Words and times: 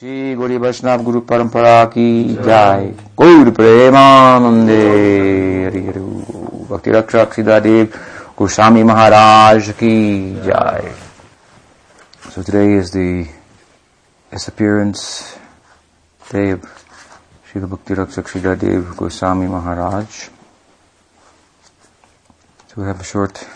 श्री 0.00 0.34
गौरी 0.34 0.56
वैष्णव 0.58 1.02
गुरु 1.02 1.20
परंपरा 1.30 1.84
की 1.94 2.24
जय 2.44 2.92
गौर 3.18 3.50
प्रेमानंदे 3.56 4.78
हरि 5.66 5.80
हरि 5.86 6.00
भक्ति 6.70 6.90
रक्षक 6.90 7.32
सिद्धादेव 7.34 7.92
Goswami 8.36 8.82
Maharaj 8.82 9.70
ki 9.78 10.34
jai. 10.44 10.92
So 12.30 12.42
today 12.42 12.72
is 12.72 12.90
the 12.90 13.28
disappearance 14.32 15.38
day 16.30 16.50
of 16.50 16.62
Srila 17.46 17.70
Bhakti 17.70 17.94
Rakshak 17.94 18.26
Siddhadev 18.26 18.96
Goswami 18.96 19.46
Maharaj. 19.46 20.08
So 22.66 22.82
we 22.82 22.82
have 22.88 23.00
a 23.00 23.04
short 23.04 23.46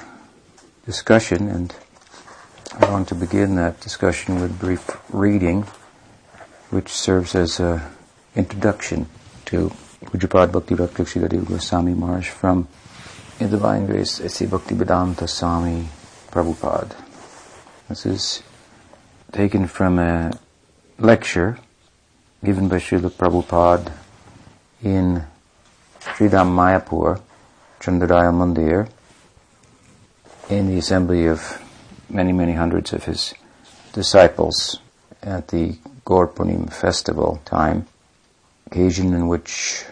discussion 0.87 1.49
and 1.49 1.75
I 2.79 2.89
want 2.89 3.09
to 3.09 3.17
begin 3.17 3.57
that 3.57 3.81
discussion 3.81 4.41
with 4.41 4.61
brief 4.61 4.89
reading 5.13 5.67
which 6.74 6.90
serves 6.90 7.36
as 7.36 7.60
an 7.60 7.80
introduction 8.36 9.08
to 9.46 9.70
Pujapad 10.06 10.52
Bhakti 10.52 10.74
Rakshak 10.74 11.06
Sridhar 11.06 11.30
Dev 11.30 11.46
Goswami 11.46 11.94
Maharaj 11.94 12.30
from 12.30 12.68
in 13.40 13.52
Divine 13.52 13.86
Grace 13.86 14.20
A.C. 14.20 14.48
Bhaktivedanta 14.48 15.30
Swami 15.30 15.88
Prabhupada. 16.32 16.96
This 17.90 18.08
is 18.08 18.44
taken 19.32 19.68
from 19.68 20.00
a 20.00 20.32
lecture 20.98 21.60
given 22.44 22.68
by 22.68 22.78
Srila 22.78 23.12
Prabhupada 23.12 23.94
in 24.82 25.24
Sridham 26.00 26.50
Mayapur, 26.58 27.22
Chandrodaya 27.80 28.34
Mandir, 28.34 28.90
in 30.50 30.72
the 30.72 30.80
assembly 30.80 31.28
of 31.28 31.62
many, 32.10 32.34
many 32.34 32.54
hundreds 32.54 32.94
of 32.94 33.04
his 33.04 33.36
disciples 33.94 34.80
at 35.22 35.50
the 35.50 35.78
Gaur 36.06 36.28
festival 36.28 37.42
time, 37.46 37.88
occasion 38.68 39.14
in 39.14 39.28
which 39.28 39.86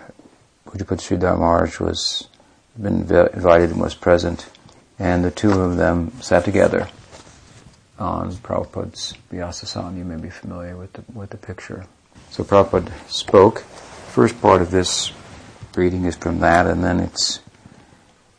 Pujapad 0.67 0.99
Sridhar 0.99 1.37
Maharaj 1.37 1.79
was 1.79 2.27
been 2.77 3.01
invited 3.01 3.71
and 3.71 3.81
was 3.81 3.95
present, 3.95 4.49
and 4.99 5.23
the 5.23 5.31
two 5.31 5.51
of 5.51 5.77
them 5.77 6.11
sat 6.21 6.45
together 6.45 6.87
on 7.99 8.31
Prabhupada's 8.33 9.13
Vyasasana. 9.31 9.97
You 9.97 10.05
may 10.05 10.17
be 10.17 10.29
familiar 10.29 10.75
with 10.75 10.93
the, 10.93 11.03
with 11.13 11.29
the 11.29 11.37
picture. 11.37 11.85
So 12.29 12.43
Prabhupada 12.43 12.91
spoke. 13.09 13.59
First 13.59 14.41
part 14.41 14.61
of 14.61 14.71
this 14.71 15.11
reading 15.75 16.05
is 16.05 16.15
from 16.15 16.39
that, 16.39 16.67
and 16.67 16.83
then 16.83 16.99
it's 16.99 17.39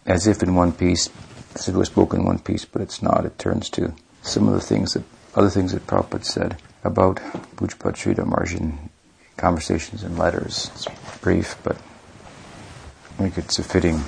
as 0.05 0.27
if 0.27 0.43
in 0.43 0.55
one 0.55 0.73
piece, 0.73 1.09
as 1.55 1.69
if 1.69 1.75
it 1.75 1.79
was 1.79 1.89
spoken 1.89 2.21
in 2.21 2.27
one 2.27 2.39
piece, 2.39 2.65
but 2.65 2.83
it's 2.83 3.03
not. 3.03 3.25
It 3.25 3.39
turns 3.39 3.71
to 3.71 3.95
some 4.23 4.49
of 4.49 4.55
the 4.55 4.61
things 4.61 4.95
that, 4.95 5.05
other 5.35 5.51
things 5.51 5.73
that 5.73 5.87
Prabhupada 5.87 6.25
said 6.25 6.57
about 6.85 7.17
Pujapad 7.57 7.95
Sridhar 7.95 8.27
Maharaj 8.27 8.55
in 8.55 8.91
conversations 9.37 10.03
and 10.03 10.19
letters. 10.19 10.71
It's 10.75 10.87
brief, 11.21 11.57
but 11.63 11.77
I 11.77 13.23
think 13.23 13.39
it's 13.39 13.59
a 13.59 13.65
fitting 13.65 14.01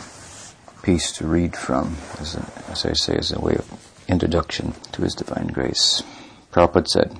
piece 0.82 1.12
to 1.12 1.26
read 1.26 1.56
from, 1.56 1.96
as, 2.20 2.34
a, 2.34 2.44
as 2.70 2.84
I 2.84 2.92
say, 2.92 3.16
as 3.16 3.32
a 3.32 3.40
way 3.40 3.54
of 3.54 3.66
introduction 4.08 4.74
to 4.92 5.02
His 5.02 5.14
Divine 5.14 5.48
Grace. 5.48 6.02
Prabhupada 6.52 6.88
said, 6.88 7.16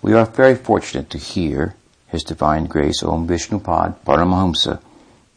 We 0.00 0.14
are 0.14 0.24
very 0.24 0.54
fortunate 0.54 1.10
to 1.10 1.18
hear 1.18 1.74
His 2.06 2.22
Divine 2.22 2.66
Grace 2.66 3.02
Om 3.02 3.28
Vishnupad 3.28 3.96
Paramahamsa 4.04 4.80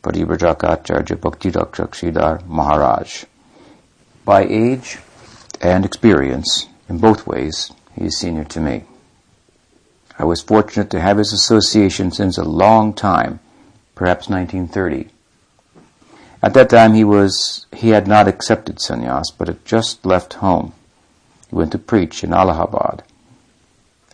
Paribrajakacharya 0.03 1.19
Bhakti 1.19 1.51
Rakshak 1.51 1.91
Sridhar 1.91 2.45
Maharaj. 2.45 3.25
By 4.23 4.43
age 4.45 4.99
and 5.61 5.85
experience, 5.85 6.67
in 6.87 6.99
both 6.99 7.27
ways, 7.27 7.71
he 7.95 8.05
is 8.05 8.17
senior 8.17 8.43
to 8.45 8.59
me. 8.59 8.83
I 10.17 10.23
was 10.23 10.41
fortunate 10.41 10.89
to 10.91 11.01
have 11.01 11.17
his 11.17 11.33
association 11.33 12.11
since 12.11 12.37
a 12.37 12.43
long 12.43 12.93
time, 12.93 13.39
perhaps 13.95 14.29
1930. 14.29 15.09
At 16.41 16.53
that 16.53 16.69
time 16.69 16.93
he 16.93 17.03
was 17.03 17.65
he 17.73 17.89
had 17.89 18.07
not 18.07 18.27
accepted 18.27 18.77
sannyas, 18.77 19.31
but 19.37 19.47
had 19.47 19.65
just 19.65 20.05
left 20.05 20.35
home. 20.35 20.73
He 21.49 21.55
went 21.55 21.71
to 21.73 21.77
preach 21.77 22.23
in 22.23 22.33
Allahabad. 22.33 23.03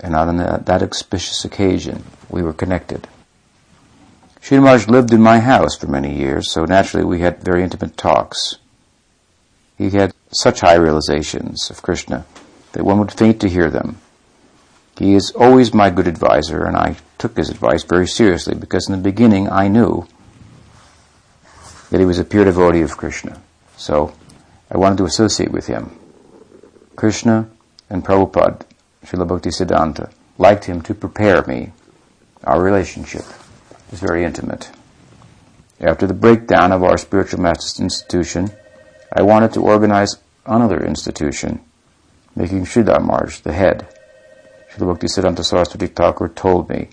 And 0.04 0.16
on 0.16 0.38
that, 0.38 0.66
that 0.66 0.82
auspicious 0.82 1.46
occasion 1.46 2.04
we 2.30 2.42
were 2.42 2.54
connected. 2.54 3.08
Srinivas 4.42 4.88
lived 4.88 5.14
in 5.14 5.22
my 5.22 5.40
house 5.40 5.78
for 5.78 5.86
many 5.86 6.18
years, 6.18 6.52
so 6.52 6.66
naturally 6.66 7.06
we 7.06 7.20
had 7.20 7.44
very 7.44 7.62
intimate 7.62 7.96
talks. 7.96 8.58
He 9.78 9.92
had 9.92 10.14
such 10.32 10.62
high 10.62 10.76
realizations 10.76 11.70
of 11.70 11.84
Krishna 11.84 12.26
that 12.72 12.84
one 12.84 12.98
would 12.98 13.12
faint 13.12 13.40
to 13.42 13.50
hear 13.50 13.70
them. 13.70 14.01
He 14.98 15.16
is 15.16 15.32
always 15.32 15.74
my 15.74 15.90
good 15.90 16.08
advisor, 16.08 16.64
and 16.66 16.76
I 16.76 16.98
took 17.18 17.38
his 17.38 17.50
advice 17.50 17.84
very 17.84 18.08
seriously 18.08 18.56
because 18.56 18.88
in 18.88 18.96
the 18.96 19.02
beginning 19.02 19.50
I 19.50 19.68
knew 19.68 20.08
that 21.90 22.00
he 22.00 22.06
was 22.06 22.20
a 22.20 22.24
pure 22.24 22.46
devotee 22.46 22.82
of 22.82 22.98
Krishna. 22.98 23.42
So 23.78 24.14
I 24.70 24.78
wanted 24.78 24.98
to 25.00 25.06
associate 25.06 25.52
with 25.52 25.68
him. 25.68 25.98
Krishna 26.96 27.50
and 27.90 28.06
Prabhupada, 28.06 28.64
Srila 29.06 29.28
Bhakti 29.28 29.50
Siddhanta, 29.50 30.12
liked 30.38 30.66
him 30.66 30.82
to 30.84 30.94
prepare 30.94 31.44
me. 31.44 31.74
Our 32.44 32.62
relationship 32.62 33.26
was 33.92 34.00
very 34.00 34.24
intimate. 34.24 34.72
After 35.80 36.08
the 36.08 36.14
breakdown 36.14 36.72
of 36.72 36.84
our 36.84 36.98
spiritual 36.98 37.42
master's 37.42 37.80
institution, 37.80 38.52
I 39.12 39.24
wanted 39.24 39.54
to 39.54 39.62
organize 39.62 40.18
another 40.46 40.86
institution, 40.86 41.60
making 42.36 42.66
Sridhar 42.66 43.04
Maharaj 43.04 43.40
the 43.40 43.54
head. 43.54 43.88
Srila 44.72 44.88
Bhakti 44.88 45.08
Siddhanta 45.08 45.44
Saraswati 45.44 45.88
Thakur 45.88 46.30
told 46.30 46.70
me 46.70 46.88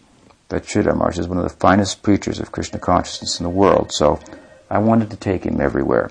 that 0.49 0.65
Sridhar 0.65 1.17
is 1.17 1.29
one 1.29 1.39
of 1.39 1.45
the 1.45 1.57
finest 1.61 2.03
preachers 2.03 2.41
of 2.41 2.51
Krishna 2.51 2.81
consciousness 2.81 3.39
in 3.39 3.45
the 3.45 3.51
world, 3.51 3.93
so 3.93 4.19
I 4.69 4.79
wanted 4.79 5.11
to 5.11 5.17
take 5.17 5.45
him 5.45 5.61
everywhere. 5.61 6.11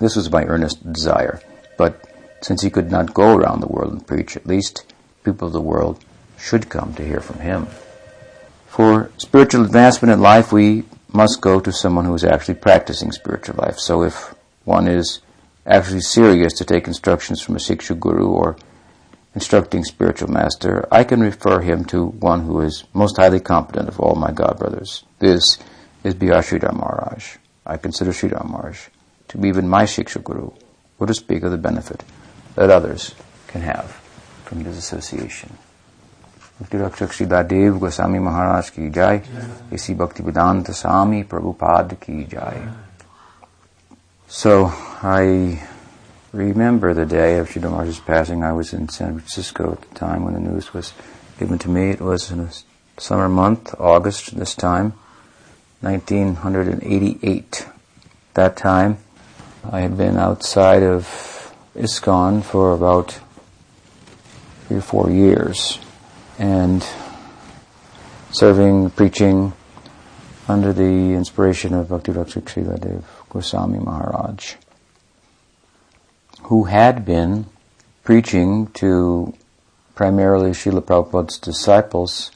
This 0.00 0.16
was 0.16 0.32
my 0.32 0.42
earnest 0.44 0.92
desire, 0.92 1.40
but 1.78 2.04
since 2.40 2.62
he 2.62 2.70
could 2.70 2.90
not 2.90 3.14
go 3.14 3.36
around 3.36 3.60
the 3.60 3.68
world 3.68 3.92
and 3.92 4.04
preach, 4.04 4.36
at 4.36 4.46
least 4.46 4.92
people 5.22 5.46
of 5.46 5.52
the 5.52 5.60
world 5.60 6.04
should 6.36 6.68
come 6.68 6.92
to 6.94 7.04
hear 7.04 7.20
from 7.20 7.38
him. 7.38 7.68
For 8.66 9.12
spiritual 9.18 9.64
advancement 9.64 10.10
in 10.10 10.20
life, 10.20 10.50
we 10.50 10.82
must 11.12 11.40
go 11.40 11.60
to 11.60 11.72
someone 11.72 12.04
who 12.04 12.14
is 12.14 12.24
actually 12.24 12.54
practicing 12.54 13.12
spiritual 13.12 13.56
life. 13.58 13.78
So 13.78 14.02
if 14.02 14.34
one 14.64 14.88
is 14.88 15.20
actually 15.66 16.00
serious 16.00 16.52
to 16.54 16.64
take 16.64 16.88
instructions 16.88 17.40
from 17.40 17.54
a 17.54 17.58
Siksha 17.58 17.98
Guru 18.00 18.26
or 18.26 18.56
instructing 19.34 19.84
spiritual 19.84 20.30
master, 20.30 20.86
I 20.90 21.04
can 21.04 21.20
refer 21.20 21.60
him 21.60 21.84
to 21.86 22.06
one 22.06 22.40
who 22.40 22.60
is 22.60 22.84
most 22.92 23.16
highly 23.16 23.40
competent 23.40 23.88
of 23.88 23.98
all 24.00 24.14
my 24.14 24.30
god 24.30 24.58
brothers. 24.58 25.04
This 25.18 25.58
is 26.04 26.14
B.R. 26.14 26.42
Sridhar 26.42 26.74
Maharaj. 26.74 27.36
I 27.64 27.76
consider 27.76 28.12
Sridhar 28.12 28.44
Maharaj 28.48 28.88
to 29.28 29.38
be 29.38 29.48
even 29.48 29.68
my 29.68 29.84
Shiksha 29.84 30.22
Guru, 30.22 30.50
or 30.98 31.06
to 31.06 31.14
speak 31.14 31.42
of 31.42 31.50
the 31.50 31.58
benefit 31.58 32.04
that 32.54 32.70
others 32.70 33.14
can 33.46 33.62
have 33.62 33.90
from 34.44 34.62
this 34.62 34.76
association. 34.76 35.56
Goswami 36.70 38.18
Maharaj 38.18 38.70
ki 38.70 38.90
jai, 38.90 39.22
A.C. 39.72 39.94
Bhakti 39.94 40.22
Swami 40.72 41.24
Prabhupada 41.24 41.98
ki 41.98 42.24
jai. 42.24 42.68
So, 44.28 44.66
I 45.02 45.66
remember 46.32 46.94
the 46.94 47.06
day 47.06 47.38
of 47.38 47.48
Sridhar 47.48 47.70
Maharaj's 47.70 48.00
passing. 48.00 48.42
I 48.42 48.52
was 48.52 48.72
in 48.72 48.88
San 48.88 49.18
Francisco 49.18 49.72
at 49.72 49.82
the 49.82 49.94
time 49.94 50.24
when 50.24 50.34
the 50.34 50.40
news 50.40 50.72
was 50.72 50.94
given 51.38 51.58
to 51.58 51.68
me. 51.68 51.90
It 51.90 52.00
was 52.00 52.30
in 52.30 52.40
a 52.40 52.50
summer 52.98 53.28
month, 53.28 53.74
August 53.78 54.36
this 54.36 54.54
time. 54.54 54.94
1988. 55.82 57.68
That 58.34 58.56
time, 58.56 58.98
I 59.70 59.80
had 59.80 59.96
been 59.96 60.16
outside 60.16 60.82
of 60.82 61.54
ISKCON 61.74 62.42
for 62.44 62.72
about 62.72 63.20
three 64.66 64.78
or 64.78 64.80
four 64.80 65.10
years 65.10 65.78
and 66.38 66.86
serving, 68.30 68.90
preaching 68.90 69.52
under 70.48 70.72
the 70.72 71.12
inspiration 71.14 71.74
of 71.74 71.88
Bhakti 71.88 72.12
Rakshak 72.12 72.80
Dev 72.80 73.04
Goswami 73.28 73.78
Maharaj, 73.78 74.54
who 76.52 76.64
had 76.64 77.02
been 77.06 77.46
preaching 78.04 78.66
to 78.66 79.32
primarily 79.94 80.50
Srila 80.50 80.82
Prabhupada's 80.82 81.38
disciples 81.38 82.30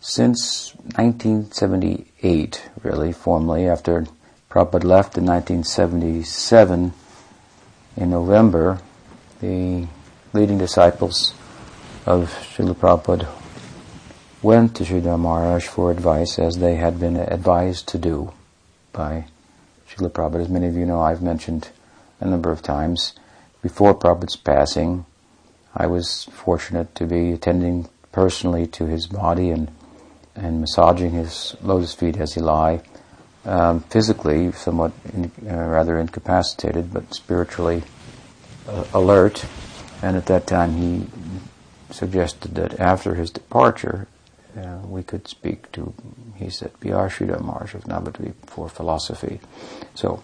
since 0.00 0.74
1978, 0.96 2.70
really, 2.82 3.12
formally, 3.12 3.68
after 3.68 4.06
Prabhupada 4.48 4.84
left 4.84 5.18
in 5.18 5.26
1977, 5.26 6.94
in 7.98 8.10
November, 8.10 8.80
the 9.42 9.86
leading 10.32 10.56
disciples 10.56 11.34
of 12.06 12.32
Srila 12.54 12.74
Prabhupada 12.74 13.28
went 14.40 14.74
to 14.76 14.84
Sridhar 14.84 15.20
Maharaj 15.20 15.66
for 15.66 15.90
advice 15.90 16.38
as 16.38 16.56
they 16.56 16.76
had 16.76 16.98
been 16.98 17.16
advised 17.16 17.88
to 17.88 17.98
do 17.98 18.32
by 18.94 19.26
Srila 19.86 20.08
Prabhupada. 20.08 20.44
As 20.44 20.48
many 20.48 20.66
of 20.66 20.76
you 20.76 20.86
know, 20.86 21.02
I've 21.02 21.20
mentioned 21.20 21.68
a 22.20 22.24
number 22.24 22.50
of 22.50 22.62
times. 22.62 23.12
Before 23.62 23.94
Prabhupada's 23.94 24.36
passing, 24.36 25.04
I 25.74 25.86
was 25.86 26.24
fortunate 26.32 26.94
to 26.96 27.06
be 27.06 27.32
attending 27.32 27.88
personally 28.12 28.66
to 28.68 28.86
his 28.86 29.06
body 29.06 29.50
and 29.50 29.70
and 30.34 30.60
massaging 30.60 31.10
his 31.10 31.56
lotus 31.62 31.94
feet 31.94 32.16
as 32.16 32.34
he 32.34 32.40
lie. 32.40 32.80
Um, 33.44 33.80
physically, 33.80 34.52
somewhat 34.52 34.92
in, 35.12 35.30
uh, 35.48 35.56
rather 35.56 35.98
incapacitated, 35.98 36.92
but 36.92 37.14
spiritually 37.14 37.82
uh, 38.68 38.84
alert. 38.94 39.44
And 40.02 40.16
at 40.16 40.26
that 40.26 40.46
time, 40.46 40.76
he 40.76 41.06
suggested 41.90 42.54
that 42.54 42.78
after 42.78 43.14
his 43.14 43.30
departure, 43.30 44.08
uh, 44.56 44.78
we 44.84 45.02
could 45.02 45.26
speak 45.28 45.70
to, 45.72 45.92
he 46.36 46.50
said, 46.50 46.72
B.R. 46.80 47.08
Sridhar 47.08 47.40
Maharaj 47.40 47.74
of 47.74 47.84
Navadvip 47.84 48.34
for 48.46 48.68
philosophy. 48.68 49.40
So 49.94 50.22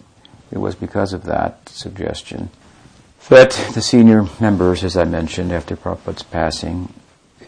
it 0.51 0.59
was 0.59 0.75
because 0.75 1.13
of 1.13 1.23
that 1.23 1.69
suggestion 1.69 2.49
that 3.29 3.51
the 3.73 3.81
senior 3.81 4.25
members, 4.39 4.83
as 4.83 4.95
I 4.95 5.03
mentioned, 5.03 5.51
after 5.51 5.75
Prabhupada's 5.75 6.23
passing 6.23 6.93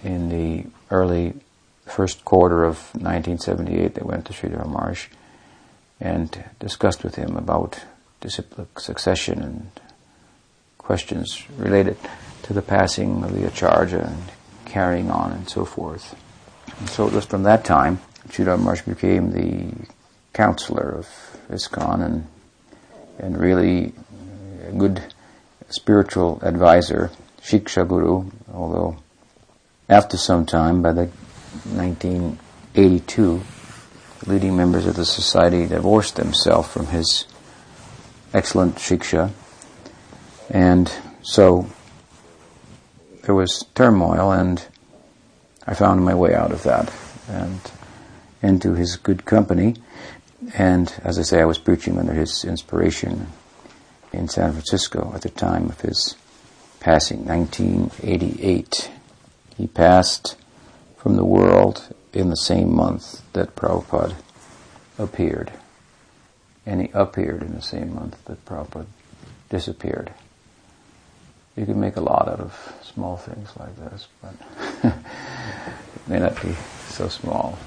in 0.04 0.30
the 0.30 0.70
early 0.92 1.34
first 1.86 2.26
quarter 2.26 2.66
of 2.66 2.78
1978, 2.94 3.96
they 3.96 4.02
went 4.02 4.26
to 4.26 4.34
Sridhar 4.34 4.68
Maharaj 4.68 5.08
and 6.00 6.44
discussed 6.60 7.04
with 7.04 7.16
him 7.16 7.36
about 7.36 7.80
disciplic 8.20 8.80
succession 8.80 9.42
and 9.42 9.72
questions 10.78 11.46
related 11.58 11.98
to 12.44 12.54
the 12.54 12.62
passing 12.62 13.24
of 13.24 13.34
the 13.34 13.48
Acharya 13.48 14.00
and 14.00 14.32
carrying 14.66 15.10
on 15.10 15.32
and 15.32 15.50
so 15.50 15.66
forth. 15.66 16.16
And 16.80 16.90
so 16.90 17.08
it 17.08 17.14
was 17.14 17.26
from 17.26 17.44
that 17.44 17.64
time 17.64 18.00
Sridhar 18.28 18.58
Maharaj 18.58 18.82
became 18.82 19.32
the 19.32 19.88
counselor 20.34 20.90
of 20.90 21.08
ISKCON 21.50 22.04
and, 22.04 22.28
and 23.18 23.38
really 23.38 23.94
a 24.68 24.72
good 24.74 25.14
spiritual 25.70 26.40
advisor, 26.42 27.12
Shiksha 27.42 27.88
Guru, 27.88 28.30
although 28.54 28.98
after 29.88 30.18
some 30.18 30.46
time, 30.46 30.82
by 30.84 30.94
the 30.94 31.06
1982, 31.74 33.42
leading 34.28 34.56
members 34.56 34.86
of 34.86 34.96
the 34.96 35.06
society 35.06 35.66
divorced 35.66 36.16
themselves 36.16 36.68
from 36.68 36.88
his 36.88 37.26
excellent 38.34 38.76
Shiksha. 38.76 39.32
And 40.50 40.92
so 41.24 41.68
there 43.24 43.34
was 43.34 43.66
turmoil 43.74 44.32
and 44.32 44.64
I 45.66 45.74
found 45.74 46.06
my 46.06 46.14
way 46.14 46.34
out 46.34 46.52
of 46.52 46.64
that 46.64 46.94
and 47.28 47.60
into 48.42 48.74
his 48.74 48.96
good 48.96 49.26
company. 49.26 49.76
And 50.56 50.94
as 51.04 51.20
I 51.20 51.24
say, 51.24 51.42
I 51.42 51.46
was 51.46 51.58
preaching 51.58 51.98
under 51.98 52.14
his 52.14 52.46
inspiration 52.46 53.28
in 54.12 54.28
San 54.28 54.52
Francisco 54.54 55.12
at 55.14 55.22
the 55.22 55.30
time 55.30 55.70
of 55.70 55.82
his 55.82 56.16
passing, 56.80 57.26
1988. 57.26 58.92
He 59.58 59.68
passed 59.68 60.36
from 60.98 61.16
the 61.16 61.26
world 61.26 61.94
in 62.14 62.30
the 62.30 62.36
same 62.36 62.74
month 62.74 63.22
that 63.34 63.56
Prabhupada 63.56 64.16
appeared. 64.98 65.52
And 66.66 66.82
he 66.82 66.90
appeared 66.94 67.42
in 67.42 67.54
the 67.54 67.62
same 67.62 67.96
month 67.96 68.24
that 68.26 68.44
Prabhupada 68.46 68.88
disappeared. 69.50 70.14
You 71.56 71.66
can 71.66 71.80
make 71.80 71.98
a 71.98 72.02
lot 72.02 72.28
out 72.28 72.40
of 72.40 72.74
small 72.84 73.18
things 73.18 73.50
like 73.58 73.76
this, 73.76 74.08
but 74.22 74.34
it 74.84 76.08
may 76.08 76.20
not 76.20 76.42
be 76.42 76.56
so 76.88 77.10
small. 77.10 77.58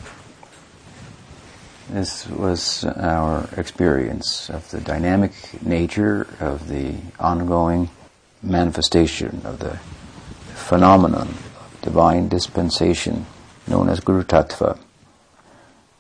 This 1.90 2.26
was 2.28 2.84
our 2.84 3.48
experience 3.56 4.48
of 4.48 4.70
the 4.70 4.80
dynamic 4.80 5.32
nature 5.62 6.26
of 6.40 6.68
the 6.68 6.94
ongoing 7.18 7.90
manifestation 8.42 9.42
of 9.44 9.58
the 9.58 9.76
phenomenon 10.54 11.28
of 11.28 11.78
divine 11.82 12.28
dispensation 12.28 13.26
known 13.66 13.88
as 13.88 14.00
Guru 14.00 14.22
Tattva. 14.22 14.78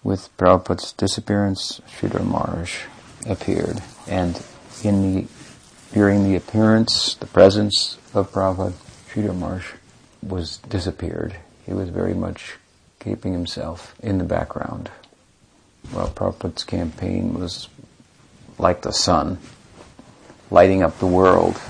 With 0.02 0.34
Prabhupada's 0.36 0.92
disappearance, 0.92 1.80
Sridhar 1.88 2.24
Maharaj 2.24 2.84
appeared, 3.26 3.82
and 4.08 4.42
in 4.82 5.14
the 5.14 5.28
during 5.92 6.24
the 6.24 6.36
appearance, 6.36 7.16
the 7.16 7.26
presence 7.26 7.98
of 8.14 8.32
Prabhupada, 8.32 8.72
Sridhar 9.10 9.36
Maharaj 9.36 9.72
was 10.22 10.56
disappeared. 10.68 11.36
He 11.66 11.74
was 11.74 11.90
very 11.90 12.14
much 12.14 12.56
keeping 12.98 13.32
himself 13.32 13.94
in 14.00 14.18
the 14.18 14.24
background. 14.24 14.90
Well, 15.92 16.08
Prabhupada's 16.08 16.64
campaign 16.64 17.34
was 17.34 17.68
like 18.58 18.82
the 18.82 18.92
sun, 18.92 19.38
lighting 20.50 20.82
up 20.82 20.98
the 20.98 21.06
world 21.06 21.60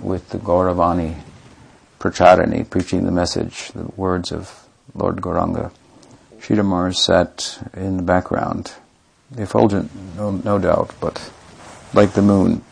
with 0.00 0.28
the 0.30 0.38
Gauravani 0.38 1.16
Pracharani, 2.00 2.64
preaching 2.64 3.04
the 3.04 3.12
message, 3.12 3.72
the 3.72 3.84
words 3.96 4.32
of 4.32 4.66
Lord 4.94 5.16
Gauranga. 5.16 5.70
Sridhar 6.40 6.64
Maharaj 6.64 6.96
sat 6.96 7.58
in 7.74 7.98
the 7.98 8.02
background, 8.02 8.72
effulgent, 9.36 9.90
no, 10.16 10.30
no 10.30 10.58
doubt, 10.58 10.94
but 10.98 11.30
like 11.92 12.14
the 12.14 12.22
moon. 12.22 12.62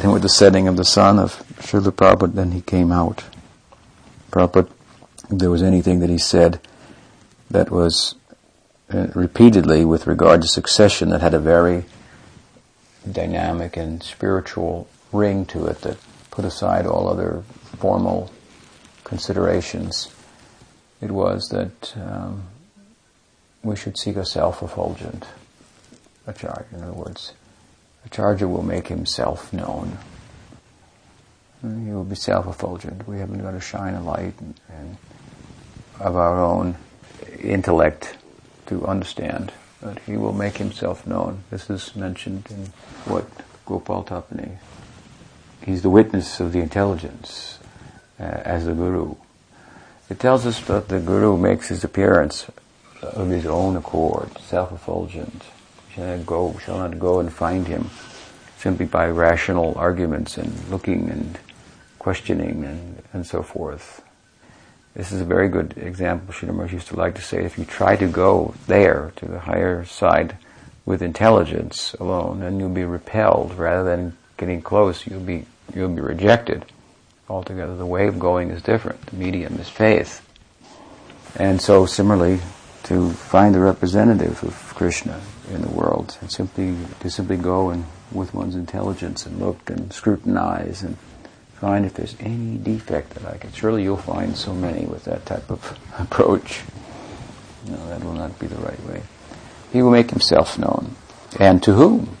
And 0.00 0.12
with 0.12 0.22
the 0.22 0.28
setting 0.28 0.66
of 0.66 0.76
the 0.76 0.84
sun 0.84 1.20
of 1.20 1.36
Srila 1.60 1.92
Prabhupada, 1.92 2.34
then 2.34 2.50
he 2.50 2.60
came 2.60 2.90
out. 2.90 3.22
Prabhupada, 4.32 4.68
if 5.30 5.38
there 5.38 5.50
was 5.50 5.62
anything 5.62 6.00
that 6.00 6.10
he 6.10 6.18
said 6.18 6.58
that 7.50 7.70
was 7.70 8.16
repeatedly 8.88 9.84
with 9.84 10.06
regard 10.06 10.42
to 10.42 10.48
succession 10.48 11.10
that 11.10 11.20
had 11.20 11.34
a 11.34 11.38
very 11.38 11.84
dynamic 13.10 13.76
and 13.76 14.02
spiritual 14.02 14.88
ring 15.12 15.44
to 15.46 15.66
it 15.66 15.80
that 15.82 15.96
put 16.30 16.44
aside 16.44 16.86
all 16.86 17.08
other 17.08 17.42
formal 17.78 18.30
considerations, 19.04 20.14
it 21.00 21.10
was 21.10 21.48
that 21.50 21.96
um, 21.96 22.44
we 23.62 23.76
should 23.76 23.98
seek 23.98 24.16
a 24.16 24.24
self-effulgent 24.24 25.26
acharya. 26.26 26.66
In 26.72 26.82
other 26.82 26.92
words, 26.92 27.32
acharya 28.06 28.48
will 28.48 28.62
make 28.62 28.88
himself 28.88 29.52
known. 29.52 29.98
He 31.62 31.92
will 31.92 32.04
be 32.04 32.16
self-effulgent. 32.16 33.08
We 33.08 33.18
haven't 33.18 33.40
got 33.40 33.52
to 33.52 33.60
shine 33.60 33.94
a 33.94 34.02
light 34.02 34.34
and, 34.40 34.60
and 34.68 34.96
of 36.00 36.16
our 36.16 36.42
own 36.42 36.76
intellect 37.40 38.16
to 38.66 38.86
understand 38.86 39.52
that 39.80 39.98
he 40.00 40.16
will 40.16 40.32
make 40.32 40.56
himself 40.56 41.06
known. 41.06 41.44
This 41.50 41.68
is 41.68 41.94
mentioned 41.94 42.46
in 42.50 42.72
what 43.10 43.26
Gopal 43.66 44.04
Tapani. 44.04 44.56
He's 45.64 45.82
the 45.82 45.90
witness 45.90 46.40
of 46.40 46.52
the 46.52 46.60
intelligence 46.60 47.58
uh, 48.18 48.22
as 48.22 48.66
the 48.66 48.72
guru. 48.72 49.14
It 50.10 50.18
tells 50.18 50.46
us 50.46 50.60
that 50.66 50.88
the 50.88 51.00
guru 51.00 51.36
makes 51.36 51.68
his 51.68 51.84
appearance 51.84 52.46
of 53.02 53.28
his 53.28 53.46
own 53.46 53.76
accord, 53.76 54.38
self-effulgent. 54.38 55.42
Shall 55.94 56.16
not 56.16 56.26
go, 56.26 56.58
shall 56.64 56.78
not 56.78 56.98
go 56.98 57.20
and 57.20 57.32
find 57.32 57.66
him 57.66 57.90
simply 58.58 58.86
by 58.86 59.08
rational 59.08 59.74
arguments 59.76 60.36
and 60.38 60.68
looking 60.68 61.08
and 61.10 61.38
questioning 61.98 62.64
and, 62.64 63.02
and 63.12 63.26
so 63.26 63.42
forth. 63.42 64.03
This 64.94 65.10
is 65.10 65.20
a 65.20 65.24
very 65.24 65.48
good 65.48 65.74
example. 65.76 66.32
Sridhar 66.32 66.70
used 66.70 66.88
to 66.88 66.96
like 66.96 67.16
to 67.16 67.22
say, 67.22 67.44
if 67.44 67.58
you 67.58 67.64
try 67.64 67.96
to 67.96 68.06
go 68.06 68.54
there, 68.68 69.12
to 69.16 69.26
the 69.26 69.40
higher 69.40 69.84
side, 69.84 70.38
with 70.86 71.02
intelligence 71.02 71.94
alone, 71.98 72.40
then 72.40 72.60
you'll 72.60 72.68
be 72.68 72.84
repelled 72.84 73.54
rather 73.54 73.84
than 73.84 74.16
getting 74.36 74.62
close. 74.62 75.06
You'll 75.06 75.20
be 75.20 75.46
you'll 75.74 75.88
be 75.88 76.00
rejected 76.00 76.64
altogether. 77.28 77.74
The 77.76 77.86
way 77.86 78.06
of 78.06 78.18
going 78.18 78.50
is 78.50 78.62
different. 78.62 79.04
The 79.06 79.16
medium 79.16 79.58
is 79.58 79.68
faith, 79.68 80.20
and 81.36 81.60
so 81.60 81.86
similarly, 81.86 82.40
to 82.84 83.10
find 83.10 83.54
the 83.54 83.60
representative 83.60 84.44
of 84.44 84.74
Krishna 84.76 85.20
in 85.52 85.62
the 85.62 85.70
world, 85.70 86.18
and 86.20 86.30
simply 86.30 86.76
to 87.00 87.10
simply 87.10 87.36
go 87.36 87.70
and 87.70 87.84
with 88.12 88.34
one's 88.34 88.54
intelligence 88.54 89.26
and 89.26 89.40
look 89.40 89.70
and 89.70 89.92
scrutinize 89.92 90.82
and 90.82 90.96
find 91.64 91.86
if 91.86 91.94
there's 91.94 92.14
any 92.20 92.58
defect 92.58 93.14
that 93.14 93.24
I 93.24 93.38
can. 93.38 93.50
Surely 93.52 93.84
you'll 93.84 93.96
find 93.96 94.36
so 94.36 94.52
many 94.52 94.84
with 94.84 95.04
that 95.04 95.24
type 95.24 95.50
of 95.50 95.78
approach. 95.98 96.60
No, 97.66 97.88
that 97.88 98.04
will 98.04 98.12
not 98.12 98.38
be 98.38 98.46
the 98.46 98.56
right 98.56 98.84
way. 98.84 99.00
He 99.72 99.80
will 99.80 99.90
make 99.90 100.10
himself 100.10 100.58
known. 100.58 100.94
And 101.40 101.62
to 101.62 101.72
whom? 101.72 102.18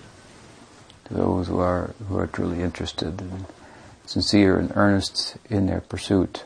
To 1.04 1.14
those 1.14 1.48
who 1.48 1.58
are, 1.58 1.94
who 2.08 2.16
are 2.16 2.26
truly 2.26 2.62
interested 2.62 3.20
and 3.20 3.44
sincere 4.06 4.58
and 4.58 4.72
earnest 4.74 5.36
in 5.50 5.66
their 5.66 5.82
pursuit. 5.82 6.42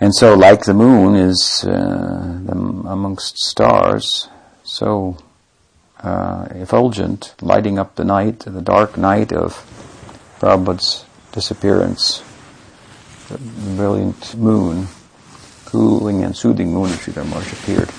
And 0.00 0.14
so, 0.14 0.34
like 0.34 0.64
the 0.64 0.74
moon 0.74 1.14
is 1.14 1.64
uh, 1.66 2.42
amongst 2.46 3.38
stars, 3.38 4.28
so 4.64 5.16
uh, 6.02 6.46
effulgent, 6.50 7.34
lighting 7.40 7.78
up 7.78 7.94
the 7.94 8.04
night, 8.04 8.40
the 8.40 8.60
dark 8.60 8.98
night 8.98 9.32
of 9.32 9.64
Prabhupada's 10.40 11.06
disappearance, 11.34 12.22
the 13.28 13.38
brilliant 13.76 14.36
moon, 14.36 14.86
cooling 15.64 16.22
and 16.22 16.36
soothing 16.36 16.72
moon 16.72 16.90
of 16.90 16.96
Sridhar 17.00 17.52
appeared 17.52 17.90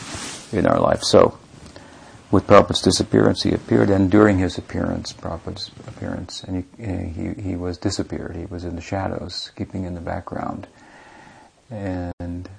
in 0.58 0.66
our 0.66 0.80
life. 0.80 1.04
So, 1.04 1.38
with 2.32 2.48
Prabhupada's 2.48 2.82
disappearance, 2.82 3.44
he 3.44 3.52
appeared, 3.52 3.90
and 3.90 4.10
during 4.10 4.40
his 4.40 4.58
appearance, 4.58 5.12
Prabhupada's 5.14 5.70
appearance, 5.86 6.44
and 6.44 6.64
he, 6.78 6.84
he, 7.12 7.42
he 7.50 7.56
was 7.56 7.78
disappeared. 7.78 8.36
He 8.36 8.46
was 8.46 8.64
in 8.64 8.76
the 8.76 8.82
shadows, 8.82 9.52
keeping 9.58 9.84
in 9.84 9.94
the 9.94 10.02
background. 10.02 10.68
And 11.70 12.50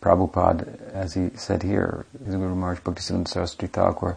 Prabhupada, 0.00 0.92
as 0.92 1.14
he 1.14 1.30
said 1.34 1.62
here, 1.62 2.06
Guru 2.24 2.54
Maharaj 2.54 2.80
Bhaktisiddhanta 2.80 3.28
Saraswati 3.28 3.66
Thakur 3.66 4.16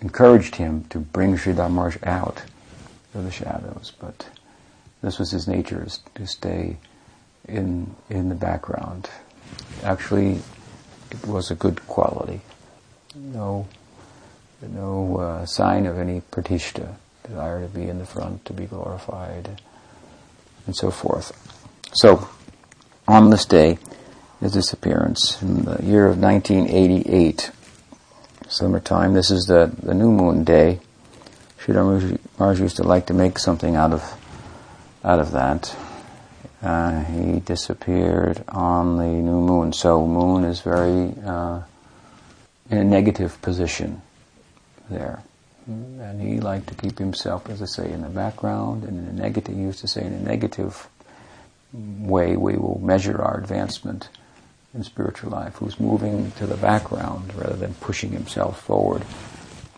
encouraged 0.00 0.56
him 0.56 0.84
to 0.90 0.98
bring 0.98 1.36
Sridhar 1.36 1.70
Maharaj 1.70 1.98
out 2.04 2.42
of 3.14 3.24
the 3.24 3.30
shadows, 3.30 3.92
but 4.00 4.26
this 5.04 5.18
was 5.18 5.30
his 5.30 5.46
nature, 5.46 5.86
to 6.14 6.26
stay 6.26 6.78
in 7.46 7.94
in 8.08 8.28
the 8.28 8.34
background. 8.34 9.10
Actually, 9.82 10.40
it 11.10 11.26
was 11.26 11.50
a 11.50 11.54
good 11.54 11.86
quality. 11.86 12.40
No, 13.14 13.68
no 14.62 15.18
uh, 15.18 15.46
sign 15.46 15.86
of 15.86 15.98
any 15.98 16.22
pratishta, 16.32 16.94
desire 17.22 17.62
to 17.62 17.68
be 17.68 17.88
in 17.88 17.98
the 17.98 18.06
front, 18.06 18.44
to 18.46 18.52
be 18.52 18.64
glorified, 18.64 19.60
and 20.66 20.74
so 20.74 20.90
forth. 20.90 21.32
So, 21.92 22.28
on 23.06 23.30
this 23.30 23.44
day, 23.44 23.78
his 24.40 24.52
disappearance 24.52 25.40
in 25.42 25.64
the 25.64 25.82
year 25.82 26.06
of 26.06 26.18
1988, 26.18 27.50
summertime. 28.48 29.14
This 29.14 29.30
is 29.30 29.44
the, 29.44 29.72
the 29.82 29.94
new 29.94 30.10
moon 30.10 30.44
day. 30.44 30.80
Sridhar 31.58 32.18
Maharaj 32.38 32.60
used 32.60 32.76
to 32.76 32.82
like 32.82 33.06
to 33.06 33.14
make 33.14 33.38
something 33.38 33.76
out 33.76 33.92
of 33.92 34.02
out 35.04 35.20
of 35.20 35.32
that. 35.32 35.76
Uh, 36.62 37.04
he 37.04 37.40
disappeared 37.40 38.42
on 38.48 38.96
the 38.96 39.04
new 39.04 39.40
moon. 39.40 39.72
So 39.72 40.06
moon 40.06 40.44
is 40.44 40.60
very 40.60 41.12
uh, 41.24 41.62
in 42.70 42.78
a 42.78 42.84
negative 42.84 43.40
position 43.42 44.00
there. 44.88 45.22
And 45.66 46.20
he 46.20 46.40
liked 46.40 46.68
to 46.68 46.74
keep 46.74 46.98
himself, 46.98 47.48
as 47.48 47.62
I 47.62 47.66
say, 47.66 47.90
in 47.90 48.02
the 48.02 48.08
background 48.08 48.84
and 48.84 48.98
in 48.98 49.06
a 49.06 49.22
negative, 49.22 49.54
he 49.54 49.62
used 49.62 49.80
to 49.80 49.88
say 49.88 50.04
in 50.04 50.12
a 50.12 50.20
negative 50.20 50.88
way 51.72 52.36
we 52.36 52.56
will 52.56 52.80
measure 52.82 53.20
our 53.20 53.38
advancement 53.38 54.08
in 54.74 54.82
spiritual 54.82 55.30
life, 55.30 55.56
who's 55.56 55.78
moving 55.78 56.32
to 56.32 56.46
the 56.46 56.56
background 56.56 57.32
rather 57.34 57.56
than 57.56 57.74
pushing 57.74 58.10
himself 58.10 58.60
forward. 58.60 59.04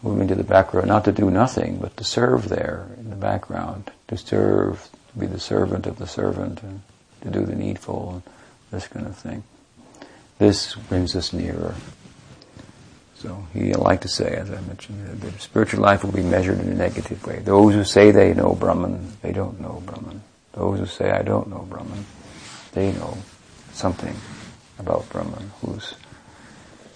Moving 0.02 0.28
to 0.28 0.34
the 0.34 0.44
background, 0.44 0.88
not 0.88 1.04
to 1.04 1.12
do 1.12 1.30
nothing, 1.30 1.78
but 1.78 1.96
to 1.96 2.04
serve 2.04 2.48
there 2.48 2.86
in 2.98 3.10
the 3.10 3.16
background, 3.16 3.90
to 4.08 4.16
serve, 4.16 4.88
be 5.18 5.26
the 5.26 5.40
servant 5.40 5.86
of 5.86 5.98
the 5.98 6.06
servant, 6.06 6.62
and 6.62 6.82
to 7.22 7.30
do 7.30 7.44
the 7.44 7.54
needful, 7.54 8.10
and 8.10 8.22
this 8.70 8.86
kind 8.88 9.06
of 9.06 9.16
thing. 9.16 9.42
This 10.38 10.74
brings 10.74 11.16
us 11.16 11.32
nearer. 11.32 11.74
So 13.16 13.46
he 13.54 13.72
liked 13.72 14.02
to 14.02 14.08
say, 14.08 14.34
as 14.34 14.50
I 14.50 14.60
mentioned, 14.60 15.22
that 15.22 15.40
spiritual 15.40 15.80
life 15.80 16.04
will 16.04 16.12
be 16.12 16.22
measured 16.22 16.60
in 16.60 16.68
a 16.68 16.74
negative 16.74 17.26
way. 17.26 17.38
Those 17.38 17.74
who 17.74 17.84
say 17.84 18.10
they 18.10 18.34
know 18.34 18.54
Brahman, 18.54 19.16
they 19.22 19.32
don't 19.32 19.58
know 19.60 19.82
Brahman. 19.86 20.22
Those 20.52 20.80
who 20.80 20.86
say 20.86 21.10
I 21.10 21.22
don't 21.22 21.48
know 21.48 21.66
Brahman, 21.68 22.04
they 22.72 22.92
know 22.92 23.16
something 23.72 24.14
about 24.78 25.08
Brahman 25.08 25.50
who's 25.60 25.94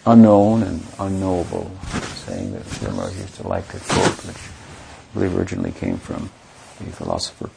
unknown 0.07 0.63
and 0.63 0.83
unknowable, 0.99 1.71
saying 2.27 2.53
that 2.53 2.65
Sridhar 2.65 3.11
used 3.19 3.35
to 3.37 3.49
like 3.49 3.67
to 3.69 3.79
quote, 3.79 4.27
which 4.27 4.37
I 4.37 5.15
believe 5.15 5.37
originally 5.37 5.73
came 5.73 5.97
from 5.97 6.31
the 6.79 6.85
philosopher 6.93 7.51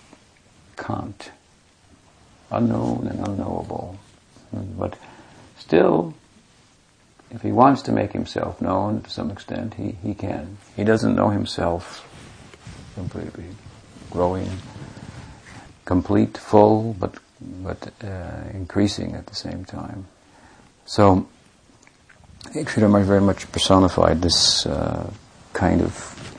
Kant. 0.75 1.31
Unknown 2.51 3.07
and 3.07 3.27
unknowable. 3.27 3.97
But 4.51 4.97
still, 5.57 6.13
if 7.31 7.41
he 7.41 7.51
wants 7.51 7.81
to 7.83 7.91
make 7.91 8.11
himself 8.11 8.61
known 8.61 9.01
to 9.01 9.09
some 9.09 9.31
extent, 9.31 9.73
he, 9.73 9.93
he 10.03 10.13
can. 10.13 10.57
He 10.75 10.83
doesn't 10.83 11.15
know 11.15 11.29
himself 11.29 12.07
completely. 12.93 13.45
Growing, 14.11 14.49
complete, 15.85 16.37
full, 16.37 16.95
but 16.99 17.17
but 17.41 17.91
uh, 18.03 18.49
increasing 18.53 19.15
at 19.15 19.25
the 19.27 19.35
same 19.35 19.65
time. 19.65 20.05
So, 20.85 21.27
Sridhar 22.51 23.03
very 23.03 23.21
much 23.21 23.51
personified 23.51 24.21
this 24.21 24.65
uh, 24.65 25.11
kind 25.53 25.81
of 25.81 26.32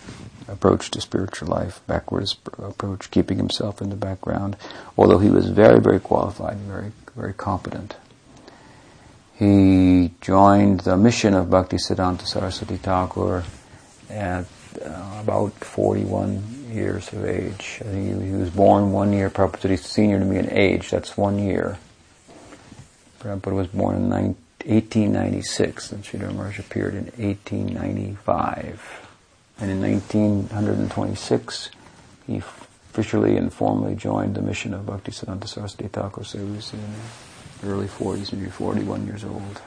approach 0.55 0.91
to 0.93 1.01
spiritual 1.01 1.49
life, 1.49 1.81
backwards 1.87 2.37
approach, 2.59 3.11
keeping 3.11 3.37
himself 3.37 3.83
in 3.83 3.91
the 3.91 3.97
background, 3.97 4.57
although 4.97 5.19
he 5.19 5.29
was 5.29 5.51
very, 5.51 5.81
very 5.81 6.01
qualified 6.01 6.55
and 6.55 6.67
very, 6.67 6.93
very 7.15 7.35
competent. 7.35 7.97
He 9.37 10.13
joined 10.21 10.81
the 10.81 10.97
mission 10.97 11.35
of 11.35 11.51
Bhakti 11.51 11.77
Siddhanta 11.77 12.27
Saraswati 12.27 12.77
Thakur 12.77 13.43
at 14.09 14.47
uh, 14.81 15.21
about 15.21 15.53
41 15.55 16.71
years 16.71 17.13
of 17.13 17.25
age. 17.25 17.83
He, 17.93 18.13
he, 18.13 18.31
was 18.33 18.51
born 18.51 18.93
one 18.93 19.13
year, 19.13 19.31
Prabhupada 19.31 19.79
senior 19.79 20.19
to 20.21 20.25
me 20.25 20.39
in 20.39 20.51
age, 20.51 20.91
that's 20.91 21.17
one 21.17 21.39
year. 21.39 21.79
Prabhupada 23.21 23.55
was 23.55 23.67
born 23.69 23.97
in 23.97 24.09
19, 24.09 24.37
1896, 24.65 25.93
and 25.93 26.03
Sridhar 26.03 26.33
Maharaj 26.33 26.59
appeared 26.59 26.95
in 26.95 27.05
1895. 27.23 29.04
And 29.61 29.71
in 29.71 29.81
1926, 29.81 31.71
he 32.27 32.39
officially 32.39 33.37
and 33.37 33.53
formally 33.53 33.95
joined 33.95 34.35
the 34.35 34.43
mission 34.43 34.75
of 34.75 34.87
Bhaktisiddhanta 34.87 35.49
Saraswati 35.49 35.89
Thakur, 35.89 36.25
so 36.25 36.39
he 36.39 36.45
was 36.45 36.73
in 36.73 36.81
the 37.61 37.69
early 37.69 37.87
40s, 37.87 38.33
maybe 38.33 38.51
41 38.51 39.07
years 39.07 39.25
old. 39.25 39.63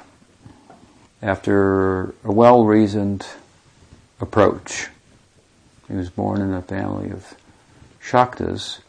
After 1.21 2.13
a 2.23 2.31
well-reasoned 2.31 3.25
approach, 4.19 4.89
he 5.87 5.95
was 5.95 6.09
born 6.09 6.41
in 6.41 6.53
a 6.53 6.61
family 6.61 7.09
of 7.09 7.33
Shaktas, 8.01 8.79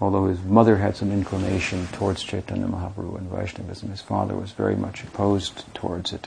although 0.00 0.26
his 0.26 0.42
mother 0.42 0.76
had 0.76 0.96
some 0.96 1.12
inclination 1.12 1.86
towards 1.88 2.22
Chaitanya 2.22 2.66
Mahaprabhu 2.66 3.18
and 3.18 3.30
Vaishnavism. 3.30 3.90
His 3.90 4.00
father 4.00 4.34
was 4.34 4.52
very 4.52 4.76
much 4.76 5.02
opposed 5.02 5.64
towards 5.74 6.12
it. 6.12 6.26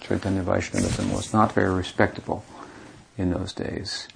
Chaitanya 0.00 0.42
Vaishnavism 0.42 1.12
was 1.12 1.32
not 1.32 1.52
very 1.52 1.74
respectable 1.74 2.44
in 3.18 3.30
those 3.30 3.52
days. 3.52 4.08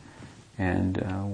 And 0.58 1.02
uh, 1.02 1.24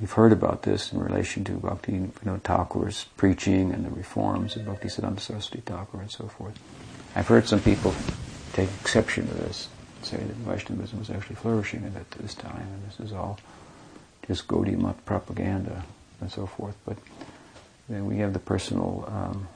we've 0.00 0.12
heard 0.12 0.32
about 0.32 0.62
this 0.62 0.92
in 0.92 0.98
relation 0.98 1.44
to 1.44 1.52
Bhakti 1.52 1.92
you 1.92 2.12
know, 2.24 2.40
Thakur's 2.42 3.04
preaching 3.16 3.72
and 3.72 3.84
the 3.84 3.90
reforms 3.90 4.56
of 4.56 4.66
Bhakti 4.66 4.88
Siddhanta 4.88 5.20
Saraswati 5.20 5.60
Thakur 5.60 6.00
and 6.00 6.10
so 6.10 6.26
forth. 6.26 6.58
I've 7.14 7.28
heard 7.28 7.46
some 7.46 7.60
people 7.60 7.94
take 8.52 8.68
exception 8.80 9.28
to 9.28 9.34
this 9.34 9.68
say 10.04 10.16
that 10.16 10.36
Vaishnavism 10.36 10.98
was 10.98 11.10
actually 11.10 11.36
flourishing 11.36 11.84
at 11.84 12.10
this 12.12 12.34
time, 12.34 12.66
and 12.74 12.90
this 12.90 13.00
is 13.00 13.12
all 13.12 13.38
just 14.26 14.48
Gaudiya 14.48 14.78
Mat 14.78 15.04
propaganda 15.04 15.84
and 16.20 16.30
so 16.30 16.46
forth. 16.46 16.76
But 16.84 16.96
then 17.88 18.06
we 18.06 18.18
have 18.18 18.32
the 18.32 18.38
personal 18.38 19.04
um, 19.08 19.48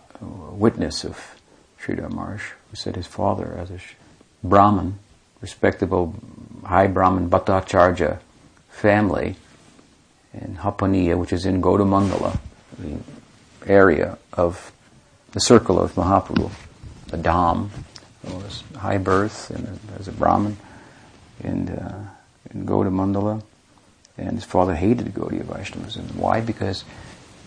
witness 0.59 1.05
of 1.05 1.37
Sridhar 1.81 2.11
Maharaj, 2.11 2.43
who 2.71 2.77
said 2.77 2.97
his 2.97 3.07
father, 3.07 3.57
as 3.59 3.71
a 3.71 3.79
Brahmin, 4.43 4.99
respectable 5.41 6.15
high 6.67 6.87
Brahmin 6.87 7.31
Bhattacharya 7.31 8.19
family 8.69 9.37
in 10.35 10.57
Hapaniya, 10.57 11.17
which 11.17 11.33
is 11.33 11.47
in 11.47 11.61
Gauda 11.61 11.85
Mandala, 11.85 12.39
the 12.79 12.99
area 13.67 14.19
of 14.33 14.73
the 15.33 15.41
circle 15.41 15.81
of 15.81 15.95
Mahaprabhu, 15.95 16.51
the 17.09 17.17
Dham, 17.17 17.71
was 18.25 18.65
high 18.77 18.99
birth 18.99 19.51
and 19.51 19.79
as 19.99 20.09
a 20.09 20.13
Brahmin 20.13 20.57
in, 21.43 21.69
uh, 21.69 22.09
in 22.53 22.67
Gauda 22.67 22.91
Mandala. 22.91 23.43
And 24.19 24.33
his 24.33 24.45
father 24.45 24.75
hated 24.75 25.13
Gaudiya 25.15 25.45
Vaishnavism. 25.45 26.19
Why? 26.19 26.41
Because 26.41 26.85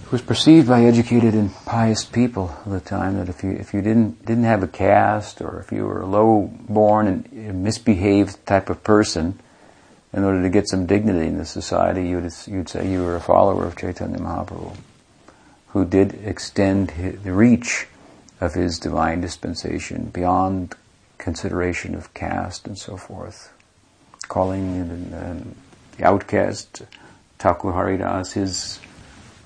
it 0.09 0.13
was 0.13 0.21
perceived 0.23 0.67
by 0.67 0.85
educated 0.85 1.35
and 1.35 1.53
pious 1.65 2.03
people 2.03 2.57
of 2.65 2.71
the 2.71 2.79
time 2.79 3.17
that 3.17 3.29
if 3.29 3.43
you 3.43 3.51
if 3.51 3.75
you 3.75 3.81
didn't 3.83 4.25
didn't 4.25 4.45
have 4.45 4.63
a 4.63 4.67
caste 4.67 5.39
or 5.39 5.59
if 5.59 5.71
you 5.71 5.85
were 5.85 6.01
a 6.01 6.05
low 6.07 6.49
born 6.67 7.05
and 7.31 7.63
misbehaved 7.63 8.43
type 8.47 8.71
of 8.71 8.83
person, 8.83 9.39
in 10.11 10.23
order 10.23 10.41
to 10.41 10.49
get 10.49 10.67
some 10.67 10.87
dignity 10.87 11.27
in 11.27 11.37
the 11.37 11.45
society, 11.45 12.07
you'd 12.09 12.27
you'd 12.47 12.67
say 12.67 12.91
you 12.91 13.03
were 13.03 13.15
a 13.15 13.21
follower 13.21 13.67
of 13.67 13.75
Chaitanya 13.75 14.17
Mahaprabhu, 14.17 14.75
who 15.67 15.85
did 15.85 16.15
extend 16.25 16.89
the 17.23 17.31
reach 17.31 17.85
of 18.41 18.55
his 18.55 18.79
divine 18.79 19.21
dispensation 19.21 20.05
beyond 20.05 20.73
consideration 21.19 21.93
of 21.93 22.11
caste 22.15 22.65
and 22.65 22.79
so 22.79 22.97
forth. 22.97 23.53
Calling 24.27 25.11
the 25.97 26.03
outcast 26.03 26.81
Thakur 27.37 27.73
Haridas 27.73 28.33
his 28.33 28.79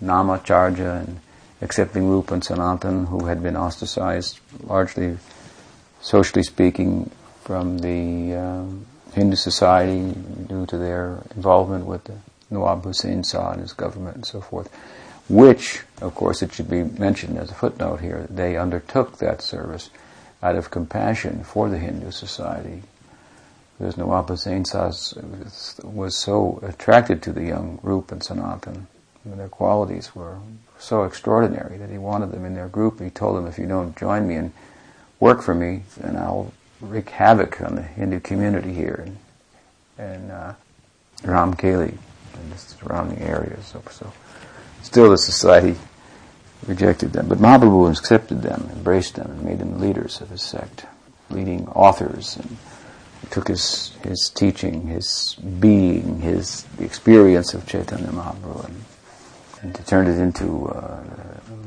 Namacharya 0.04 1.06
and 1.06 1.20
accepting 1.62 2.08
Rupa 2.08 2.36
and 2.36 2.44
Sanatan 2.44 3.06
who 3.06 3.26
had 3.26 3.42
been 3.42 3.56
ostracized 3.56 4.40
largely 4.64 5.18
socially 6.02 6.44
speaking 6.44 7.10
from 7.42 7.80
the 7.80 8.36
um, 8.36 8.86
Hindu 9.14 9.36
society 9.36 10.14
due 10.48 10.66
to 10.66 10.78
their 10.78 11.24
involvement 11.36 11.86
with 11.86 12.04
the 12.04 12.18
Nawab 12.50 12.84
Hussain 12.84 13.24
Shah 13.24 13.52
and 13.52 13.62
his 13.62 13.74
government 13.74 14.16
and 14.16 14.26
so 14.26 14.42
forth 14.42 14.70
which, 15.30 15.84
of 16.02 16.16
course, 16.16 16.42
it 16.42 16.52
should 16.52 16.70
be 16.70 16.84
mentioned 16.84 17.38
as 17.38 17.50
a 17.50 17.54
footnote 17.54 18.02
here, 18.02 18.28
they 18.30 18.58
undertook 18.58 19.18
that 19.20 19.42
service 19.42 19.90
out 20.42 20.56
of 20.56 20.70
compassion 20.70 21.44
for 21.44 21.70
the 21.70 21.78
Hindu 21.78 22.12
society. 22.12 22.84
Because 23.78 23.98
Nawab 23.98 24.28
Hussain 24.28 24.64
was 25.84 26.18
so 26.18 26.60
attracted 26.62 27.22
to 27.24 27.32
the 27.32 27.46
young 27.46 27.80
Rup 27.82 28.12
and 28.12 28.22
Sanatan 28.22 28.88
their 29.26 29.50
qualities 29.50 30.16
were 30.16 30.38
so 30.80 31.04
extraordinary 31.04 31.78
that 31.78 31.90
he 31.90 31.98
wanted 31.98 32.32
them 32.32 32.46
in 32.46 32.56
their 32.56 32.68
group. 32.68 33.00
He 33.00 33.10
told 33.10 33.38
them, 33.38 33.48
if 33.48 33.58
you 33.58 33.66
don't 33.66 33.96
join 33.96 34.28
me 34.28 34.36
and 34.36 34.52
work 35.20 35.42
for 35.42 35.56
me, 35.56 35.84
then 35.98 36.18
I'll 36.18 36.52
wreak 36.82 37.10
havoc 37.10 37.62
on 37.62 37.76
the 37.76 37.82
Hindu 37.82 38.20
community 38.20 38.74
here 38.74 39.06
in, 39.98 40.06
in 40.06 40.32
uh, 40.32 40.56
Ramkeli 41.22 41.98
and 42.34 42.52
the 42.52 42.58
surrounding 42.58 43.20
areas. 43.20 43.66
So, 43.68 43.82
so, 43.90 44.12
still 44.82 45.10
the 45.10 45.18
society 45.18 45.78
rejected 46.68 47.14
them. 47.14 47.28
But 47.28 47.38
Mahaprabhu 47.38 47.90
accepted 47.90 48.42
them, 48.42 48.70
embraced 48.74 49.16
them, 49.16 49.32
and 49.32 49.44
made 49.44 49.60
them 49.60 49.80
leaders 49.80 50.20
of 50.22 50.30
his 50.30 50.42
sect, 50.42 50.86
leading 51.30 51.68
authors, 51.70 52.38
and 52.38 52.58
took 53.32 53.48
his, 53.48 53.96
his 54.04 54.30
teaching, 54.36 54.88
his 54.88 55.36
being, 55.60 56.20
his 56.20 56.66
experience 56.80 57.54
of 57.54 57.66
Chaitanya 57.66 58.08
Mahaprabhu, 58.08 58.66
and, 58.66 58.84
and 59.64 59.74
turned 59.88 60.08
it 60.08 60.20
into 60.20 60.68
uh, 60.68 61.04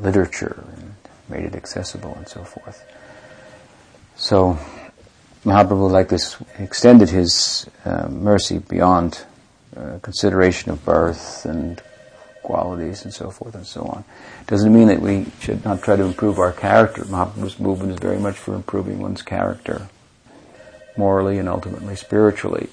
literature 0.01 0.65
and 0.77 0.95
made 1.29 1.45
it 1.45 1.55
accessible 1.55 2.15
and 2.15 2.29
so 2.29 2.45
forth. 2.45 2.85
So 4.17 4.59
Mahaprabhu, 5.45 5.91
like 5.91 6.09
this, 6.09 6.37
extended 6.59 7.09
his 7.09 7.69
uh, 7.85 8.09
mercy 8.09 8.59
beyond 8.59 9.25
uh, 9.77 9.99
consideration 10.03 10.71
of 10.71 10.85
birth 10.85 11.45
and 11.45 11.83
qualities 12.43 13.05
and 13.05 13.13
so 13.13 13.31
forth 13.31 13.55
and 13.55 13.67
so 13.67 13.83
on. 13.83 14.05
Doesn't 14.47 14.73
mean 14.73 14.89
that 14.89 15.01
we 15.01 15.27
should 15.41 15.65
not 15.65 15.83
try 15.83 15.97
to 15.97 16.05
improve 16.05 16.39
our 16.39 16.53
character. 16.53 17.05
Mahaprabhu's 17.05 17.59
movement 17.59 17.93
is 17.93 17.99
very 17.99 18.19
much 18.19 18.37
for 18.37 18.55
improving 18.55 19.01
one's 19.01 19.23
character, 19.23 19.89
morally 20.97 21.39
and 21.39 21.49
ultimately 21.49 21.97
spiritually. 21.97 22.69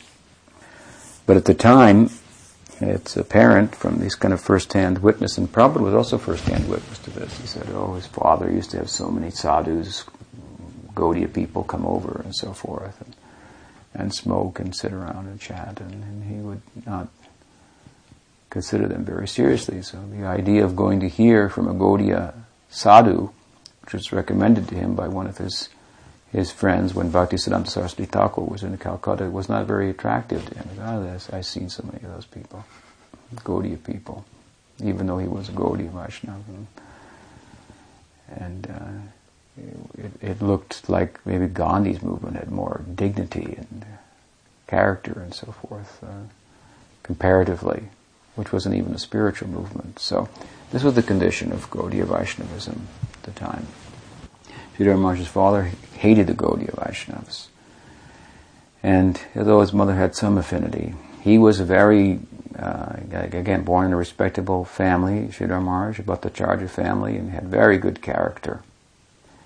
But 1.25 1.37
at 1.37 1.45
the 1.45 1.53
time, 1.53 2.09
it's 2.89 3.17
apparent 3.17 3.75
from 3.75 3.99
these 3.99 4.15
kind 4.15 4.33
of 4.33 4.41
first-hand 4.41 4.99
witness, 4.99 5.37
and 5.37 5.51
Prabhupada 5.51 5.81
was 5.81 5.93
also 5.93 6.17
first-hand 6.17 6.69
witness 6.69 6.99
to 6.99 7.09
this. 7.11 7.39
He 7.39 7.47
said, 7.47 7.67
oh, 7.71 7.93
his 7.93 8.07
father 8.07 8.51
used 8.51 8.71
to 8.71 8.77
have 8.77 8.89
so 8.89 9.09
many 9.09 9.31
sadhus, 9.31 10.05
Gaudiya 10.93 11.33
people 11.33 11.63
come 11.63 11.85
over 11.85 12.21
and 12.23 12.35
so 12.35 12.53
forth, 12.53 13.01
and, 13.01 13.15
and 13.93 14.13
smoke 14.13 14.59
and 14.59 14.75
sit 14.75 14.93
around 14.93 15.27
and 15.27 15.39
chat, 15.39 15.79
and, 15.79 15.91
and 15.91 16.23
he 16.23 16.35
would 16.35 16.61
not 16.85 17.07
consider 18.49 18.87
them 18.87 19.03
very 19.03 19.27
seriously. 19.27 19.81
So 19.81 19.97
the 20.11 20.25
idea 20.25 20.63
of 20.63 20.75
going 20.75 20.99
to 20.99 21.09
hear 21.09 21.49
from 21.49 21.67
a 21.67 21.73
Gaudiya 21.73 22.33
sadhu, 22.69 23.31
which 23.81 23.93
was 23.93 24.11
recommended 24.11 24.67
to 24.69 24.75
him 24.75 24.95
by 24.95 25.07
one 25.07 25.27
of 25.27 25.39
his 25.39 25.69
his 26.33 26.51
friends 26.51 26.93
when 26.93 27.11
Bhaktisiddhanta 27.11 27.69
Saraswati 27.69 28.05
Thakur 28.05 28.41
was 28.41 28.63
in 28.63 28.77
Calcutta, 28.77 29.29
was 29.29 29.47
not 29.47 29.65
very 29.65 29.89
attractive 29.89 30.45
to 30.45 30.55
him. 30.55 30.67
Oh, 30.81 31.17
I've 31.31 31.45
seen 31.45 31.69
so 31.69 31.83
many 31.85 32.03
of 32.03 32.11
those 32.13 32.25
people, 32.25 32.65
Gaudiya 33.35 33.81
people, 33.83 34.25
even 34.83 35.07
though 35.07 35.19
he 35.19 35.27
was 35.27 35.47
a 35.47 35.51
Gaudiya 35.51 35.91
Vaishnava. 35.91 36.41
And 38.35 38.67
uh, 38.67 40.01
it, 40.03 40.11
it, 40.21 40.41
looked 40.41 40.89
like 40.89 41.23
maybe 41.23 41.47
Gandhi's 41.47 42.01
movement 42.01 42.37
had 42.37 42.51
more 42.51 42.83
dignity 42.95 43.55
and 43.55 43.85
character 44.65 45.21
and 45.21 45.35
so 45.35 45.51
forth, 45.51 46.03
uh, 46.03 46.23
comparatively 47.03 47.83
which 48.35 48.51
wasn't 48.51 48.75
even 48.75 48.93
a 48.93 48.99
spiritual 48.99 49.47
movement. 49.47 49.99
So 49.99 50.27
this 50.71 50.83
was 50.83 50.95
the 50.95 51.03
condition 51.03 51.51
of 51.51 51.69
Gaudiya 51.69 52.05
Vaishnavism 52.05 52.87
at 53.13 53.23
the 53.23 53.31
time. 53.31 53.67
Sridhar 54.75 54.97
Maharaj's 54.97 55.27
father 55.27 55.69
hated 55.97 56.27
the 56.27 56.33
Gaudiya 56.33 56.75
Vaishnavas. 56.75 57.47
And 58.81 59.19
although 59.35 59.61
his 59.61 59.71
mother 59.71 59.95
had 59.95 60.15
some 60.15 60.37
affinity, 60.37 60.93
he 61.21 61.37
was 61.37 61.59
a 61.59 61.65
very, 61.65 62.19
uh, 62.57 62.97
again, 63.11 63.63
born 63.63 63.85
in 63.85 63.93
a 63.93 63.97
respectable 63.97 64.65
family, 64.65 65.27
Sridhar 65.27 65.63
Maharaj, 65.63 65.99
Bhattacharya 66.01 66.69
family, 66.69 67.15
and 67.15 67.31
had 67.31 67.47
very 67.47 67.77
good 67.77 68.01
character. 68.01 68.61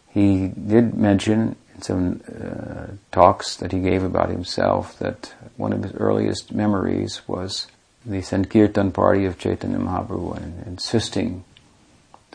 He 0.10 0.48
did 0.48 0.96
mention 0.96 1.56
in 1.76 1.82
some 1.82 2.22
uh, 2.28 2.94
talks 3.12 3.58
that 3.58 3.72
he 3.72 3.80
gave 3.80 4.04
about 4.04 4.30
himself 4.30 4.98
that 4.98 5.34
one 5.58 5.74
of 5.74 5.84
his 5.84 5.94
earliest 5.94 6.52
memories 6.52 7.22
was 7.28 7.68
the 8.04 8.22
Sankirtan 8.22 8.92
party 8.92 9.26
of 9.26 9.38
Chaitanya 9.38 9.78
Mahaprabhu 9.78 10.38
and 10.38 10.66
insisting 10.66 11.44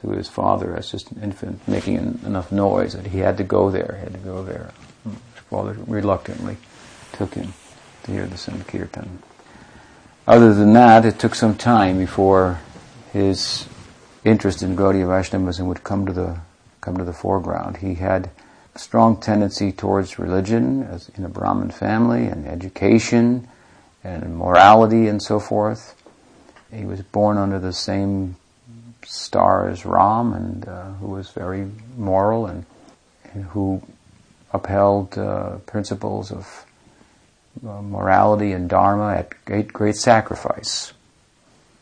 to 0.03 0.11
his 0.11 0.29
father 0.29 0.77
as 0.77 0.91
just 0.91 1.11
an 1.13 1.23
infant, 1.23 1.67
making 1.67 2.21
enough 2.27 2.53
noise 2.53 2.93
that 2.93 3.07
he 3.07 3.19
had 3.19 3.39
to 3.39 3.45
go 3.45 3.71
there, 3.71 3.99
had 4.01 4.13
to 4.13 4.19
go 4.19 4.45
there. 4.45 4.73
Mm. 5.09 5.15
His 5.35 5.43
father 5.45 5.77
reluctantly 5.87 6.57
took 7.13 7.35
him 7.35 7.55
to 8.05 8.13
hear 8.13 8.27
the 8.27 8.37
Sankirtan. 8.37 9.23
Other 10.27 10.53
than 10.55 10.73
that, 10.75 11.05
it 11.05 11.19
took 11.19 11.35
some 11.35 11.57
time 11.57 11.99
before 11.99 12.61
his 13.13 13.67
interest 14.25 14.63
in 14.63 14.77
Gaudiya 14.77 15.07
Vaishnavism 15.07 15.67
would 15.67 15.83
come 15.83 16.07
to 16.07 16.13
the 16.13 16.41
come 16.81 16.97
to 16.97 17.05
the 17.05 17.13
foreground. 17.13 17.77
He 17.77 17.95
had 17.95 18.31
a 18.75 18.79
strong 18.79 19.21
tendency 19.21 19.71
towards 19.71 20.19
religion 20.19 20.83
as 20.83 21.11
in 21.11 21.25
a 21.25 21.29
Brahmin 21.29 21.71
family 21.71 22.27
and 22.27 22.47
education 22.47 23.47
and 24.03 24.37
morality 24.37 25.07
and 25.07 25.23
so 25.23 25.39
forth. 25.39 25.95
He 26.73 26.85
was 26.85 27.03
born 27.03 27.37
under 27.37 27.61
the 27.61 27.73
same 27.73 28.37
star 29.05 29.69
as 29.69 29.85
Ram, 29.85 30.33
and 30.33 30.69
uh, 30.69 30.93
who 30.95 31.09
was 31.09 31.31
very 31.31 31.71
moral 31.97 32.47
and, 32.47 32.65
and 33.33 33.45
who 33.45 33.83
upheld 34.53 35.17
uh, 35.17 35.57
principles 35.67 36.31
of 36.31 36.67
uh, 37.67 37.83
morality 37.83 38.53
and 38.53 38.69
dharma 38.69 39.15
at 39.15 39.45
great, 39.45 39.73
great 39.73 39.97
sacrifice. 39.97 40.93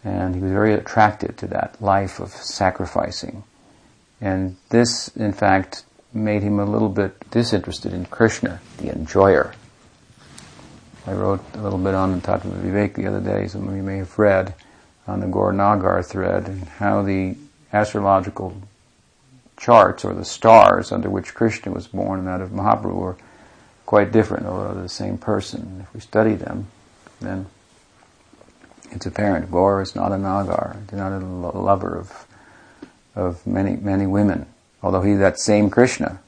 And 0.02 0.34
he 0.34 0.40
was 0.40 0.52
very 0.52 0.74
attracted 0.74 1.36
to 1.38 1.46
that 1.48 1.80
life 1.80 2.20
of 2.20 2.30
sacrificing. 2.30 3.44
And 4.20 4.56
this, 4.70 5.08
in 5.08 5.32
fact, 5.32 5.84
made 6.12 6.42
him 6.42 6.58
a 6.58 6.64
little 6.64 6.88
bit 6.88 7.30
disinterested 7.30 7.92
in 7.92 8.06
Krishna, 8.06 8.60
the 8.78 8.90
enjoyer. 8.90 9.54
I 11.06 11.12
wrote 11.12 11.42
a 11.54 11.62
little 11.62 11.78
bit 11.78 11.94
on 11.94 12.12
the 12.12 12.26
Tattva 12.26 12.50
Vivek 12.62 12.94
the 12.94 13.06
other 13.06 13.20
day, 13.20 13.46
some 13.46 13.68
of 13.68 13.76
you 13.76 13.82
may 13.82 13.98
have 13.98 14.18
read, 14.18 14.54
on 15.10 15.20
the 15.20 15.26
Gaur 15.26 15.52
Nagar 15.52 16.02
thread, 16.02 16.46
and 16.46 16.64
how 16.64 17.02
the 17.02 17.36
astrological 17.72 18.54
charts, 19.56 20.04
or 20.04 20.14
the 20.14 20.24
stars 20.24 20.90
under 20.92 21.10
which 21.10 21.34
Krishna 21.34 21.72
was 21.72 21.86
born 21.86 22.20
and 22.20 22.28
that 22.28 22.40
of 22.40 22.50
Mahaprabhu, 22.50 22.94
were 22.94 23.16
quite 23.86 24.12
different, 24.12 24.46
although 24.46 24.80
the 24.80 24.88
same 24.88 25.18
person. 25.18 25.84
If 25.86 25.94
we 25.94 26.00
study 26.00 26.34
them, 26.34 26.68
then 27.20 27.46
it's 28.90 29.06
apparent. 29.06 29.50
Gaur 29.50 29.82
is 29.82 29.94
not 29.94 30.12
a 30.12 30.18
Nagar, 30.18 30.76
he's 30.88 30.98
not 30.98 31.12
a 31.12 31.18
lover 31.18 31.96
of, 31.96 32.26
of 33.14 33.46
many, 33.46 33.76
many 33.76 34.06
women, 34.06 34.46
although 34.82 35.02
he's 35.02 35.18
that 35.18 35.38
same 35.38 35.70
Krishna. 35.70 36.20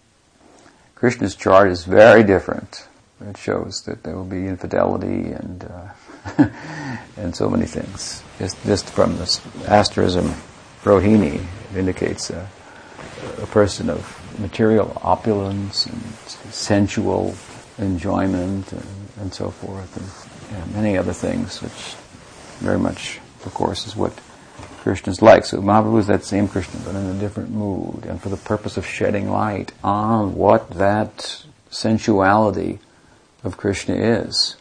Krishna's 0.94 1.34
chart 1.34 1.70
is 1.70 1.84
very 1.84 2.22
different 2.22 2.86
it 3.28 3.36
shows 3.36 3.82
that 3.82 4.02
there 4.02 4.16
will 4.16 4.24
be 4.24 4.46
infidelity 4.46 5.32
and 5.32 5.64
uh, 5.64 5.88
and 7.16 7.34
so 7.34 7.48
many 7.48 7.66
things. 7.66 8.22
Just 8.38 8.62
just 8.64 8.88
from 8.90 9.16
this 9.18 9.40
asterism, 9.66 10.34
Rohini, 10.82 11.44
indicates 11.76 12.30
a, 12.30 12.48
a 13.40 13.46
person 13.46 13.90
of 13.90 14.18
material 14.38 14.96
opulence 15.02 15.86
and 15.86 16.02
sensual 16.52 17.34
enjoyment 17.78 18.72
and, 18.72 18.86
and 19.20 19.34
so 19.34 19.50
forth, 19.50 19.96
and, 19.96 20.58
and 20.58 20.74
many 20.74 20.96
other 20.96 21.12
things, 21.12 21.62
which 21.62 21.96
very 22.60 22.78
much, 22.78 23.20
of 23.44 23.54
course, 23.54 23.86
is 23.86 23.96
what 23.96 24.12
Krishna's 24.78 25.22
like. 25.22 25.44
So 25.44 25.60
Mahaprabhu 25.60 26.00
is 26.00 26.06
that 26.06 26.24
same 26.24 26.48
Krishna, 26.48 26.80
but 26.84 26.94
in 26.94 27.06
a 27.06 27.14
different 27.14 27.50
mood, 27.50 28.04
and 28.04 28.20
for 28.20 28.28
the 28.28 28.36
purpose 28.36 28.76
of 28.76 28.86
shedding 28.86 29.30
light 29.30 29.72
on 29.82 30.34
what 30.34 30.70
that 30.70 31.44
sensuality 31.70 32.78
of 33.44 33.56
Krishna 33.56 33.94
is. 33.94 34.56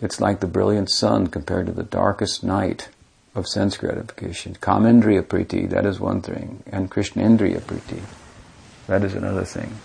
It's 0.00 0.20
like 0.20 0.40
the 0.40 0.46
brilliant 0.46 0.90
sun 0.90 1.28
compared 1.28 1.66
to 1.66 1.72
the 1.72 1.82
darkest 1.82 2.44
night 2.44 2.88
of 3.34 3.46
sense 3.46 3.76
gratification. 3.76 4.54
Kamendriya 4.54 5.22
priti, 5.22 5.68
that 5.70 5.86
is 5.86 6.00
one 6.00 6.20
thing, 6.20 6.62
and 6.70 6.90
Krishnendriya 6.90 7.60
priti, 7.60 8.02
that 8.86 9.04
is 9.04 9.14
another 9.14 9.44
thing. 9.44 9.76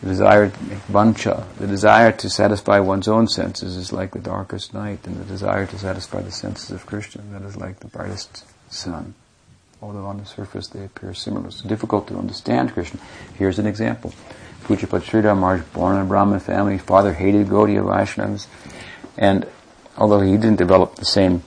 The 0.00 0.08
desire 0.08 0.48
to 0.48 0.64
make 0.64 0.78
vancha, 0.88 1.44
the 1.58 1.66
desire 1.66 2.12
to 2.12 2.30
satisfy 2.30 2.80
one's 2.80 3.08
own 3.08 3.28
senses 3.28 3.76
is 3.76 3.92
like 3.92 4.12
the 4.12 4.18
darkest 4.18 4.72
night, 4.72 5.06
and 5.06 5.16
the 5.16 5.24
desire 5.24 5.66
to 5.66 5.78
satisfy 5.78 6.22
the 6.22 6.32
senses 6.32 6.70
of 6.70 6.86
Krishna, 6.86 7.22
that 7.32 7.42
is 7.42 7.56
like 7.56 7.80
the 7.80 7.88
brightest 7.88 8.46
sun. 8.70 9.14
Although 9.82 10.06
on 10.06 10.18
the 10.18 10.26
surface 10.26 10.68
they 10.68 10.84
appear 10.84 11.12
similar. 11.12 11.48
It's 11.48 11.62
difficult 11.62 12.08
to 12.08 12.18
understand 12.18 12.72
Krishna. 12.72 13.00
Here's 13.34 13.58
an 13.58 13.66
example. 13.66 14.12
Pujyapat 14.64 15.02
Sridhar 15.02 15.36
Maharaj, 15.36 15.62
born 15.72 15.96
in 15.96 16.02
a 16.02 16.04
Brahmin 16.04 16.40
family, 16.40 16.78
father 16.78 17.14
hated 17.14 17.48
Gaudiya 17.48 17.82
Vaishnavas, 17.82 18.46
and 19.20 19.46
although 19.96 20.20
he 20.20 20.32
didn't 20.32 20.56
develop 20.56 20.96
the 20.96 21.04
same 21.04 21.44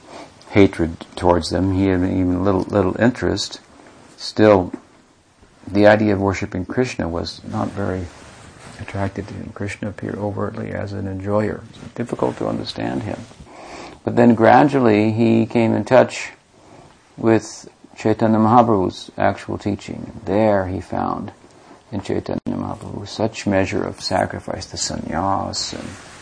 hatred 0.52 1.06
towards 1.16 1.50
them, 1.50 1.74
he 1.74 1.88
had 1.88 2.02
even 2.02 2.46
little 2.46 2.62
little 2.62 2.96
interest. 3.02 3.60
Still, 4.16 4.72
the 5.68 5.88
idea 5.88 6.14
of 6.14 6.22
worshiping 6.22 6.66
Krishna 6.66 7.10
was 7.10 7.44
not 7.44 7.70
very 7.70 8.06
attracted 8.80 9.28
to 9.28 9.34
him. 9.34 9.52
Krishna 9.54 9.90
appeared 9.90 10.16
overtly 10.16 10.72
as 10.72 10.94
an 10.94 11.08
enjoyer. 11.08 11.64
It's 11.70 11.94
difficult 11.96 12.38
to 12.38 12.48
understand 12.48 13.04
him. 13.04 13.20
But 14.04 14.16
then 14.16 14.36
gradually 14.36 15.12
he 15.12 15.46
came 15.46 15.74
in 15.74 15.84
touch 15.84 16.32
with 17.18 17.68
Chaitanya 17.98 18.38
Mahaprabhu's 18.38 19.12
actual 19.18 19.58
teaching. 19.58 20.22
There 20.26 20.68
he 20.68 20.82
found 20.82 21.32
in 21.92 22.02
Chaitanya 22.02 22.40
Mahaprabhu 22.48 23.08
such 23.08 23.48
measure 23.48 23.84
of 23.84 24.02
sacrifice, 24.02 24.66
the 24.66 24.78
sannyas 24.78 25.74
and 25.74 26.13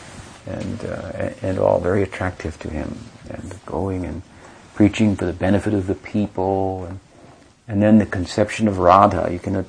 and 0.46 0.86
uh, 0.86 1.32
and 1.42 1.60
all 1.60 1.80
very 1.80 2.04
attractive 2.04 2.60
to 2.60 2.70
him, 2.70 2.98
and 3.30 3.60
going 3.66 4.06
and 4.06 4.22
preaching 4.74 5.16
for 5.16 5.26
the 5.26 5.34
benefit 5.34 5.74
of 5.74 5.88
the 5.88 5.96
people, 5.96 6.86
and 6.86 7.00
and 7.68 7.82
then 7.82 7.98
the 7.98 8.06
conception 8.06 8.68
of 8.68 8.80
Radha. 8.80 9.30
You 9.32 9.40
cannot 9.40 9.66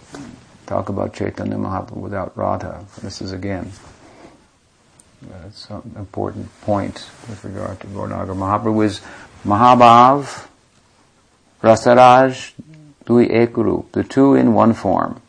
talk 0.67 0.89
about 0.89 1.15
Chaitanya 1.15 1.57
Mahaprabhu 1.57 1.97
without 1.97 2.37
Radha. 2.37 2.85
This 3.03 3.21
is 3.21 3.33
again 3.33 3.73
it's 5.47 5.69
an 5.71 5.95
important 5.97 6.49
point 6.63 7.09
with 7.29 7.45
regard 7.45 7.81
to 7.81 7.87
Gauranagar. 7.89 8.37
Mahaprabhu 8.37 8.85
is 8.85 9.01
Mahabhav, 9.45 10.47
Rasaraj, 11.63 12.53
Dui 13.05 13.31
Ekuru, 13.31 13.91
the 13.93 14.05
two 14.05 14.35
in 14.35 14.55
one 14.55 14.73
form. 14.75 15.21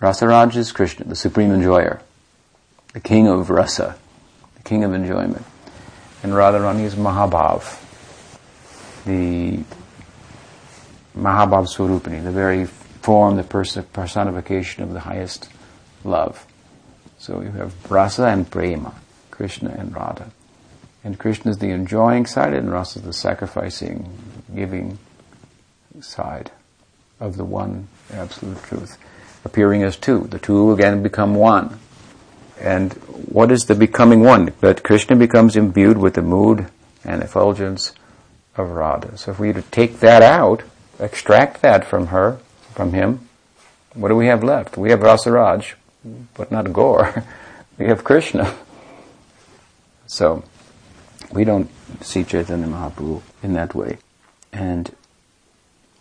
Rasaraj 0.00 0.56
is 0.56 0.72
Krishna, 0.72 1.06
the 1.06 1.16
supreme 1.16 1.52
enjoyer, 1.52 2.00
the 2.92 3.00
king 3.00 3.28
of 3.28 3.50
rasa, 3.50 3.96
the 4.62 4.68
king 4.68 4.84
of 4.84 4.92
enjoyment. 4.92 5.44
And 6.22 6.32
Radharani 6.32 6.82
is 6.82 6.94
Mahabhav, 6.96 7.78
the 9.04 9.64
Mahabhav 11.16 11.66
Swarupani, 11.66 12.22
the 12.22 12.30
very 12.30 12.66
form, 12.66 13.36
the 13.36 13.42
personification 13.42 14.82
of 14.82 14.92
the 14.92 15.00
highest 15.00 15.48
love. 16.04 16.46
So 17.18 17.40
you 17.40 17.50
have 17.52 17.90
rasa 17.90 18.26
and 18.26 18.50
prema, 18.50 18.94
Krishna 19.30 19.70
and 19.70 19.94
Radha. 19.94 20.30
And 21.02 21.18
Krishna 21.18 21.52
is 21.52 21.58
the 21.58 21.70
enjoying 21.70 22.26
side 22.26 22.52
and 22.52 22.70
Rasa 22.70 22.98
is 22.98 23.04
the 23.06 23.12
sacrificing, 23.12 24.10
giving 24.54 24.98
side 26.00 26.50
of 27.18 27.36
the 27.36 27.44
one 27.44 27.88
absolute 28.12 28.62
truth. 28.64 28.98
Appearing 29.44 29.82
as 29.82 29.96
two. 29.96 30.26
The 30.30 30.38
two 30.38 30.72
again 30.72 31.02
become 31.02 31.34
one. 31.34 31.78
And 32.60 32.92
what 33.32 33.50
is 33.50 33.64
the 33.64 33.74
becoming 33.74 34.20
one? 34.20 34.52
That 34.60 34.82
Krishna 34.82 35.16
becomes 35.16 35.56
imbued 35.56 35.98
with 35.98 36.14
the 36.14 36.22
mood 36.22 36.66
and 37.04 37.22
effulgence 37.22 37.92
of 38.56 38.70
Radha. 38.70 39.16
So 39.16 39.30
if 39.30 39.38
we 39.38 39.52
to 39.52 39.62
take 39.62 40.00
that 40.00 40.22
out, 40.22 40.62
extract 40.98 41.62
that 41.62 41.84
from 41.84 42.08
her, 42.08 42.38
from 42.74 42.92
him, 42.92 43.28
what 43.94 44.08
do 44.08 44.16
we 44.16 44.26
have 44.26 44.44
left? 44.44 44.76
We 44.76 44.90
have 44.90 45.00
Rasaraj, 45.00 45.72
but 46.34 46.52
not 46.52 46.72
Gaur. 46.72 47.24
we 47.78 47.86
have 47.86 48.04
Krishna. 48.04 48.54
So, 50.06 50.44
we 51.32 51.44
don't 51.44 51.70
see 52.00 52.24
Chaitanya 52.24 52.66
Mahaprabhu 52.66 53.22
in 53.42 53.52
that 53.54 53.74
way. 53.74 53.98
And 54.52 54.94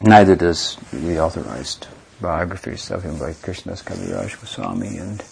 neither 0.01 0.35
does 0.35 0.77
the 0.91 1.19
authorized 1.19 1.87
biographies 2.19 2.91
of 2.91 3.03
him 3.03 3.17
by 3.17 3.33
Krishnadas 3.33 3.83
Kaviraj 3.83 4.39
Goswami 4.39 4.97
and 4.97 5.23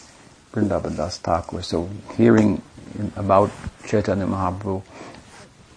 Thakur. 0.65 1.61
So 1.61 1.89
hearing 2.15 2.61
about 3.15 3.51
Chaitanya 3.85 4.25
Mahaprabhu 4.25 4.83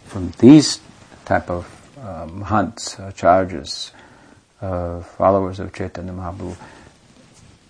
from 0.06 0.32
these 0.38 0.80
type 1.24 1.50
of 1.50 1.66
um, 2.02 2.40
hunts, 2.42 2.98
uh, 2.98 3.12
charges, 3.12 3.92
uh, 4.60 5.00
followers 5.00 5.60
of 5.60 5.72
Chaitanya 5.72 6.12
Mahaprabhu, 6.12 6.56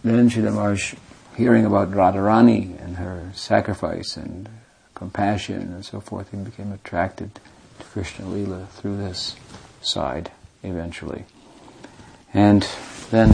then 0.03 0.55
Maharaj 0.55 0.94
hearing 1.37 1.64
about 1.64 1.90
Radharani 1.90 2.83
and 2.83 2.96
her 2.96 3.31
sacrifice 3.35 4.16
and 4.16 4.49
compassion 4.94 5.73
and 5.75 5.85
so 5.85 6.01
forth, 6.01 6.31
he 6.31 6.37
became 6.37 6.73
attracted 6.73 7.35
to 7.35 7.85
Krishna 7.87 8.27
Lila 8.27 8.66
through 8.66 8.96
this 8.99 9.37
side 9.83 10.31
eventually. 10.62 11.25
And 12.33 12.66
then 13.11 13.31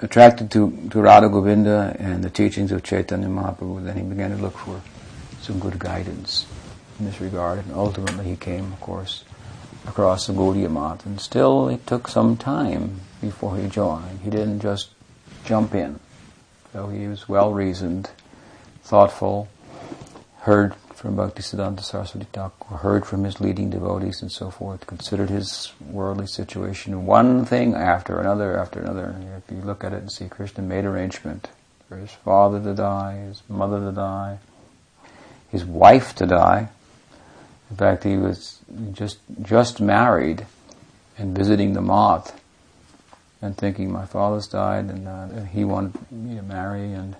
attracted 0.00 0.50
to, 0.52 0.88
to 0.90 1.00
Radha 1.00 1.28
Govinda 1.28 1.96
and 1.98 2.22
the 2.22 2.30
teachings 2.30 2.72
of 2.72 2.82
Chaitanya 2.82 3.28
Mahaprabhu, 3.28 3.84
then 3.84 3.96
he 3.96 4.02
began 4.02 4.30
to 4.30 4.36
look 4.36 4.56
for 4.56 4.80
some 5.40 5.58
good 5.58 5.78
guidance 5.78 6.46
in 6.98 7.06
this 7.06 7.20
regard. 7.20 7.60
And 7.60 7.72
ultimately 7.72 8.26
he 8.26 8.36
came, 8.36 8.72
of 8.72 8.80
course, 8.80 9.24
across 9.86 10.26
the 10.26 10.32
Gaudiya 10.32 10.70
Math. 10.70 11.06
And 11.06 11.20
still 11.20 11.68
it 11.68 11.86
took 11.86 12.08
some 12.08 12.36
time 12.36 13.00
before 13.20 13.56
he 13.56 13.68
joined. 13.68 14.20
He 14.22 14.30
didn't 14.30 14.60
just 14.60 14.90
jump 15.44 15.74
in. 15.74 16.00
So 16.72 16.88
he 16.88 17.06
was 17.06 17.28
well 17.28 17.52
reasoned, 17.52 18.10
thoughtful, 18.82 19.48
heard 20.40 20.74
from 20.96 21.14
Bhaktisiddhanta 21.14 21.82
Saraswati 21.82 22.26
Thakur, 22.32 22.78
heard 22.78 23.04
from 23.04 23.24
his 23.24 23.38
leading 23.38 23.68
devotees 23.68 24.22
and 24.22 24.32
so 24.32 24.50
forth, 24.50 24.86
considered 24.86 25.28
his 25.28 25.72
worldly 25.90 26.26
situation, 26.26 27.04
one 27.04 27.44
thing 27.44 27.74
after 27.74 28.18
another 28.18 28.58
after 28.58 28.80
another. 28.80 29.14
If 29.36 29.54
you 29.54 29.62
look 29.62 29.84
at 29.84 29.92
it 29.92 30.00
and 30.00 30.10
see 30.10 30.26
Krishna 30.26 30.62
made 30.62 30.86
arrangement 30.86 31.48
for 31.86 31.98
his 31.98 32.10
father 32.10 32.62
to 32.62 32.74
die, 32.74 33.18
his 33.26 33.42
mother 33.48 33.78
to 33.80 33.92
die, 33.92 34.38
his 35.50 35.64
wife 35.64 36.14
to 36.16 36.26
die. 36.26 36.70
In 37.70 37.76
fact, 37.76 38.04
he 38.04 38.16
was 38.16 38.60
just 38.92 39.18
just 39.42 39.80
married 39.80 40.46
and 41.18 41.36
visiting 41.36 41.74
the 41.74 41.82
Math 41.82 42.40
and 43.42 43.56
thinking 43.56 43.92
my 43.92 44.06
father's 44.06 44.46
died 44.46 44.86
and 44.86 45.06
uh, 45.06 45.44
he 45.44 45.64
wanted 45.64 45.94
me 46.10 46.36
to 46.36 46.42
marry 46.42 46.92
and 46.92 47.16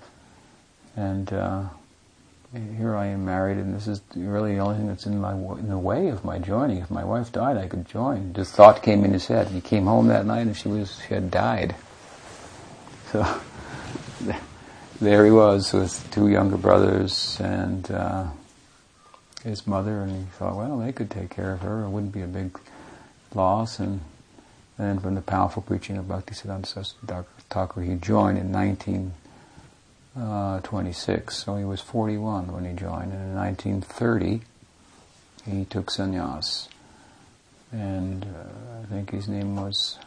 and 0.96 1.32
uh, 1.32 1.64
here 2.54 2.94
I 2.94 3.06
am 3.06 3.24
married, 3.24 3.58
and 3.58 3.74
this 3.74 3.86
is 3.86 4.00
really 4.14 4.54
the 4.54 4.60
only 4.60 4.76
thing 4.76 4.86
that's 4.86 5.06
in 5.06 5.20
my 5.20 5.32
in 5.32 5.68
the 5.68 5.78
way 5.78 6.08
of 6.08 6.24
my 6.24 6.38
joining. 6.38 6.78
If 6.78 6.90
my 6.90 7.04
wife 7.04 7.32
died, 7.32 7.56
I 7.56 7.66
could 7.66 7.86
join. 7.86 8.32
This 8.32 8.50
thought 8.50 8.82
came 8.82 9.04
in 9.04 9.12
his 9.12 9.26
head. 9.26 9.48
He 9.48 9.60
came 9.60 9.86
home 9.86 10.08
that 10.08 10.26
night, 10.26 10.46
and 10.46 10.56
she 10.56 10.68
was 10.68 11.00
she 11.06 11.14
had 11.14 11.30
died. 11.30 11.74
So 13.10 13.40
there 15.00 15.24
he 15.24 15.30
was 15.30 15.72
with 15.72 16.08
two 16.10 16.28
younger 16.28 16.56
brothers 16.56 17.38
and 17.40 17.90
uh, 17.90 18.26
his 19.42 19.66
mother, 19.66 20.00
and 20.02 20.10
he 20.10 20.24
thought, 20.32 20.56
well, 20.56 20.78
they 20.78 20.92
could 20.92 21.10
take 21.10 21.30
care 21.30 21.52
of 21.52 21.60
her. 21.60 21.84
It 21.84 21.90
wouldn't 21.90 22.12
be 22.12 22.22
a 22.22 22.26
big 22.26 22.58
loss. 23.34 23.78
And 23.78 24.00
then 24.78 25.00
from 25.00 25.14
the 25.14 25.20
powerful 25.20 25.62
preaching 25.62 25.96
of 25.96 26.06
Bhaktisiddhanta 26.06 26.66
Saraswati 26.66 27.26
Thakur, 27.50 27.82
he 27.82 27.94
joined 27.94 28.38
in 28.38 28.50
19- 28.50 29.10
uh, 30.18 30.60
26, 30.60 31.36
so 31.36 31.56
he 31.56 31.64
was 31.64 31.80
41 31.80 32.52
when 32.52 32.64
he 32.64 32.72
joined. 32.72 33.12
And 33.12 33.22
in 33.22 33.34
1930, 33.34 34.40
he 35.50 35.64
took 35.66 35.90
sannyas. 35.90 36.68
And 37.72 38.24
uh, 38.24 38.82
I 38.82 38.86
think 38.86 39.10
his 39.10 39.28
name 39.28 39.56
was, 39.56 39.98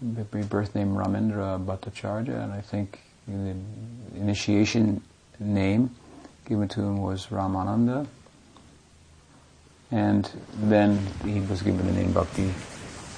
birth 0.00 0.74
name 0.74 0.94
Ramendra 0.94 1.64
Bhattacharya, 1.64 2.42
and 2.42 2.52
I 2.52 2.60
think 2.60 3.00
the 3.26 3.54
initiation 4.16 5.02
name 5.38 5.90
given 6.44 6.68
to 6.68 6.80
him 6.80 7.00
was 7.00 7.28
Ramananda. 7.28 8.06
And 9.90 10.28
then 10.54 10.98
he 11.24 11.40
was 11.40 11.62
given 11.62 11.86
the 11.86 11.92
name 11.92 12.12
Bhakti 12.12 12.52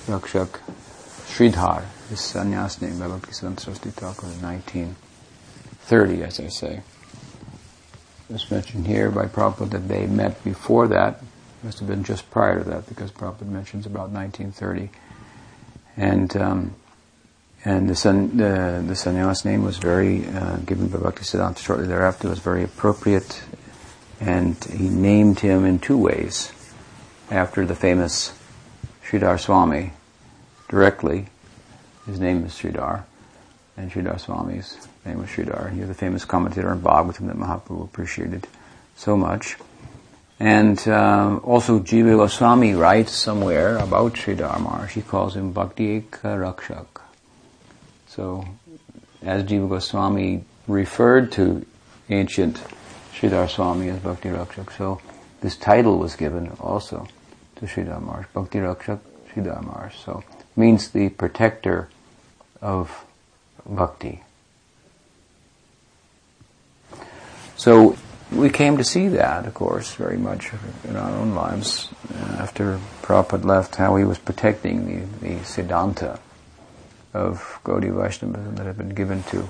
Rakshak 0.07 0.61
Sridhar, 1.27 1.85
his 2.09 2.21
sannyas 2.21 2.83
name 2.83 2.99
Bhakti 2.99 3.33
Saraswati 3.33 3.91
Thakur 3.91 4.27
in 4.27 4.41
19. 4.43 4.97
30, 5.85 6.23
as 6.23 6.41
I 6.41 6.49
say. 6.49 6.83
It's 8.31 8.51
mentioned 8.51 8.87
here 8.87 9.11
by 9.11 9.27
Prabhupada 9.27 9.71
that 9.71 9.89
they 9.89 10.07
met 10.07 10.43
before 10.43 10.89
that. 10.89 11.23
Must 11.63 11.79
have 11.79 11.89
been 11.89 12.05
just 12.05 12.31
prior 12.31 12.59
to 12.59 12.71
that 12.71 12.89
because 12.89 13.11
Prabhupada 13.11 13.47
mentions 13.47 13.87
about 13.87 14.11
1930. 14.11 14.91
And 15.97 16.37
um, 16.37 16.75
and 17.65 17.89
the 17.89 17.97
son, 17.97 18.37
the, 18.37 18.85
the 18.87 18.93
sannyas 18.93 19.45
name 19.45 19.63
was 19.65 19.79
very 19.79 20.27
uh, 20.29 20.57
given 20.59 20.89
by 20.89 20.99
Bhaktisiddhanta 20.99 21.59
shortly 21.59 21.87
thereafter 21.87 22.29
was 22.29 22.39
very 22.39 22.63
appropriate, 22.63 23.43
and 24.21 24.63
he 24.65 24.91
named 24.91 25.41
him 25.41 25.65
in 25.65 25.79
two 25.79 25.97
ways, 25.97 26.53
after 27.31 27.65
the 27.65 27.75
famous 27.75 28.39
Sridhar 29.07 29.41
Swami, 29.41 29.93
directly. 30.69 31.29
His 32.05 32.21
name 32.21 32.45
is 32.45 32.53
Sridhar, 32.53 33.05
and 33.79 33.91
Sridhar 33.91 34.21
Swami's 34.21 34.87
name 35.05 35.19
was 35.19 35.29
Sridhar. 35.29 35.73
He 35.73 35.81
was 35.81 35.91
a 35.91 35.95
famous 35.95 36.25
commentator 36.25 36.71
on 36.71 36.81
Bhagavatam 36.81 37.27
that 37.27 37.37
Mahaprabhu 37.37 37.85
appreciated 37.85 38.47
so 38.97 39.17
much. 39.17 39.57
And 40.41 40.79
uh, 40.89 41.41
also 41.43 41.79
Jiva 41.79 42.17
Goswami 42.17 42.75
writes 42.75 43.13
somewhere 43.13 43.77
about 43.77 44.15
Sridhar 44.15 44.61
Maharaj. 44.61 44.93
He 44.93 45.03
calls 45.03 45.37
him 45.37 45.53
Bhakti 45.53 46.01
Rakshak. 46.01 46.87
So, 48.09 48.45
as 49.23 49.45
Jiva 49.45 49.69
Goswami 49.69 50.45
referred 50.67 51.33
to 51.33 51.65
ancient 52.09 52.61
Sridhar 53.15 53.49
Swami 53.49 53.89
as 53.91 54.01
Bhakti 54.01 54.31
Rakshak, 54.31 54.77
so 54.77 55.01
this 55.41 55.57
title 55.57 55.99
was 55.99 56.17
given 56.17 56.49
also 56.61 57.07
to 57.57 57.67
Sridhar 57.67 58.03
Maharaj, 58.03 58.27
Bhakti 58.33 58.59
Rakshak 58.59 59.01
Sridhar 59.33 59.65
Maharaj. 59.65 59.97
So, 59.97 60.25
means 60.57 60.91
the 60.91 61.11
protector 61.11 61.89
of 62.61 63.05
bhakti. 63.67 64.24
So 67.57 67.97
we 68.33 68.51
came 68.51 68.77
to 68.79 68.85
see 68.85 69.09
that, 69.09 69.47
of 69.47 69.55
course, 69.55 69.95
very 69.95 70.17
much 70.17 70.51
in 70.85 70.97
our 70.97 71.11
own 71.11 71.35
lives. 71.35 71.89
After 72.39 72.81
Prabhupada 73.03 73.45
left, 73.45 73.77
how 73.77 73.97
he 73.97 74.05
was 74.05 74.19
protecting 74.19 74.87
the, 74.87 75.29
the 75.29 75.35
Siddhanta 75.41 76.19
of 77.13 77.61
Gaudiya 77.65 77.95
Vaishnavism 77.95 78.57
that 78.57 78.67
had 78.67 78.77
been 78.77 78.91
given 78.91 79.23
to 79.25 79.49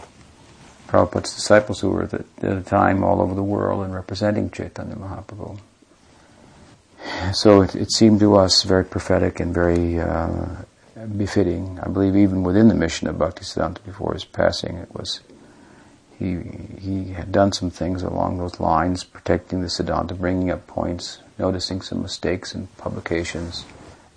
Prabhupada's 0.87 1.35
disciples 1.35 1.81
who 1.81 1.91
were 1.91 2.03
at 2.03 2.37
the 2.37 2.61
time 2.61 3.03
all 3.03 3.23
over 3.23 3.35
the 3.35 3.43
world 3.43 3.85
and 3.85 3.95
representing 3.95 4.51
Chaitanya 4.51 4.97
Mahaprabhu. 4.97 5.59
So 7.33 7.63
it, 7.63 7.75
it 7.75 7.93
seemed 7.93 8.21
to 8.21 8.37
us 8.37 8.63
very 8.63 8.85
prophetic 8.85 9.41
and 9.41 9.53
very 9.55 9.99
uh, 9.99 10.57
befitting. 11.17 11.79
I 11.83 11.89
believe 11.89 12.17
even 12.17 12.43
within 12.43 12.69
the 12.69 12.75
mission 12.75 13.09
of 13.09 13.17
Bhaktisiddhanta 13.17 13.85
before 13.85 14.13
his 14.13 14.25
passing, 14.25 14.77
it 14.77 14.95
was 14.95 15.21
he 16.19 16.39
he 16.81 17.13
had 17.13 17.33
done 17.33 17.53
some 17.53 17.71
things 17.71 18.03
along 18.03 18.39
those 18.39 18.61
lines, 18.61 19.05
protecting 19.05 19.61
the 19.61 19.69
Siddhanta, 19.69 20.19
bringing 20.19 20.51
up 20.51 20.67
points, 20.67 21.19
noticing 21.39 21.81
some 21.81 22.03
mistakes 22.03 22.55
in 22.55 22.69
publications 22.79 23.65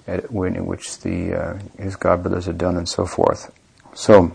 at, 0.06 0.26
in 0.30 0.66
which 0.66 1.00
the 1.00 1.34
uh, 1.34 1.60
his 1.78 1.96
godbrothers 1.96 2.46
had 2.46 2.58
done, 2.58 2.78
and 2.78 2.88
so 2.88 3.06
forth. 3.06 3.52
So, 3.96 4.32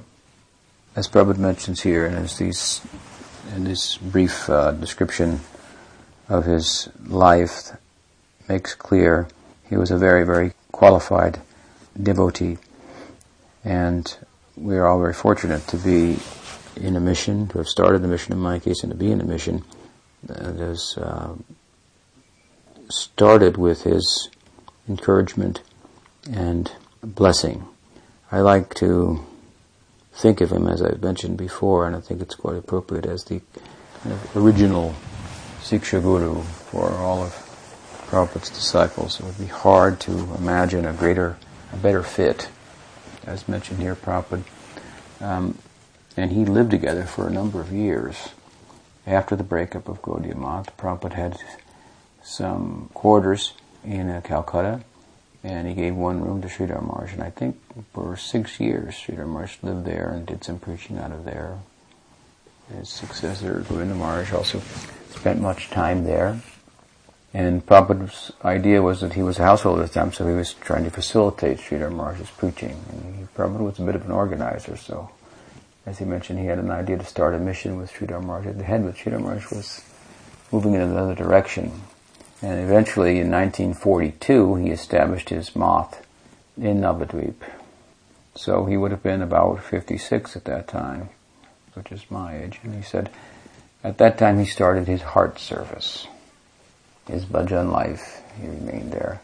as 0.96 1.08
Prabhupada 1.08 1.38
mentions 1.38 1.82
here, 1.82 2.06
and 2.06 2.16
as 2.16 2.38
these 2.38 2.80
in 3.54 3.64
this 3.64 3.96
brief 3.96 4.48
uh, 4.50 4.72
description 4.72 5.40
of 6.28 6.44
his 6.44 6.88
life 7.06 7.76
makes 8.48 8.74
clear, 8.74 9.28
he 9.68 9.76
was 9.76 9.90
a 9.90 9.98
very 9.98 10.24
very 10.24 10.52
qualified 10.72 11.40
devotee, 12.00 12.58
and 13.64 14.16
we 14.56 14.76
are 14.76 14.86
all 14.86 14.98
very 14.98 15.14
fortunate 15.14 15.66
to 15.68 15.76
be 15.76 16.18
in 16.76 16.96
a 16.96 17.00
mission, 17.00 17.46
to 17.48 17.58
have 17.58 17.68
started 17.68 18.04
a 18.04 18.08
mission 18.08 18.32
in 18.32 18.38
my 18.38 18.58
case, 18.58 18.82
and 18.82 18.90
to 18.90 18.96
be 18.96 19.10
in 19.10 19.20
a 19.20 19.24
mission 19.24 19.64
that 20.24 20.56
has 20.56 20.96
uh, 20.98 21.34
started 22.88 23.56
with 23.56 23.82
his 23.82 24.28
encouragement 24.88 25.62
and 26.30 26.70
blessing. 27.02 27.66
I 28.30 28.40
like 28.40 28.74
to 28.74 29.24
think 30.12 30.40
of 30.40 30.50
him, 30.52 30.66
as 30.66 30.82
I've 30.82 31.02
mentioned 31.02 31.36
before, 31.38 31.86
and 31.86 31.96
I 31.96 32.00
think 32.00 32.20
it's 32.20 32.34
quite 32.34 32.56
appropriate, 32.56 33.06
as 33.06 33.24
the 33.24 33.40
kind 34.02 34.12
of 34.12 34.36
original 34.36 34.94
Siksha 35.60 36.02
Guru 36.02 36.42
for 36.42 36.90
all 36.90 37.22
of 37.22 37.32
Prabhupada's 38.08 38.50
disciples. 38.50 39.18
It 39.18 39.26
would 39.26 39.38
be 39.38 39.46
hard 39.46 40.00
to 40.00 40.12
imagine 40.34 40.84
a 40.84 40.92
greater, 40.92 41.36
a 41.72 41.76
better 41.76 42.02
fit, 42.02 42.48
as 43.26 43.48
mentioned 43.48 43.80
here, 43.80 43.94
Prabhupada. 43.94 44.44
Um, 45.20 45.58
and 46.16 46.32
he 46.32 46.44
lived 46.44 46.70
together 46.70 47.04
for 47.04 47.26
a 47.26 47.30
number 47.30 47.60
of 47.60 47.72
years. 47.72 48.30
After 49.06 49.34
the 49.34 49.42
breakup 49.42 49.88
of 49.88 50.02
Gaudiya 50.02 50.36
Math, 50.36 50.76
Prabhupada 50.76 51.14
had 51.14 51.38
some 52.22 52.90
quarters 52.94 53.54
in 53.84 54.08
uh, 54.08 54.20
Calcutta, 54.22 54.82
and 55.42 55.66
he 55.66 55.74
gave 55.74 55.96
one 55.96 56.20
room 56.20 56.40
to 56.42 56.48
Sridhar 56.48 56.82
Maharaj. 56.82 57.14
And 57.14 57.22
I 57.22 57.30
think 57.30 57.56
for 57.92 58.16
six 58.16 58.60
years, 58.60 58.94
Sridhar 58.94 59.26
Maharaj 59.26 59.56
lived 59.62 59.84
there 59.84 60.10
and 60.10 60.24
did 60.24 60.44
some 60.44 60.58
preaching 60.58 60.98
out 60.98 61.10
of 61.10 61.24
there. 61.24 61.58
His 62.72 62.88
successor, 62.88 63.64
Govinda 63.68 63.94
Maharaj, 63.94 64.32
also 64.32 64.60
spent 65.10 65.40
much 65.40 65.70
time 65.70 66.04
there. 66.04 66.40
And 67.34 67.64
Prabhupada's 67.66 68.30
idea 68.44 68.82
was 68.82 69.00
that 69.00 69.14
he 69.14 69.22
was 69.22 69.38
a 69.38 69.42
householder 69.42 69.82
at 69.82 69.88
the 69.88 69.94
time, 69.94 70.12
so 70.12 70.28
he 70.28 70.34
was 70.34 70.52
trying 70.54 70.84
to 70.84 70.90
facilitate 70.90 71.58
Sridhar 71.58 71.90
Maharaj's 71.90 72.30
preaching. 72.30 72.78
And 72.90 73.34
Prabhupada 73.34 73.60
was 73.60 73.78
a 73.80 73.82
bit 73.82 73.96
of 73.96 74.04
an 74.04 74.12
organizer, 74.12 74.76
so 74.76 75.10
as 75.84 75.98
he 75.98 76.04
mentioned, 76.04 76.38
he 76.38 76.46
had 76.46 76.58
an 76.58 76.70
idea 76.70 76.96
to 76.96 77.04
start 77.04 77.34
a 77.34 77.38
mission 77.38 77.76
with 77.76 77.92
Sridhar 77.92 78.22
Maharaj 78.22 78.46
at 78.46 78.58
the 78.58 78.64
head, 78.64 78.84
but 78.84 78.94
Sridhar 78.94 79.20
Maharaj 79.20 79.50
was 79.50 79.82
moving 80.52 80.74
in 80.74 80.80
another 80.80 81.14
direction. 81.14 81.82
And 82.40 82.60
eventually, 82.60 83.18
in 83.18 83.30
1942, 83.30 84.56
he 84.56 84.70
established 84.70 85.28
his 85.28 85.56
math 85.56 86.06
in 86.56 86.80
Navadvip. 86.80 87.34
So 88.34 88.64
he 88.64 88.76
would 88.76 88.90
have 88.90 89.02
been 89.02 89.22
about 89.22 89.62
56 89.62 90.36
at 90.36 90.44
that 90.44 90.68
time, 90.68 91.10
which 91.74 91.92
is 91.92 92.10
my 92.10 92.36
age. 92.36 92.60
And 92.62 92.74
he 92.74 92.82
said, 92.82 93.10
at 93.84 93.98
that 93.98 94.18
time 94.18 94.38
he 94.38 94.46
started 94.46 94.86
his 94.86 95.02
heart 95.02 95.38
service, 95.38 96.06
his 97.08 97.24
bhajan 97.24 97.72
life. 97.72 98.22
He 98.40 98.46
remained 98.46 98.92
there. 98.92 99.20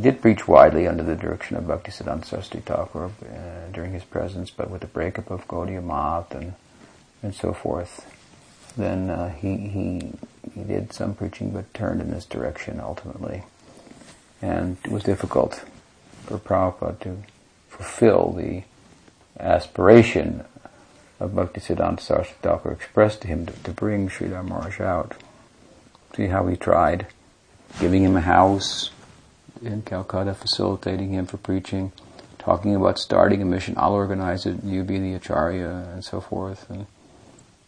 Did 0.00 0.22
preach 0.22 0.48
widely 0.48 0.86
under 0.86 1.02
the 1.02 1.14
direction 1.14 1.56
of 1.56 1.64
Bhaktisiddhanta 1.64 2.24
Saraswati 2.24 2.60
Thakur 2.60 3.06
uh, 3.06 3.70
during 3.72 3.92
his 3.92 4.04
presence, 4.04 4.48
but 4.48 4.70
with 4.70 4.80
the 4.80 4.86
breakup 4.86 5.30
of 5.30 5.46
Gaudiya 5.46 5.84
Math 5.84 6.34
and, 6.34 6.54
and 7.22 7.34
so 7.34 7.52
forth, 7.52 8.06
then 8.78 9.10
uh, 9.10 9.28
he, 9.30 9.56
he, 9.56 10.12
he 10.54 10.62
did 10.62 10.94
some 10.94 11.14
preaching 11.14 11.50
but 11.50 11.74
turned 11.74 12.00
in 12.00 12.10
this 12.10 12.24
direction 12.24 12.80
ultimately. 12.80 13.42
And 14.40 14.78
it 14.84 14.90
was 14.90 15.02
difficult 15.02 15.64
for 16.24 16.38
Prabhupada 16.38 17.00
to 17.00 17.18
fulfill 17.68 18.32
the 18.32 18.62
aspiration 19.38 20.44
of 21.18 21.32
Bhaktisiddhanta 21.32 22.00
Saraswati 22.00 22.38
Thakur 22.40 22.72
expressed 22.72 23.20
to 23.22 23.28
him 23.28 23.44
to, 23.44 23.52
to 23.64 23.70
bring 23.72 24.08
Sridhar 24.08 24.46
Maharaj 24.48 24.80
out. 24.80 25.14
See 26.16 26.28
how 26.28 26.46
he 26.46 26.56
tried, 26.56 27.06
giving 27.78 28.02
him 28.02 28.16
a 28.16 28.22
house, 28.22 28.90
in 29.62 29.82
Calcutta 29.82 30.34
facilitating 30.34 31.12
him 31.12 31.26
for 31.26 31.36
preaching, 31.36 31.92
talking 32.38 32.74
about 32.74 32.98
starting 32.98 33.42
a 33.42 33.44
mission. 33.44 33.74
I'll 33.76 33.92
organize 33.92 34.46
it, 34.46 34.64
you 34.64 34.82
be 34.84 34.98
the 34.98 35.14
acharya, 35.14 35.90
and 35.92 36.04
so 36.04 36.20
forth. 36.20 36.68
And 36.70 36.86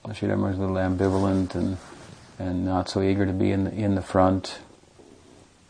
Sridhar 0.06 0.38
was 0.38 0.56
a 0.56 0.60
little 0.60 0.76
ambivalent 0.76 1.54
and 1.54 1.76
and 2.38 2.64
not 2.64 2.88
so 2.88 3.02
eager 3.02 3.24
to 3.26 3.32
be 3.32 3.50
in 3.50 3.64
the, 3.64 3.72
in 3.72 3.94
the 3.94 4.02
front. 4.02 4.58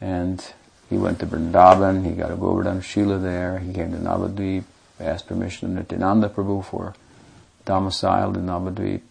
And 0.00 0.44
he 0.88 0.96
went 0.96 1.20
to 1.20 1.26
Vrindavan, 1.26 2.04
he 2.04 2.12
got 2.12 2.30
a 2.30 2.36
Govardhan 2.36 2.80
Shila 2.80 3.18
there, 3.18 3.58
he 3.58 3.72
came 3.72 3.92
to 3.92 3.98
Navadvip, 3.98 4.64
asked 4.98 5.26
permission 5.26 5.70
of 5.70 5.84
Nityananda 5.84 6.28
Prabhu 6.28 6.64
for 6.64 6.94
domiciled 7.64 8.36
in 8.36 8.46
Navadvip, 8.46 9.02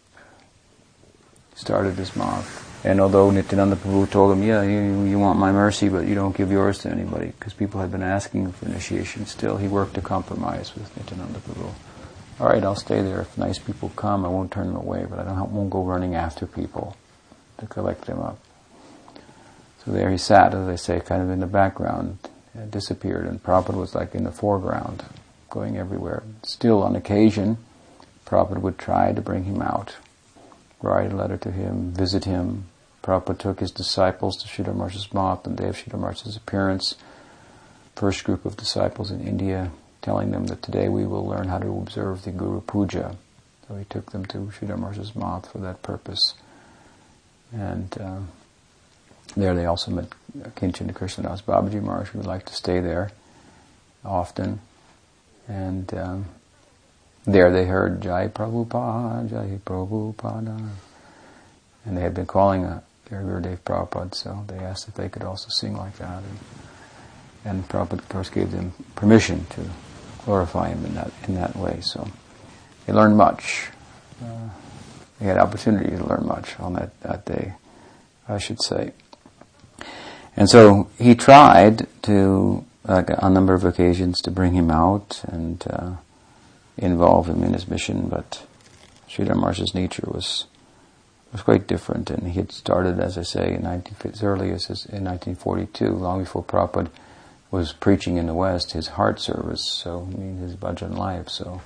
started 1.56 1.96
his 1.96 2.16
mosque. 2.16 2.71
And 2.84 3.00
although 3.00 3.30
Nityananda 3.30 3.76
Prabhu 3.76 4.10
told 4.10 4.32
him, 4.32 4.44
yeah, 4.44 4.64
you, 4.64 5.04
you 5.04 5.20
want 5.20 5.38
my 5.38 5.52
mercy, 5.52 5.88
but 5.88 6.08
you 6.08 6.16
don't 6.16 6.36
give 6.36 6.52
yours 6.52 6.80
to 6.80 6.90
anybody, 6.90 7.28
because 7.28 7.54
people 7.54 7.80
had 7.80 7.92
been 7.92 8.02
asking 8.02 8.52
for 8.54 8.66
initiation 8.66 9.28
still, 9.28 9.58
he 9.58 9.68
worked 9.68 9.98
a 9.98 10.02
compromise 10.02 10.74
with 10.74 10.96
Nityananda 10.98 11.40
Prabhu. 11.40 11.72
All 12.40 12.48
right, 12.48 12.64
I'll 12.64 12.76
stay 12.76 13.04
there. 13.04 13.22
If 13.22 13.38
nice 13.38 13.60
people 13.60 13.90
come, 13.96 14.26
I 14.26 14.30
won't 14.30 14.52
turn 14.52 14.66
them 14.66 14.78
away, 14.78 15.06
but 15.08 15.20
I 15.20 15.26
don't, 15.26 15.52
won't 15.52 15.70
go 15.70 15.84
running 15.84 16.16
after 16.16 16.48
people 16.48 16.98
to 17.60 17.68
collect 17.68 18.06
them 18.06 18.20
up. 18.20 18.40
So 19.86 19.92
there 19.92 20.10
he 20.10 20.18
sat, 20.18 20.56
as 20.56 20.68
I 20.68 20.76
say, 20.76 21.00
kind 21.02 21.22
of 21.22 21.30
in 21.30 21.40
the 21.40 21.46
background, 21.46 22.18
disappeared, 22.72 23.28
and 23.28 23.44
Prabhupada 23.44 23.76
was 23.76 23.94
like 23.94 24.16
in 24.16 24.24
the 24.24 24.32
foreground, 24.32 25.04
going 25.52 25.78
everywhere. 25.78 26.24
Still, 26.42 26.82
on 26.82 26.96
occasion, 26.96 27.58
Prabhupada 28.26 28.60
would 28.60 28.80
try 28.80 29.14
to 29.14 29.22
bring 29.22 29.44
him 29.44 29.62
out, 29.62 29.98
write 30.82 31.12
a 31.12 31.16
letter 31.16 31.38
to 31.38 31.52
him, 31.52 31.92
visit 31.92 32.26
him, 32.26 32.66
Prabhupada 33.04 33.38
took 33.38 33.60
his 33.60 33.72
disciples 33.72 34.38
to 34.38 34.48
Sridhar 34.48 34.76
Math 34.76 35.48
on 35.48 35.56
the 35.56 35.64
day 35.64 35.70
of 35.70 35.76
Sridhar 35.76 36.38
appearance. 36.38 36.96
First 37.96 38.24
group 38.24 38.46
of 38.46 38.58
disciples 38.58 39.12
in 39.12 39.22
India, 39.22 39.72
telling 40.02 40.32
them 40.32 40.48
that 40.48 40.62
today 40.62 40.88
we 40.88 41.06
will 41.06 41.26
learn 41.26 41.48
how 41.48 41.60
to 41.60 41.68
observe 41.68 42.24
the 42.24 42.32
Guru 42.32 42.62
Puja. 42.62 43.16
So 43.68 43.76
he 43.76 43.86
took 43.86 44.12
them 44.12 44.26
to 44.28 44.38
Sridhar 44.38 44.78
Maharaj's 44.78 45.16
Math 45.16 45.52
for 45.52 45.58
that 45.60 45.82
purpose. 45.82 46.36
And 47.52 47.96
uh, 48.00 48.20
there 49.36 49.56
they 49.56 49.66
also 49.66 49.92
met 49.92 50.10
Kinchin 50.56 50.92
Krishnadas 50.94 51.42
Babaji 51.42 51.82
Maharaj, 51.82 52.10
who 52.10 52.20
would 52.20 52.28
like 52.28 52.46
to 52.46 52.54
stay 52.54 52.80
there 52.80 53.12
often. 54.06 54.60
And 55.48 55.94
um, 55.94 56.26
there 57.26 57.52
they 57.52 57.66
heard 57.66 58.02
Jai 58.02 58.28
Prabhupada, 58.28 59.30
Jai 59.30 59.60
Prabhupada. 59.66 60.70
And 61.86 61.98
they 61.98 62.02
had 62.02 62.14
been 62.14 62.28
calling 62.28 62.82
Gurudev 63.20 63.60
Prabhupada, 63.60 64.16
so 64.16 64.44
they 64.48 64.58
asked 64.58 64.88
if 64.88 64.94
they 64.96 65.10
could 65.10 65.24
also 65.24 65.50
sing 65.50 65.76
like 65.76 65.98
that. 65.98 66.24
And, 66.24 66.40
and 67.44 67.70
Prabhupada, 67.70 68.00
of 68.00 68.10
course, 68.10 68.30
gave 68.30 68.52
them 68.52 68.74
permission 68.96 69.46
to 69.52 69.70
glorify 70.26 70.70
him 70.70 70.86
in 70.86 70.96
that, 70.96 71.12
in 71.28 71.36
that 71.36 71.56
way. 71.56 71.80
So 71.82 72.08
they 72.86 72.94
learned 72.94 73.18
much. 73.18 73.70
Uh, 74.24 74.50
they 75.20 75.26
had 75.26 75.38
opportunity 75.38 75.96
to 75.96 76.04
learn 76.04 76.26
much 76.26 76.60
on 76.60 76.74
that, 76.74 77.00
that 77.02 77.26
day, 77.26 77.54
I 78.28 78.38
should 78.38 78.62
say. 78.62 78.94
And 80.36 80.50
so 80.50 80.90
he 80.98 81.16
tried 81.16 81.88
to, 82.04 82.66
on 82.88 83.06
a 83.08 83.30
number 83.30 83.54
of 83.54 83.66
occasions, 83.66 84.22
to 84.22 84.32
bring 84.32 84.54
him 84.54 84.72
out 84.72 85.22
and 85.28 85.64
uh, 85.70 85.92
involve 86.78 87.28
him 87.28 87.44
in 87.44 87.54
his 87.54 87.68
mission, 87.68 88.08
but 88.08 88.44
Sridhar 89.10 89.36
Maharaj's 89.36 89.76
nature 89.76 90.08
was 90.08 90.46
was 91.32 91.42
quite 91.42 91.68
different. 91.68 92.10
And 92.10 92.28
he 92.28 92.40
had 92.40 92.52
started, 92.52 93.00
as 93.00 93.18
I 93.18 93.24
say, 93.24 93.54
in 93.54 93.64
19, 93.64 94.12
as 94.12 94.24
early 94.24 94.52
as 94.52 94.68
in 94.70 95.06
1942, 95.06 95.90
long 95.90 96.20
before 96.20 96.44
Prabhupada 96.44 96.90
was 97.50 97.74
preaching 97.74 98.18
in 98.18 98.28
the 98.28 98.34
West, 98.34 98.72
his 98.72 98.88
heart 98.88 99.20
service, 99.20 99.70
so 99.70 100.08
I 100.10 100.18
mean 100.18 100.38
his 100.38 100.56
bhajan 100.56 100.98
life. 100.98 101.30
So 101.30 101.62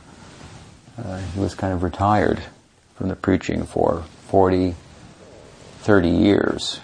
uh, 0.97 1.19
he 1.19 1.39
was 1.39 1.53
kind 1.53 1.73
of 1.73 1.83
retired 1.83 2.41
from 2.95 3.09
the 3.09 3.15
preaching 3.15 3.65
for 3.65 4.03
40, 4.27 4.75
30 5.79 6.09
years. 6.09 6.79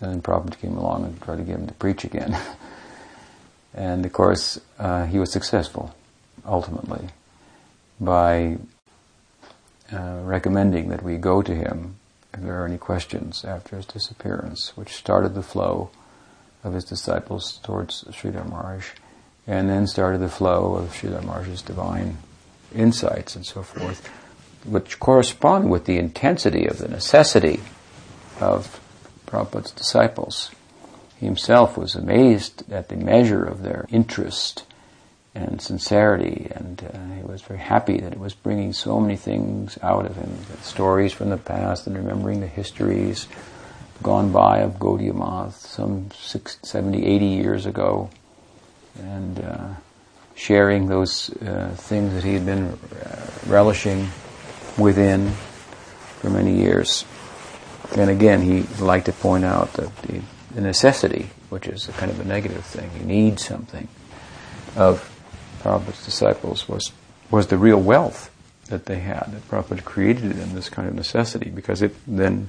And 0.00 0.12
then 0.12 0.22
Prabhupada 0.22 0.58
came 0.58 0.76
along 0.76 1.04
and 1.04 1.22
tried 1.22 1.36
to 1.36 1.42
get 1.44 1.56
him 1.56 1.66
to 1.66 1.74
preach 1.74 2.04
again. 2.04 2.36
and 3.74 4.04
of 4.04 4.12
course, 4.12 4.60
uh, 4.78 5.06
he 5.06 5.18
was 5.18 5.30
successful, 5.30 5.94
ultimately, 6.44 7.08
by 8.00 8.58
uh, 9.92 10.20
recommending 10.22 10.88
that 10.88 11.02
we 11.02 11.16
go 11.16 11.42
to 11.42 11.54
him 11.54 11.96
if 12.32 12.40
there 12.40 12.62
are 12.62 12.66
any 12.66 12.78
questions 12.78 13.44
after 13.44 13.76
his 13.76 13.86
disappearance, 13.86 14.76
which 14.76 14.94
started 14.94 15.34
the 15.34 15.42
flow 15.42 15.90
of 16.64 16.72
his 16.72 16.84
disciples 16.84 17.60
towards 17.62 18.04
Sridhar 18.04 18.48
Maharaj, 18.48 18.90
and 19.46 19.68
then 19.68 19.86
started 19.86 20.18
the 20.18 20.28
flow 20.28 20.74
of 20.74 20.92
Sridhar 20.94 21.22
Maharaj's 21.22 21.62
divine 21.62 22.18
insights 22.74 23.36
and 23.36 23.46
so 23.46 23.62
forth, 23.62 24.08
which 24.64 24.98
correspond 24.98 25.70
with 25.70 25.84
the 25.84 25.98
intensity 25.98 26.66
of 26.66 26.78
the 26.78 26.88
necessity 26.88 27.60
of 28.40 28.80
Prabhupada's 29.26 29.70
disciples. 29.70 30.50
He 31.18 31.26
himself 31.26 31.76
was 31.76 31.94
amazed 31.94 32.70
at 32.72 32.88
the 32.88 32.96
measure 32.96 33.44
of 33.44 33.62
their 33.62 33.86
interest 33.90 34.64
and 35.34 35.60
sincerity, 35.60 36.48
and 36.54 36.82
uh, 36.94 37.14
he 37.16 37.22
was 37.22 37.42
very 37.42 37.58
happy 37.58 37.98
that 37.98 38.12
it 38.12 38.18
was 38.18 38.34
bringing 38.34 38.72
so 38.72 39.00
many 39.00 39.16
things 39.16 39.76
out 39.82 40.06
of 40.06 40.14
him, 40.14 40.30
stories 40.62 41.12
from 41.12 41.30
the 41.30 41.36
past 41.36 41.86
and 41.86 41.96
remembering 41.96 42.40
the 42.40 42.46
histories 42.46 43.26
gone 44.02 44.30
by 44.30 44.58
of 44.58 44.74
Gaudiya 44.74 45.14
Math 45.14 45.56
some 45.56 46.10
60, 46.12 46.66
70, 46.66 47.04
80 47.04 47.26
years 47.26 47.66
ago, 47.66 48.10
and 48.98 49.40
uh, 49.40 49.68
sharing 50.36 50.86
those 50.86 51.30
uh, 51.42 51.74
things 51.76 52.14
that 52.14 52.22
he 52.22 52.34
had 52.34 52.46
been 52.46 52.78
uh, 53.02 53.30
relishing 53.46 54.08
within 54.78 55.30
for 56.20 56.30
many 56.30 56.58
years. 56.58 57.04
And 57.96 58.10
again, 58.10 58.40
he 58.40 58.62
liked 58.82 59.06
to 59.06 59.12
point 59.12 59.44
out 59.44 59.72
that 59.74 59.96
the, 60.02 60.20
the 60.54 60.60
necessity, 60.60 61.30
which 61.48 61.66
is 61.66 61.88
a 61.88 61.92
kind 61.92 62.10
of 62.10 62.20
a 62.20 62.24
negative 62.24 62.64
thing, 62.64 62.90
you 62.98 63.04
need 63.04 63.38
something, 63.38 63.88
of 64.76 65.13
Prabhupada's 65.64 66.04
disciples 66.04 66.68
was, 66.68 66.92
was 67.30 67.46
the 67.46 67.56
real 67.56 67.80
wealth 67.80 68.30
that 68.66 68.84
they 68.84 69.00
had, 69.00 69.30
that 69.32 69.48
Prabhupada 69.48 69.82
created 69.82 70.38
in 70.38 70.54
this 70.54 70.68
kind 70.68 70.86
of 70.86 70.94
necessity, 70.94 71.48
because 71.48 71.80
it 71.80 71.94
then 72.06 72.48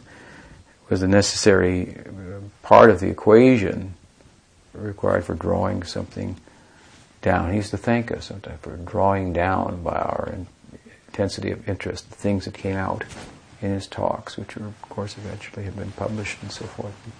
was 0.90 1.02
a 1.02 1.08
necessary 1.08 1.98
uh, 1.98 2.40
part 2.62 2.90
of 2.90 3.00
the 3.00 3.08
equation 3.08 3.94
required 4.74 5.24
for 5.24 5.34
drawing 5.34 5.84
something 5.84 6.36
down. 7.22 7.52
He 7.52 7.56
used 7.56 7.72
to 7.72 7.78
thank 7.78 8.12
us 8.12 8.26
sometimes 8.26 8.60
for 8.60 8.76
drawing 8.76 9.32
down 9.32 9.82
by 9.82 9.96
our 9.96 10.36
intensity 11.08 11.52
of 11.52 11.68
interest 11.70 12.10
the 12.10 12.16
things 12.18 12.44
that 12.44 12.54
came 12.54 12.76
out 12.76 13.06
in 13.62 13.72
his 13.72 13.88
talks, 13.88 14.38
which 14.38 14.58
are, 14.58 14.66
of 14.66 14.82
course, 14.82 15.16
eventually 15.18 15.64
have 15.64 15.78
been 15.78 15.92
published 15.94 16.42
and 16.42 16.52
so 16.52 16.66
forth, 16.66 16.94
and 17.06 17.14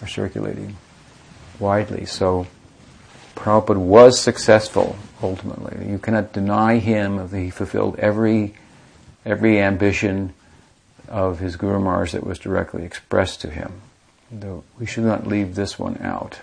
are 0.00 0.10
circulating 0.10 0.76
widely. 1.58 2.06
So 2.06 2.46
Prabhupada 3.34 3.76
was 3.76 4.20
successful 4.20 4.96
ultimately. 5.22 5.88
You 5.90 5.98
cannot 5.98 6.32
deny 6.32 6.78
him 6.78 7.16
that 7.16 7.36
he 7.36 7.50
fulfilled 7.50 7.98
every 7.98 8.54
every 9.24 9.60
ambition 9.60 10.34
of 11.08 11.38
his 11.38 11.56
Guru 11.56 11.78
Maharaj 11.78 12.12
that 12.12 12.26
was 12.26 12.38
directly 12.38 12.84
expressed 12.84 13.40
to 13.42 13.50
him. 13.50 13.82
Though 14.30 14.64
we 14.78 14.86
should 14.86 15.04
not 15.04 15.26
leave 15.26 15.54
this 15.54 15.78
one 15.78 15.98
out 16.02 16.40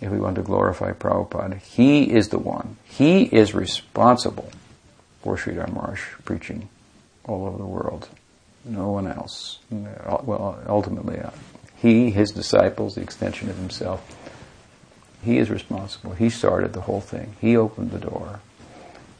if 0.00 0.10
we 0.10 0.18
want 0.18 0.36
to 0.36 0.42
glorify 0.42 0.92
Prabhupada. 0.92 1.58
He 1.58 2.10
is 2.10 2.28
the 2.28 2.38
one. 2.38 2.76
He 2.84 3.24
is 3.24 3.54
responsible 3.54 4.50
for 5.22 5.36
Sridhar 5.36 5.72
Maharaj 5.72 6.00
preaching 6.24 6.68
all 7.24 7.46
over 7.46 7.58
the 7.58 7.66
world. 7.66 8.08
No 8.64 8.90
one 8.90 9.06
else. 9.06 9.58
Well, 9.70 10.62
ultimately, 10.68 11.20
uh, 11.20 11.30
he, 11.76 12.10
his 12.10 12.30
disciples, 12.30 12.94
the 12.96 13.00
extension 13.00 13.48
of 13.48 13.56
himself, 13.56 14.00
he 15.22 15.38
is 15.38 15.50
responsible. 15.50 16.12
He 16.12 16.30
started 16.30 16.72
the 16.72 16.82
whole 16.82 17.00
thing. 17.00 17.36
He 17.40 17.56
opened 17.56 17.90
the 17.90 17.98
door. 17.98 18.40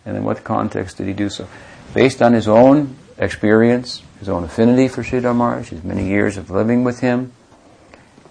And 0.04 0.16
in 0.16 0.24
what 0.24 0.44
context 0.44 0.98
did 0.98 1.06
he 1.06 1.12
do 1.12 1.28
so? 1.28 1.48
Based 1.94 2.22
on 2.22 2.32
his 2.32 2.46
own 2.46 2.96
experience, 3.18 4.02
his 4.18 4.28
own 4.28 4.44
affinity 4.44 4.88
for 4.88 5.02
Sridhar 5.02 5.34
Maharaj, 5.34 5.68
his 5.70 5.82
many 5.82 6.06
years 6.06 6.36
of 6.36 6.50
living 6.50 6.84
with 6.84 7.00
him, 7.00 7.32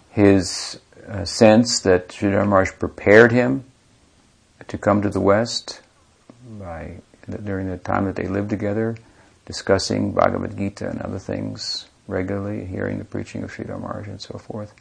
his 0.10 0.80
uh, 1.08 1.26
sense 1.26 1.80
that 1.82 2.10
Sridhar 2.10 2.48
Maharaj 2.48 2.72
prepared 2.80 3.32
him 3.32 3.66
to 4.68 4.78
come 4.78 5.02
to 5.02 5.10
the 5.10 5.20
West 5.20 5.82
by 6.48 6.96
during 7.44 7.70
the 7.70 7.78
time 7.78 8.06
that 8.06 8.16
they 8.16 8.28
lived 8.28 8.50
together, 8.50 8.96
discussing 9.46 10.14
Bhagavad 10.14 10.58
Gita 10.58 10.90
and 10.90 11.02
other 11.02 11.20
things 11.20 11.88
regularly, 12.08 12.66
hearing 12.66 13.00
the 13.00 13.06
preaching 13.06 13.44
of 13.44 13.52
Sridhar 13.52 13.80
Maharaj 13.80 14.08
and 14.08 14.22
so 14.22 14.38
forth. 14.38 14.74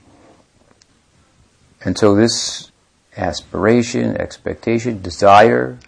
And 1.85 1.99
so 1.99 2.15
this 2.15 2.71
aspiration, 3.17 4.17
expectation, 4.17 5.01
desire 5.03 5.79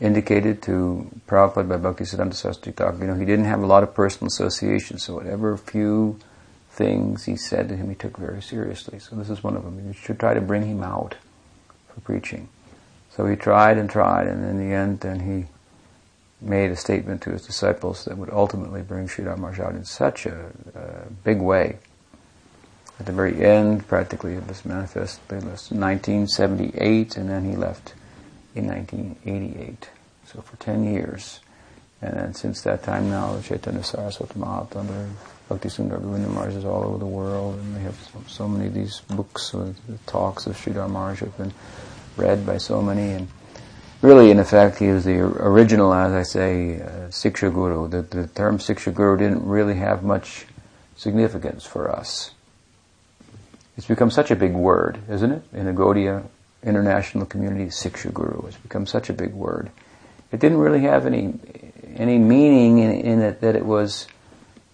indicated 0.00 0.62
to 0.62 1.10
Prabhupada 1.26 1.68
by 1.68 1.76
Bhaktisiddhanta 1.76 2.34
Saraswati 2.34 2.72
Thakur. 2.72 2.98
You 3.00 3.06
know, 3.06 3.14
he 3.14 3.24
didn't 3.24 3.46
have 3.46 3.62
a 3.62 3.66
lot 3.66 3.82
of 3.82 3.94
personal 3.94 4.28
associations, 4.28 5.04
so 5.04 5.14
whatever 5.14 5.56
few 5.56 6.18
things 6.70 7.24
he 7.24 7.36
said 7.36 7.68
to 7.68 7.76
him, 7.76 7.88
he 7.88 7.94
took 7.94 8.16
very 8.18 8.42
seriously. 8.42 8.98
So 8.98 9.16
this 9.16 9.30
is 9.30 9.42
one 9.42 9.56
of 9.56 9.64
them. 9.64 9.86
You 9.86 9.92
should 9.92 10.18
try 10.18 10.34
to 10.34 10.40
bring 10.40 10.66
him 10.66 10.82
out 10.82 11.14
for 11.88 12.00
preaching. 12.00 12.48
So 13.10 13.26
he 13.26 13.36
tried 13.36 13.78
and 13.78 13.88
tried, 13.88 14.26
and 14.26 14.44
in 14.44 14.58
the 14.58 14.74
end, 14.74 15.00
then 15.00 15.20
he 15.20 15.46
made 16.40 16.70
a 16.70 16.76
statement 16.76 17.22
to 17.22 17.30
his 17.30 17.46
disciples 17.46 18.04
that 18.04 18.18
would 18.18 18.30
ultimately 18.30 18.82
bring 18.82 19.06
Sridhar 19.06 19.38
Maharaj 19.38 19.60
out 19.60 19.74
in 19.74 19.84
such 19.84 20.26
a, 20.26 20.50
a 20.74 21.10
big 21.22 21.40
way 21.40 21.78
at 22.98 23.06
the 23.06 23.12
very 23.12 23.44
end, 23.44 23.86
practically, 23.88 24.34
it 24.34 24.46
was 24.46 24.64
manifestly 24.64 25.38
in 25.38 25.46
1978, 25.46 27.16
and 27.16 27.28
then 27.28 27.44
he 27.44 27.56
left 27.56 27.94
in 28.54 28.68
1988. 28.68 29.90
So 30.26 30.40
for 30.40 30.56
10 30.56 30.84
years. 30.84 31.40
And 32.00 32.16
then 32.16 32.34
since 32.34 32.62
that 32.62 32.82
time 32.82 33.10
now, 33.10 33.40
Chaitanya 33.40 33.82
Saraswati 33.82 34.34
Mahaprabhu, 34.34 35.08
Bhakti 35.48 35.68
Sundar 35.68 36.00
Govinda 36.00 36.56
is 36.56 36.64
all 36.64 36.84
over 36.84 36.98
the 36.98 37.06
world, 37.06 37.58
and 37.58 37.76
they 37.76 37.80
have 37.80 37.96
so, 38.12 38.22
so 38.26 38.48
many 38.48 38.66
of 38.66 38.74
these 38.74 39.00
books, 39.00 39.50
the 39.50 39.74
talks 40.06 40.46
of 40.46 40.56
Sridhar 40.56 40.88
Maharaj 40.88 41.20
have 41.20 41.36
been 41.36 41.52
read 42.16 42.46
by 42.46 42.58
so 42.58 42.80
many, 42.80 43.10
and 43.12 43.28
really, 44.02 44.30
in 44.30 44.38
effect, 44.38 44.78
he 44.78 44.88
was 44.88 45.04
the 45.04 45.18
original, 45.18 45.92
as 45.92 46.12
I 46.12 46.22
say, 46.22 46.80
uh, 46.80 47.08
Siksha 47.08 47.52
Guru. 47.52 47.88
The, 47.88 48.02
the 48.02 48.26
term 48.28 48.58
Siksha 48.58 48.94
Guru 48.94 49.18
didn't 49.18 49.44
really 49.44 49.76
have 49.76 50.02
much 50.02 50.46
significance 50.96 51.64
for 51.64 51.90
us. 51.90 52.30
It's 53.76 53.86
become 53.86 54.10
such 54.10 54.30
a 54.30 54.36
big 54.36 54.52
word, 54.52 54.98
isn't 55.08 55.30
it? 55.30 55.42
In 55.52 55.66
the 55.66 55.72
Gaudiya 55.72 56.24
international 56.62 57.26
community, 57.26 57.66
Siksha 57.66 58.12
Guru 58.12 58.42
has 58.42 58.56
become 58.56 58.86
such 58.86 59.10
a 59.10 59.12
big 59.12 59.32
word. 59.32 59.70
It 60.32 60.40
didn't 60.40 60.58
really 60.58 60.80
have 60.80 61.06
any 61.06 61.34
any 61.96 62.18
meaning 62.18 62.78
in, 62.78 62.90
in 62.90 63.22
it 63.22 63.40
that 63.40 63.54
it 63.54 63.64
was 63.64 64.06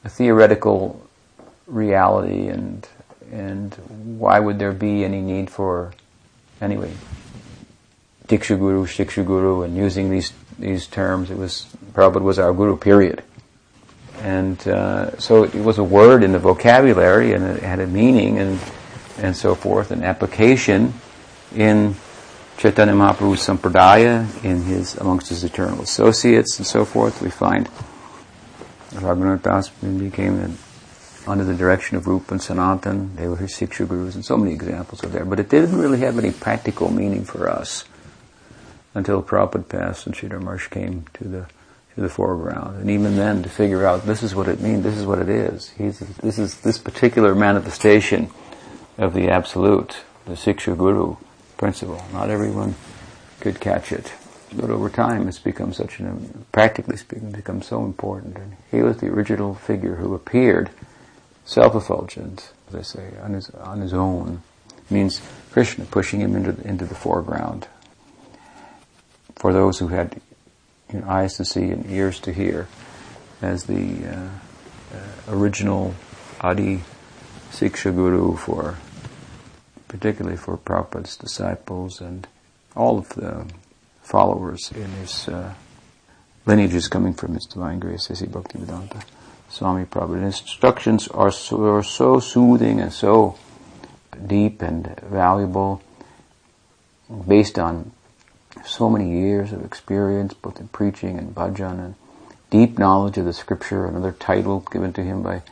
a 0.05 0.09
theoretical 0.09 1.07
reality, 1.67 2.49
and 2.49 2.87
and 3.33 3.75
why 4.19 4.39
would 4.39 4.59
there 4.59 4.73
be 4.73 5.05
any 5.05 5.21
need 5.21 5.51
for 5.51 5.93
anyway 6.61 6.93
Diksha 8.27 8.59
Guru, 8.59 8.87
Shiksha 8.87 9.25
Guru, 9.25 9.63
and 9.63 9.77
using 9.77 10.11
these 10.11 10.33
these 10.59 10.87
terms? 10.87 11.31
It 11.31 11.37
was 11.39 11.67
Prabhupada 11.93 12.23
was 12.23 12.39
our 12.39 12.53
Guru. 12.53 12.77
Period. 12.77 13.23
And 14.21 14.61
uh, 14.69 15.19
so 15.19 15.45
it 15.45 15.55
was 15.55 15.79
a 15.79 15.85
word 15.85 16.23
in 16.23 16.33
the 16.33 16.39
vocabulary, 16.39 17.33
and 17.33 17.43
it 17.43 17.63
had 17.63 17.81
a 17.81 17.87
meaning, 17.87 18.39
and 18.39 18.61
and 19.19 19.37
so 19.37 19.55
forth, 19.55 19.91
an 19.91 20.03
application 20.03 20.95
in 21.55 21.95
Chaitanya 22.57 22.95
Mahaprabhu's 22.95 23.47
Sampradaya, 23.47 24.45
in 24.45 24.63
his, 24.65 24.97
amongst 24.97 25.29
his 25.31 25.45
eternal 25.45 25.81
associates 25.81 26.59
and 26.59 26.67
so 26.67 26.85
forth. 26.85 27.23
We 27.23 27.31
find 27.31 27.69
Raghunath 28.91 29.43
Das 29.43 29.69
became 29.71 30.59
under 31.27 31.45
the 31.45 31.55
direction 31.55 31.97
of 31.97 32.07
Rupa 32.07 32.35
and 32.35 32.43
Sanatan. 32.43 33.17
They 33.17 33.29
were 33.29 33.37
his 33.37 33.53
Siksha 33.53 33.87
gurus, 33.87 34.15
and 34.15 34.25
so 34.25 34.37
many 34.37 34.53
examples 34.53 35.03
are 35.05 35.09
there. 35.09 35.25
But 35.25 35.41
it 35.41 35.49
didn't 35.49 35.79
really 35.79 36.01
have 36.01 36.19
any 36.19 36.33
practical 36.33 36.91
meaning 36.91 37.25
for 37.25 37.49
us 37.49 37.85
until 38.95 39.23
Prabhupada 39.23 39.69
passed 39.69 40.07
and 40.07 40.15
Sridhar 40.15 40.41
Maharaj 40.41 40.69
came 40.69 41.07
to 41.15 41.25
the 41.25 41.47
to 41.95 42.01
the 42.01 42.09
foreground. 42.09 42.81
And 42.81 42.91
even 42.91 43.17
then, 43.17 43.43
to 43.43 43.49
figure 43.49 43.87
out 43.87 44.07
this 44.07 44.23
is 44.23 44.35
what 44.35 44.49
it 44.49 44.61
means, 44.61 44.85
this 44.85 44.97
is 44.97 45.07
what 45.07 45.19
it 45.19 45.29
is. 45.29 45.71
He's, 45.71 45.99
this 45.99 46.39
is 46.39 46.61
this 46.61 46.79
particular 46.79 47.35
manifestation 47.35 48.31
of 49.01 49.15
the 49.15 49.31
absolute, 49.31 49.97
the 50.27 50.35
Siksha 50.35 50.77
Guru 50.77 51.17
principle. 51.57 52.05
Not 52.13 52.29
everyone 52.29 52.75
could 53.41 53.59
catch 53.59 53.93
it. 53.93 54.13
But 54.53 54.69
over 54.69 54.91
time 54.91 55.27
it's 55.27 55.39
become 55.39 55.73
such 55.73 56.01
an, 56.01 56.45
practically 56.53 56.99
speaking, 56.99 57.33
become 57.33 57.63
so 57.63 57.85
important. 57.85 58.37
And 58.37 58.57
he 58.71 58.83
was 58.83 58.99
the 58.99 59.07
original 59.07 59.55
figure 59.55 59.97
who 59.97 60.15
appeared 60.15 60.71
self-effulgent, 61.47 62.53
as 62.69 62.75
I 62.75 62.83
say, 62.83 63.13
on 63.23 63.33
his, 63.33 63.49
on 63.51 63.81
his 63.81 63.95
own. 63.95 64.43
It 64.69 64.91
means 64.91 65.23
Krishna 65.51 65.87
pushing 65.87 66.21
him 66.21 66.37
into 66.37 66.53
the, 66.53 66.69
into 66.69 66.85
the 66.85 66.95
foreground. 66.95 67.69
For 69.37 69.53
those 69.55 69.79
who 69.79 69.89
had 69.89 70.21
you 70.93 71.01
know, 71.01 71.09
eyes 71.09 71.37
to 71.39 71.45
see 71.47 71.71
and 71.71 71.91
ears 71.91 72.21
to 72.21 72.33
hear, 72.33 72.69
as 73.41 73.65
the 73.65 74.05
uh, 74.05 74.29
uh, 74.95 75.35
original 75.35 75.95
Adi 76.43 76.83
Siksha 77.51 77.95
Guru 77.95 78.37
for, 78.37 78.77
particularly 79.91 80.37
for 80.37 80.57
Prabhupada's 80.57 81.17
disciples 81.17 82.01
and 82.01 82.29
all 82.77 82.97
of 82.97 83.09
the 83.11 83.45
followers 84.03 84.71
in 84.71 84.89
his 84.93 85.29
uh, 85.29 85.53
lineages 86.47 86.87
coming 86.87 87.13
from 87.13 87.35
his 87.35 87.45
divine 87.45 87.81
grace, 87.81 88.09
A.C. 88.09 88.27
Bhaktivedanta 88.27 89.03
Swami 89.49 89.85
Prabhupada. 89.85 90.23
His 90.23 90.41
instructions 90.43 91.09
are 91.09 91.33
so, 91.33 91.65
are 91.65 91.83
so 91.83 92.21
soothing 92.21 92.81
and 92.81 92.93
so 92.93 93.37
deep 94.25 94.63
and 94.63 94.97
valuable, 95.01 95.83
based 97.27 97.59
on 97.59 97.91
so 98.65 98.89
many 98.89 99.11
years 99.11 99.53
of 99.53 99.65
experience, 99.65 100.35
both 100.35 100.61
in 100.61 100.69
preaching 100.69 101.19
and 101.19 101.35
bhajan, 101.35 101.85
and 101.85 101.95
deep 102.49 102.79
knowledge 102.79 103.19
of 103.19 103.25
the 103.25 103.33
scripture. 103.33 103.87
Another 103.87 104.13
title 104.13 104.61
given 104.71 104.93
to 104.93 105.03
him 105.03 105.25
by 105.25 105.43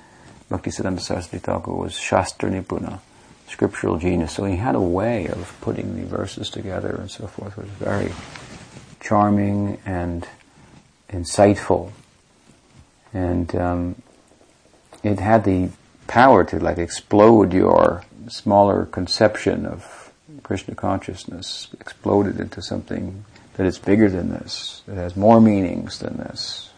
Bhaktisiddhanta 0.48 1.00
Saraswati 1.00 1.38
Thakur 1.38 1.72
was 1.72 1.94
Shastra 1.94 2.50
Nipuna, 2.50 3.00
scriptural 3.48 3.98
genius. 3.98 4.34
So 4.34 4.44
he 4.44 4.56
had 4.56 4.74
a 4.74 4.80
way 4.80 5.26
of 5.26 5.56
putting 5.60 5.96
the 5.96 6.06
verses 6.06 6.50
together 6.50 6.90
and 6.90 7.10
so 7.10 7.26
forth, 7.26 7.56
which 7.56 7.66
was 7.66 7.74
very 7.76 8.12
charming 9.00 9.78
and 9.84 10.26
insightful. 11.10 11.92
And 13.12 13.54
um, 13.56 14.02
it 15.02 15.18
had 15.18 15.44
the 15.44 15.70
power 16.06 16.44
to 16.44 16.58
like 16.58 16.78
explode 16.78 17.52
your 17.52 18.04
smaller 18.28 18.86
conception 18.86 19.66
of 19.66 20.12
Krishna 20.42 20.74
consciousness, 20.74 21.68
exploded 21.80 22.40
into 22.40 22.60
something 22.62 23.24
that 23.54 23.66
is 23.66 23.78
bigger 23.78 24.08
than 24.08 24.30
this, 24.30 24.82
that 24.86 24.96
has 24.96 25.16
more 25.16 25.40
meanings 25.40 25.98
than 25.98 26.16
this. 26.18 26.70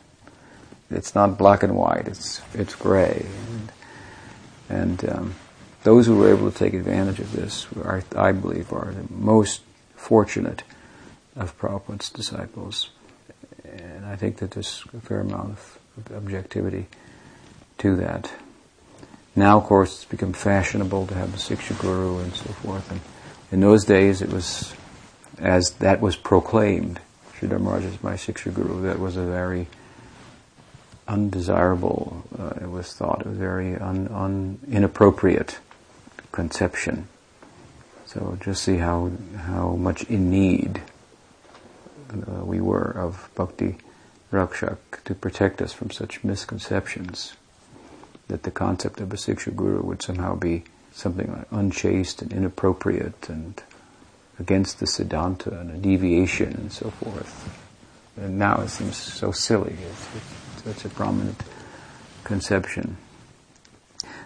It's 0.90 1.14
not 1.14 1.38
black 1.38 1.62
and 1.62 1.76
white, 1.76 2.08
it's, 2.08 2.40
it's 2.54 2.74
gray. 2.74 3.26
And, 3.48 3.72
and 4.68 5.08
um, 5.10 5.34
those 5.82 6.06
who 6.06 6.16
were 6.16 6.30
able 6.30 6.50
to 6.50 6.58
take 6.58 6.74
advantage 6.74 7.20
of 7.20 7.32
this, 7.32 7.66
are, 7.82 8.02
I 8.16 8.32
believe, 8.32 8.72
are 8.72 8.92
the 8.92 9.12
most 9.12 9.62
fortunate 9.94 10.62
of 11.36 11.58
Prabhupada's 11.58 12.10
disciples. 12.10 12.90
And 13.64 14.04
I 14.04 14.16
think 14.16 14.38
that 14.38 14.50
there's 14.52 14.84
a 14.94 15.00
fair 15.00 15.20
amount 15.20 15.52
of 15.52 15.78
objectivity 16.14 16.86
to 17.78 17.96
that. 17.96 18.30
Now, 19.36 19.58
of 19.58 19.64
course, 19.64 19.96
it's 19.96 20.04
become 20.04 20.32
fashionable 20.32 21.06
to 21.06 21.14
have 21.14 21.32
a 21.32 21.38
Siksha 21.38 21.78
Guru 21.80 22.18
and 22.18 22.34
so 22.34 22.52
forth. 22.52 22.90
And 22.90 23.00
in 23.52 23.60
those 23.60 23.84
days, 23.84 24.22
it 24.22 24.30
was 24.30 24.74
as 25.38 25.70
that 25.78 26.00
was 26.00 26.16
proclaimed. 26.16 27.00
Sridhar 27.38 27.60
Maharaj 27.60 27.84
is 27.84 28.02
my 28.02 28.14
Siksha 28.14 28.52
Guru. 28.52 28.82
That 28.82 28.98
was 28.98 29.16
a 29.16 29.24
very 29.24 29.68
undesirable, 31.08 32.22
uh, 32.38 32.60
it 32.60 32.70
was 32.70 32.92
thought, 32.92 33.24
a 33.24 33.30
very 33.30 33.76
un, 33.76 34.08
un, 34.08 34.58
inappropriate 34.70 35.58
conception. 36.32 37.08
So 38.06 38.38
just 38.42 38.62
see 38.64 38.78
how, 38.78 39.12
how 39.36 39.76
much 39.76 40.02
in 40.04 40.30
need 40.30 40.82
uh, 42.12 42.44
we 42.44 42.60
were 42.60 42.90
of 42.90 43.30
bhakti 43.34 43.78
rakshak 44.32 44.78
to 45.04 45.14
protect 45.14 45.62
us 45.62 45.72
from 45.72 45.90
such 45.90 46.24
misconceptions 46.24 47.34
that 48.28 48.44
the 48.44 48.50
concept 48.50 49.00
of 49.00 49.12
a 49.12 49.16
Siksha 49.16 49.54
Guru 49.54 49.82
would 49.82 50.02
somehow 50.02 50.36
be 50.36 50.64
something 50.92 51.32
like 51.32 51.46
unchaste 51.50 52.22
and 52.22 52.32
inappropriate 52.32 53.28
and 53.28 53.62
against 54.38 54.80
the 54.80 54.86
Siddhanta 54.86 55.60
and 55.60 55.70
a 55.70 55.76
deviation 55.76 56.52
and 56.54 56.72
so 56.72 56.90
forth. 56.90 57.58
And 58.16 58.38
now 58.38 58.60
it 58.60 58.68
seems 58.68 58.96
so 58.96 59.32
silly. 59.32 59.76
It's, 59.90 60.08
it's 60.16 60.82
such 60.82 60.84
a 60.90 60.94
prominent 60.94 61.42
conception. 62.24 62.96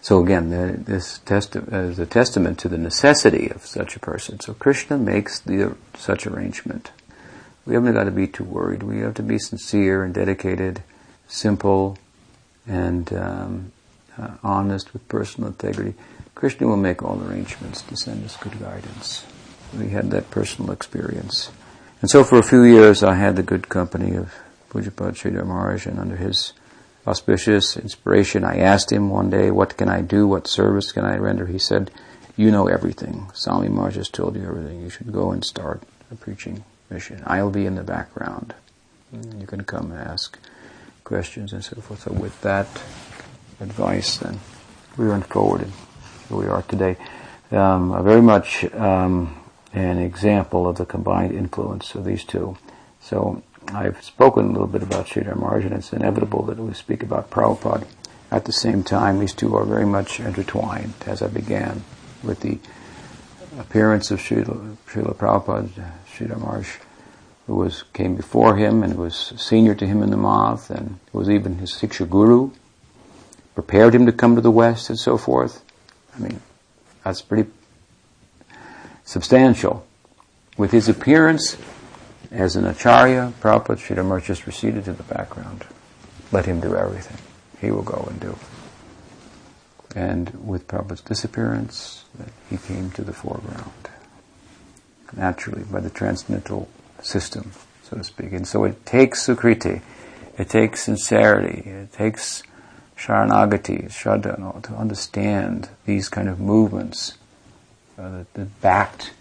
So 0.04 0.22
again, 0.22 0.50
the, 0.50 0.76
this 0.76 1.18
testi- 1.20 1.72
uh, 1.72 1.88
is 1.88 1.98
a 1.98 2.04
testament 2.04 2.58
to 2.58 2.68
the 2.68 2.76
necessity 2.76 3.48
of 3.48 3.64
such 3.64 3.96
a 3.96 3.98
person. 4.00 4.38
So 4.38 4.52
Krishna 4.52 4.98
makes 4.98 5.40
the, 5.40 5.78
such 5.96 6.26
arrangement. 6.26 6.90
We 7.64 7.72
haven't 7.72 7.94
got 7.94 8.04
to 8.04 8.10
be 8.10 8.26
too 8.26 8.44
worried. 8.44 8.82
We 8.82 8.98
have 8.98 9.14
to 9.14 9.22
be 9.22 9.38
sincere 9.38 10.04
and 10.04 10.12
dedicated, 10.12 10.82
simple, 11.26 11.96
and 12.66 13.10
um, 13.14 13.72
uh, 14.18 14.32
honest 14.42 14.92
with 14.92 15.08
personal 15.08 15.48
integrity. 15.48 15.94
Krishna 16.34 16.66
will 16.66 16.76
make 16.76 17.02
all 17.02 17.18
arrangements 17.22 17.80
to 17.80 17.96
send 17.96 18.26
us 18.26 18.36
good 18.36 18.60
guidance. 18.60 19.24
We 19.74 19.88
had 19.88 20.10
that 20.10 20.30
personal 20.30 20.70
experience. 20.72 21.50
And 22.02 22.10
so 22.10 22.24
for 22.24 22.36
a 22.36 22.42
few 22.42 22.64
years 22.64 23.02
I 23.02 23.14
had 23.14 23.36
the 23.36 23.42
good 23.42 23.70
company 23.70 24.16
of 24.16 24.34
Pujapad 24.68 25.14
Sridhar 25.14 25.46
Maharaj 25.46 25.86
and 25.86 25.98
under 25.98 26.16
his 26.16 26.52
auspicious 27.06 27.76
inspiration 27.76 28.44
I 28.44 28.58
asked 28.58 28.90
him 28.90 29.10
one 29.10 29.30
day, 29.30 29.50
what 29.50 29.76
can 29.76 29.88
I 29.88 30.00
do? 30.00 30.26
What 30.26 30.46
service 30.46 30.92
can 30.92 31.04
I 31.04 31.16
render? 31.16 31.46
He 31.46 31.58
said, 31.58 31.90
you 32.36 32.50
know 32.50 32.66
everything. 32.66 33.30
Swami 33.34 33.68
Maharaj 33.68 33.96
has 33.96 34.08
told 34.08 34.36
you 34.36 34.42
everything. 34.42 34.82
You 34.82 34.90
should 34.90 35.12
go 35.12 35.30
and 35.30 35.44
start 35.44 35.82
a 36.10 36.16
preaching 36.16 36.64
mission. 36.90 37.22
I'll 37.26 37.50
be 37.50 37.66
in 37.66 37.76
the 37.76 37.84
background. 37.84 38.54
You 39.38 39.46
can 39.46 39.64
come 39.64 39.92
and 39.92 40.00
ask 40.00 40.38
questions 41.04 41.52
and 41.52 41.62
so 41.62 41.80
forth. 41.80 42.02
So 42.02 42.12
with 42.12 42.40
that 42.40 42.66
advice, 43.60 44.18
then 44.18 44.40
we 44.96 45.06
went 45.08 45.26
forward 45.26 45.62
and 45.62 45.72
here 46.28 46.38
we 46.38 46.46
are 46.46 46.62
today. 46.62 46.96
Um, 47.52 48.02
very 48.02 48.22
much 48.22 48.64
um, 48.74 49.40
an 49.72 49.98
example 49.98 50.66
of 50.66 50.76
the 50.76 50.86
combined 50.86 51.32
influence 51.32 51.94
of 51.94 52.04
these 52.04 52.24
two. 52.24 52.56
So 53.00 53.42
I've 53.68 54.02
spoken 54.02 54.46
a 54.46 54.52
little 54.52 54.66
bit 54.66 54.82
about 54.82 55.06
Sridhar 55.06 55.36
Maharaj, 55.36 55.64
and 55.64 55.74
it's 55.74 55.92
inevitable 55.92 56.42
that 56.44 56.58
we 56.58 56.74
speak 56.74 57.02
about 57.02 57.30
Prabhupada. 57.30 57.86
At 58.30 58.44
the 58.44 58.52
same 58.52 58.82
time, 58.82 59.18
these 59.18 59.34
two 59.34 59.56
are 59.56 59.64
very 59.64 59.86
much 59.86 60.20
intertwined, 60.20 60.94
as 61.06 61.22
I 61.22 61.28
began 61.28 61.82
with 62.22 62.40
the 62.40 62.58
appearance 63.58 64.10
of 64.10 64.20
Srila, 64.20 64.76
Srila 64.86 65.14
Prabhupada, 65.14 65.92
Sridhar 66.12 66.38
Maharaj, 66.38 66.76
who 67.46 67.56
was, 67.56 67.84
came 67.92 68.16
before 68.16 68.56
him 68.56 68.82
and 68.82 68.96
was 68.96 69.32
senior 69.36 69.74
to 69.74 69.86
him 69.86 70.02
in 70.02 70.10
the 70.10 70.16
Math, 70.16 70.70
and 70.70 70.98
was 71.12 71.28
even 71.28 71.58
his 71.58 71.72
Siksha 71.72 72.08
Guru, 72.08 72.50
prepared 73.54 73.94
him 73.94 74.06
to 74.06 74.12
come 74.12 74.34
to 74.34 74.40
the 74.40 74.50
West 74.50 74.88
and 74.88 74.98
so 74.98 75.16
forth. 75.16 75.62
I 76.16 76.20
mean, 76.20 76.40
that's 77.04 77.22
pretty 77.22 77.50
substantial. 79.04 79.86
With 80.56 80.70
his 80.70 80.88
appearance 80.88 81.56
as 82.34 82.56
an 82.56 82.66
acharya, 82.66 83.32
Prabhupada 83.40 83.78
Sridhar 83.78 84.22
just 84.22 84.46
receded 84.46 84.84
to 84.86 84.92
the 84.92 85.04
background. 85.04 85.64
Let 86.32 86.46
him 86.46 86.60
do 86.60 86.74
everything. 86.74 87.18
He 87.60 87.70
will 87.70 87.82
go 87.82 88.06
and 88.10 88.20
do. 88.20 88.36
And 89.94 90.30
with 90.44 90.66
Prabhupada's 90.66 91.00
disappearance, 91.00 92.04
he 92.50 92.56
came 92.56 92.90
to 92.92 93.02
the 93.02 93.12
foreground. 93.12 93.88
Naturally, 95.16 95.62
by 95.62 95.78
the 95.78 95.90
transcendental 95.90 96.68
system, 97.00 97.52
so 97.84 97.98
to 97.98 98.04
speak. 98.04 98.32
And 98.32 98.48
so 98.48 98.64
it 98.64 98.84
takes 98.84 99.24
sukriti, 99.24 99.80
it 100.36 100.48
takes 100.48 100.82
sincerity, 100.82 101.70
it 101.70 101.92
takes 101.92 102.42
sharanagati, 102.98 103.86
shraddha, 103.86 104.62
to 104.64 104.72
understand 104.74 105.68
these 105.86 106.08
kind 106.08 106.28
of 106.28 106.40
movements 106.40 107.16
uh, 107.96 108.10
that, 108.10 108.34
that 108.34 108.60
backed 108.60 109.12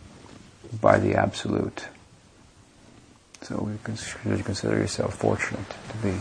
by 0.81 0.97
the 0.97 1.13
absolute. 1.13 1.85
So 3.43 3.69
you 3.69 3.95
should 3.95 4.45
consider 4.45 4.77
yourself 4.77 5.15
fortunate 5.15 5.69
to 5.89 5.97
be 5.97 6.15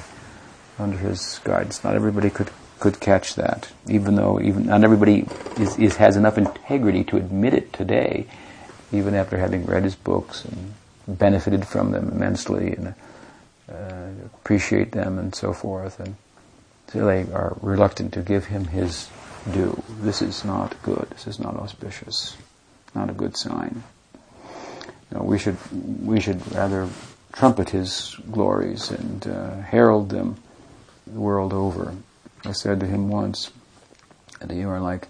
under 0.78 0.96
his 0.96 1.40
guidance. 1.44 1.84
Not 1.84 1.94
everybody 1.94 2.30
could 2.30 2.50
could 2.80 2.98
catch 2.98 3.36
that, 3.36 3.70
even 3.88 4.16
though 4.16 4.40
even 4.40 4.66
not 4.66 4.82
everybody 4.82 5.24
is, 5.56 5.78
is 5.78 5.96
has 5.96 6.16
enough 6.16 6.36
integrity 6.36 7.04
to 7.04 7.16
admit 7.16 7.54
it 7.54 7.72
today, 7.72 8.26
even 8.90 9.14
after 9.14 9.38
having 9.38 9.64
read 9.66 9.84
his 9.84 9.94
books 9.94 10.44
and 10.44 10.74
benefited 11.06 11.64
from 11.64 11.92
them 11.92 12.08
immensely 12.08 12.72
and 12.72 12.94
uh, 13.70 14.08
appreciate 14.34 14.90
them 14.90 15.16
and 15.16 15.32
so 15.32 15.52
forth. 15.52 16.00
And 16.00 16.16
they 16.92 17.22
are 17.32 17.56
reluctant 17.62 18.12
to 18.14 18.20
give 18.20 18.46
him 18.46 18.64
his 18.64 19.08
due. 19.52 19.80
This 19.88 20.20
is 20.20 20.44
not 20.44 20.74
good. 20.82 21.06
This 21.10 21.28
is 21.28 21.38
not 21.38 21.54
auspicious. 21.54 22.36
Not 22.96 23.10
a 23.10 23.14
good 23.14 23.36
sign. 23.36 23.84
We 25.12 25.38
should 25.38 25.58
we 26.04 26.20
should 26.20 26.40
rather 26.52 26.88
trumpet 27.32 27.70
his 27.70 28.16
glories 28.30 28.90
and 28.90 29.26
uh, 29.26 29.56
herald 29.62 30.10
them 30.10 30.36
the 31.06 31.20
world 31.20 31.52
over. 31.52 31.94
I 32.44 32.52
said 32.52 32.80
to 32.80 32.86
him 32.86 33.08
once 33.08 33.50
that 34.40 34.54
you 34.54 34.68
are 34.68 34.80
like 34.80 35.08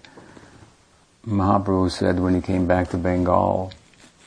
Mahaprabhu 1.25 1.89
said 1.89 2.19
when 2.19 2.35
he 2.35 2.41
came 2.41 2.67
back 2.67 2.89
to 2.89 2.97
Bengal, 2.97 3.71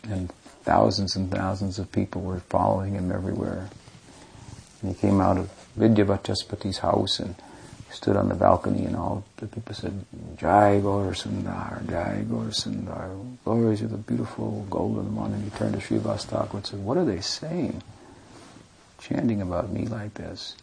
and 0.03 0.31
thousands 0.63 1.15
and 1.15 1.31
thousands 1.31 1.79
of 1.79 1.93
people 1.93 2.23
were 2.23 2.41
following 2.41 2.95
him 2.95 3.13
everywhere. 3.13 3.69
And 4.81 4.95
he 4.95 5.01
came 5.01 5.21
out 5.21 5.37
of 5.37 5.51
Vidyavachaspati's 5.79 6.79
house 6.79 7.21
and 7.21 7.35
stood 7.91 8.17
on 8.17 8.29
the 8.29 8.35
balcony 8.35 8.85
and 8.85 8.97
all 8.97 9.25
the 9.37 9.47
people 9.47 9.75
said, 9.75 10.05
Jai 10.37 10.81
Gaur 10.81 11.13
Sundar, 11.13 11.89
Jai 11.89 12.25
Gaur 12.29 12.47
Sundar, 12.47 13.37
glories 13.45 13.83
of 13.83 13.91
the 13.91 13.97
beautiful 13.97 14.67
golden 14.71 15.15
one. 15.15 15.33
And 15.33 15.45
he 15.45 15.51
turned 15.51 15.75
to 15.75 15.81
Srivas 15.81 16.25
Thakur 16.25 16.59
and 16.59 16.67
said, 16.67 16.85
what 16.85 16.97
are 16.97 17.05
they 17.05 17.21
saying? 17.21 17.83
Chanting 19.01 19.41
about 19.41 19.71
me 19.71 19.87
like 19.87 20.15
this. 20.15 20.57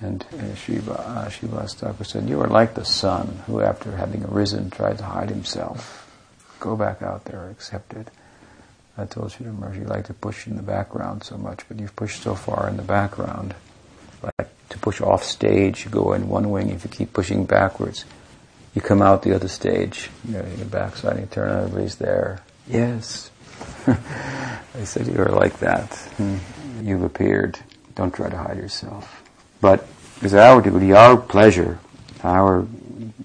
And 0.00 0.24
uh, 0.32 0.54
Shiva, 0.54 0.92
uh, 0.92 1.28
said, 2.04 2.28
You 2.28 2.40
are 2.40 2.46
like 2.46 2.74
the 2.74 2.84
sun 2.84 3.42
who, 3.46 3.60
after 3.60 3.96
having 3.96 4.24
arisen, 4.24 4.70
tried 4.70 4.98
to 4.98 5.04
hide 5.04 5.28
himself. 5.28 6.04
Go 6.60 6.76
back 6.76 7.02
out 7.02 7.24
there, 7.24 7.50
accept 7.50 7.94
it. 7.94 8.08
I 8.96 9.06
told 9.06 9.30
Sridhar 9.30 9.76
you 9.76 9.84
like 9.84 10.06
to 10.06 10.14
push 10.14 10.46
in 10.46 10.56
the 10.56 10.62
background 10.62 11.24
so 11.24 11.36
much, 11.36 11.60
but 11.68 11.80
you've 11.80 11.96
pushed 11.96 12.22
so 12.22 12.34
far 12.34 12.68
in 12.68 12.76
the 12.76 12.82
background. 12.82 13.54
Like 14.22 14.48
push 14.88 15.02
off 15.02 15.22
stage, 15.22 15.84
you 15.84 15.90
go 15.90 16.14
in 16.14 16.30
one 16.30 16.48
wing, 16.48 16.70
if 16.70 16.82
you 16.82 16.88
keep 16.88 17.12
pushing 17.12 17.44
backwards, 17.44 18.06
you 18.74 18.80
come 18.80 19.02
out 19.02 19.22
the 19.22 19.34
other 19.34 19.46
stage. 19.46 20.08
You 20.26 20.38
know, 20.38 20.46
you 20.56 20.64
backside, 20.64 21.20
you 21.20 21.26
turn, 21.26 21.64
everybody's 21.64 21.96
there. 21.96 22.40
Yes. 22.66 23.30
I 23.86 24.84
said, 24.84 25.06
you 25.06 25.20
are 25.20 25.28
like 25.28 25.58
that. 25.58 25.94
Hmm. 26.16 26.38
You've 26.82 27.02
appeared. 27.02 27.58
Don't 27.96 28.14
try 28.14 28.30
to 28.30 28.36
hide 28.38 28.56
yourself. 28.56 29.22
But 29.60 29.86
it's 30.22 30.32
our 30.32 30.62
duty, 30.62 30.94
our 30.94 31.18
pleasure, 31.18 31.78
our 32.24 32.66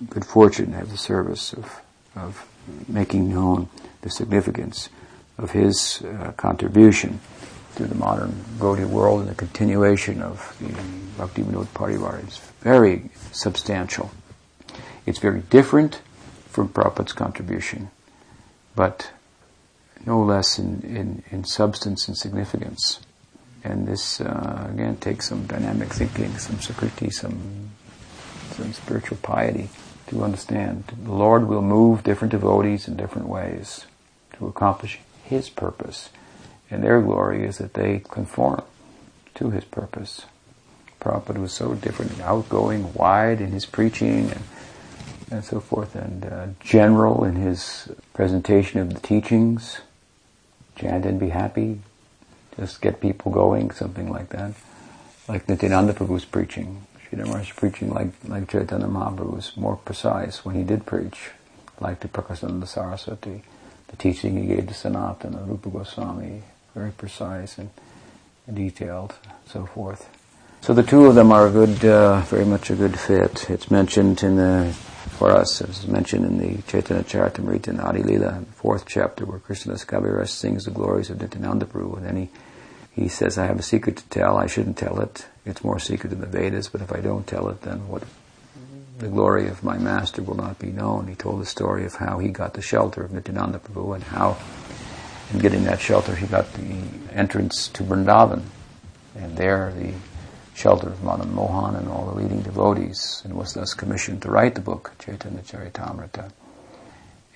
good 0.09 0.25
fortune 0.25 0.71
to 0.71 0.77
have 0.79 0.91
the 0.91 0.97
service 0.97 1.53
of, 1.53 1.79
of 2.13 2.45
making 2.89 3.29
known 3.29 3.69
the 4.01 4.09
significance 4.09 4.89
of 5.37 5.51
his 5.51 6.01
uh, 6.01 6.33
contribution 6.35 7.21
to 7.75 7.85
the 7.85 7.95
modern 7.95 8.31
Gaudiya 8.59 8.87
world 8.87 9.21
and 9.21 9.29
the 9.29 9.35
continuation 9.35 10.21
of 10.21 10.55
the 10.59 10.73
Bhakti 11.17 11.41
Vinod 11.41 11.67
Parivar 11.67 12.27
is 12.27 12.39
very 12.61 13.09
substantial. 13.31 14.11
It's 15.05 15.19
very 15.19 15.41
different 15.41 16.01
from 16.49 16.69
Prabhupada's 16.69 17.13
contribution, 17.13 17.89
but 18.75 19.11
no 20.05 20.21
less 20.21 20.59
in, 20.59 20.81
in, 20.81 21.23
in 21.31 21.43
substance 21.43 22.07
and 22.07 22.17
significance. 22.17 22.99
And 23.63 23.87
this, 23.87 24.19
uh, 24.19 24.67
again, 24.71 24.97
takes 24.97 25.29
some 25.29 25.45
dynamic 25.45 25.89
thinking, 25.89 26.37
some 26.37 26.57
sukriti, 26.57 27.11
some, 27.11 27.71
some 28.51 28.73
spiritual 28.73 29.17
piety 29.21 29.69
to 30.07 30.23
understand. 30.23 30.83
The 31.01 31.13
Lord 31.13 31.47
will 31.47 31.61
move 31.61 32.03
different 32.03 32.31
devotees 32.31 32.87
in 32.87 32.97
different 32.97 33.29
ways 33.29 33.85
to 34.37 34.47
accomplish 34.47 34.99
His 35.23 35.49
purpose. 35.49 36.09
And 36.73 36.83
their 36.83 37.01
glory 37.01 37.45
is 37.45 37.59
that 37.59 37.75
they 37.75 38.01
conform 38.09 38.63
to 39.35 39.51
His 39.51 39.63
purpose. 39.63 40.25
Prabhupada 40.99 41.37
was 41.37 41.53
so 41.53 41.75
different, 41.75 42.19
outgoing, 42.21 42.93
wide 42.93 43.41
in 43.41 43.51
his 43.51 43.65
preaching, 43.65 44.31
and, 44.31 44.43
and 45.29 45.43
so 45.43 45.59
forth, 45.59 45.95
and 45.95 46.25
uh, 46.25 46.47
general 46.61 47.25
in 47.25 47.35
his 47.35 47.91
presentation 48.13 48.79
of 48.79 48.93
the 48.93 48.99
teachings. 49.01 49.81
Chant 50.75 51.05
and 51.05 51.19
be 51.19 51.29
happy, 51.29 51.81
just 52.57 52.81
get 52.81 52.99
people 52.99 53.31
going, 53.31 53.69
something 53.69 54.09
like 54.09 54.29
that. 54.29 54.53
Like 55.27 55.47
Nityananda 55.47 55.93
Prabhu's 55.93 56.25
preaching. 56.25 56.87
Sridhar 57.11 57.55
preaching 57.55 57.93
like, 57.93 58.07
like 58.25 58.49
Chaitanya 58.49 58.87
Mahaprabhu 58.87 59.35
was 59.35 59.55
more 59.55 59.75
precise 59.75 60.43
when 60.43 60.55
he 60.55 60.63
did 60.63 60.85
preach, 60.85 61.29
like 61.79 61.99
the 61.99 62.07
Prakasananda 62.07 62.67
Saraswati. 62.67 63.43
The 63.89 63.97
teaching 63.97 64.41
he 64.41 64.47
gave 64.47 64.67
to 64.67 64.73
Sanatana, 64.73 65.47
Rupa 65.47 65.69
Goswami, 65.69 66.41
very 66.73 66.91
precise 66.91 67.57
and 67.57 67.69
detailed, 68.51 69.13
so 69.45 69.65
forth. 69.65 70.09
So 70.61 70.73
the 70.73 70.83
two 70.83 71.05
of 71.05 71.15
them 71.15 71.31
are 71.31 71.47
a 71.47 71.51
good, 71.51 71.83
uh, 71.83 72.21
very 72.21 72.45
much 72.45 72.69
a 72.69 72.75
good 72.75 72.97
fit. 72.97 73.49
It's 73.49 73.69
mentioned 73.69 74.23
in 74.23 74.37
the, 74.37 74.71
for 75.17 75.29
us, 75.29 75.59
it's 75.59 75.85
mentioned 75.87 76.25
in 76.25 76.37
the 76.37 76.61
Chaitanya 76.63 77.03
Charitamrita 77.03 77.83
Adi 77.83 78.01
Lila, 78.01 78.45
fourth 78.55 78.85
chapter, 78.87 79.25
where 79.25 79.39
Krishnadas 79.39 79.85
Kaviraj 79.85 80.29
sings 80.29 80.63
the 80.63 80.71
glories 80.71 81.09
of 81.09 81.19
Nityananda 81.19 81.65
Prabhu, 81.65 81.97
and 81.97 82.05
then 82.05 82.15
he, 82.15 82.29
he 82.91 83.07
says, 83.09 83.37
I 83.37 83.45
have 83.45 83.59
a 83.59 83.63
secret 83.63 83.97
to 83.97 84.07
tell, 84.07 84.37
I 84.37 84.47
shouldn't 84.47 84.77
tell 84.77 85.01
it. 85.01 85.25
It's 85.45 85.65
more 85.65 85.79
secret 85.79 86.11
than 86.11 86.21
the 86.21 86.27
Vedas, 86.27 86.69
but 86.69 86.81
if 86.81 86.93
I 86.93 87.01
don't 87.01 87.27
tell 87.27 87.49
it, 87.49 87.61
then 87.63 87.87
what, 87.89 88.03
the 88.99 89.09
glory 89.09 89.49
of 89.49 89.65
my 89.65 89.77
master 89.77 90.21
will 90.21 90.37
not 90.37 90.59
be 90.59 90.71
known. 90.71 91.07
He 91.07 91.15
told 91.15 91.41
the 91.41 91.45
story 91.45 91.83
of 91.83 91.95
how 91.95 92.19
he 92.19 92.29
got 92.29 92.53
the 92.53 92.61
shelter 92.61 93.03
of 93.03 93.11
Nityananda 93.11 93.59
Prabhu 93.59 93.95
and 93.95 94.03
how, 94.05 94.37
in 95.33 95.39
getting 95.39 95.63
that 95.63 95.81
shelter, 95.81 96.15
he 96.15 96.27
got 96.27 96.53
the 96.53 96.83
entrance 97.11 97.67
to 97.69 97.83
Vrindavan. 97.83 98.43
And 99.15 99.35
there, 99.35 99.73
the 99.77 99.93
shelter 100.53 100.87
of 100.87 101.03
Madan 101.03 101.33
Mohan 101.33 101.75
and 101.75 101.87
all 101.87 102.05
the 102.05 102.21
leading 102.21 102.41
devotees, 102.41 103.21
and 103.25 103.33
was 103.33 103.53
thus 103.53 103.73
commissioned 103.73 104.21
to 104.21 104.29
write 104.29 104.55
the 104.55 104.61
book, 104.61 104.91
Chaitanya 104.99 105.41
Charitamrita. 105.41 106.31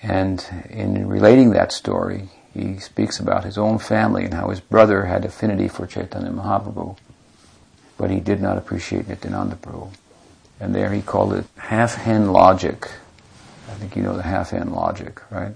And 0.02 0.44
in 0.70 1.08
relating 1.08 1.50
that 1.50 1.72
story, 1.72 2.28
he 2.54 2.78
speaks 2.78 3.18
about 3.18 3.44
his 3.44 3.58
own 3.58 3.78
family 3.78 4.24
and 4.24 4.34
how 4.34 4.48
his 4.50 4.60
brother 4.60 5.06
had 5.06 5.24
affinity 5.24 5.68
for 5.68 5.86
Chaitanya 5.86 6.30
Mahaprabhu, 6.30 6.96
but 7.96 8.10
he 8.10 8.20
did 8.20 8.40
not 8.40 8.58
appreciate 8.58 9.08
Nityananda 9.08 9.56
Prabhu. 9.56 9.90
And 10.60 10.74
there 10.74 10.92
he 10.92 11.02
called 11.02 11.34
it 11.34 11.44
half-hen 11.56 12.32
logic. 12.32 12.88
I 13.68 13.74
think 13.74 13.96
you 13.96 14.02
know 14.02 14.16
the 14.16 14.22
half-hen 14.22 14.70
logic, 14.70 15.20
right? 15.30 15.54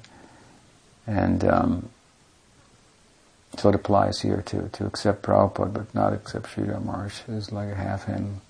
And 1.07 1.45
um, 1.45 1.88
so 3.59 3.68
it 3.68 3.74
applies 3.74 4.20
here 4.20 4.42
to 4.46 4.68
to 4.70 4.86
accept 4.86 5.22
Prabhupada 5.22 5.72
but 5.72 5.94
not 5.94 6.12
accept 6.12 6.46
Sridhar 6.46 6.84
Maharaj 6.84 7.20
is 7.28 7.53
like 7.53 7.70
a 7.70 7.74
half-hen 7.74 8.40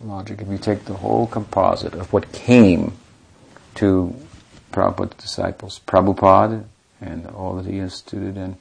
logic. 0.00 0.40
If 0.40 0.48
you 0.48 0.58
take 0.58 0.84
the 0.84 0.94
whole 0.94 1.26
composite 1.26 1.94
of 1.94 2.12
what 2.12 2.32
came 2.32 2.96
to 3.76 4.14
Prabhupada's 4.72 5.16
disciples, 5.16 5.80
Prabhupada 5.86 6.64
and 7.00 7.26
all 7.26 7.56
that 7.56 7.66
he 7.66 7.78
instituted 7.78 8.36
and, 8.36 8.56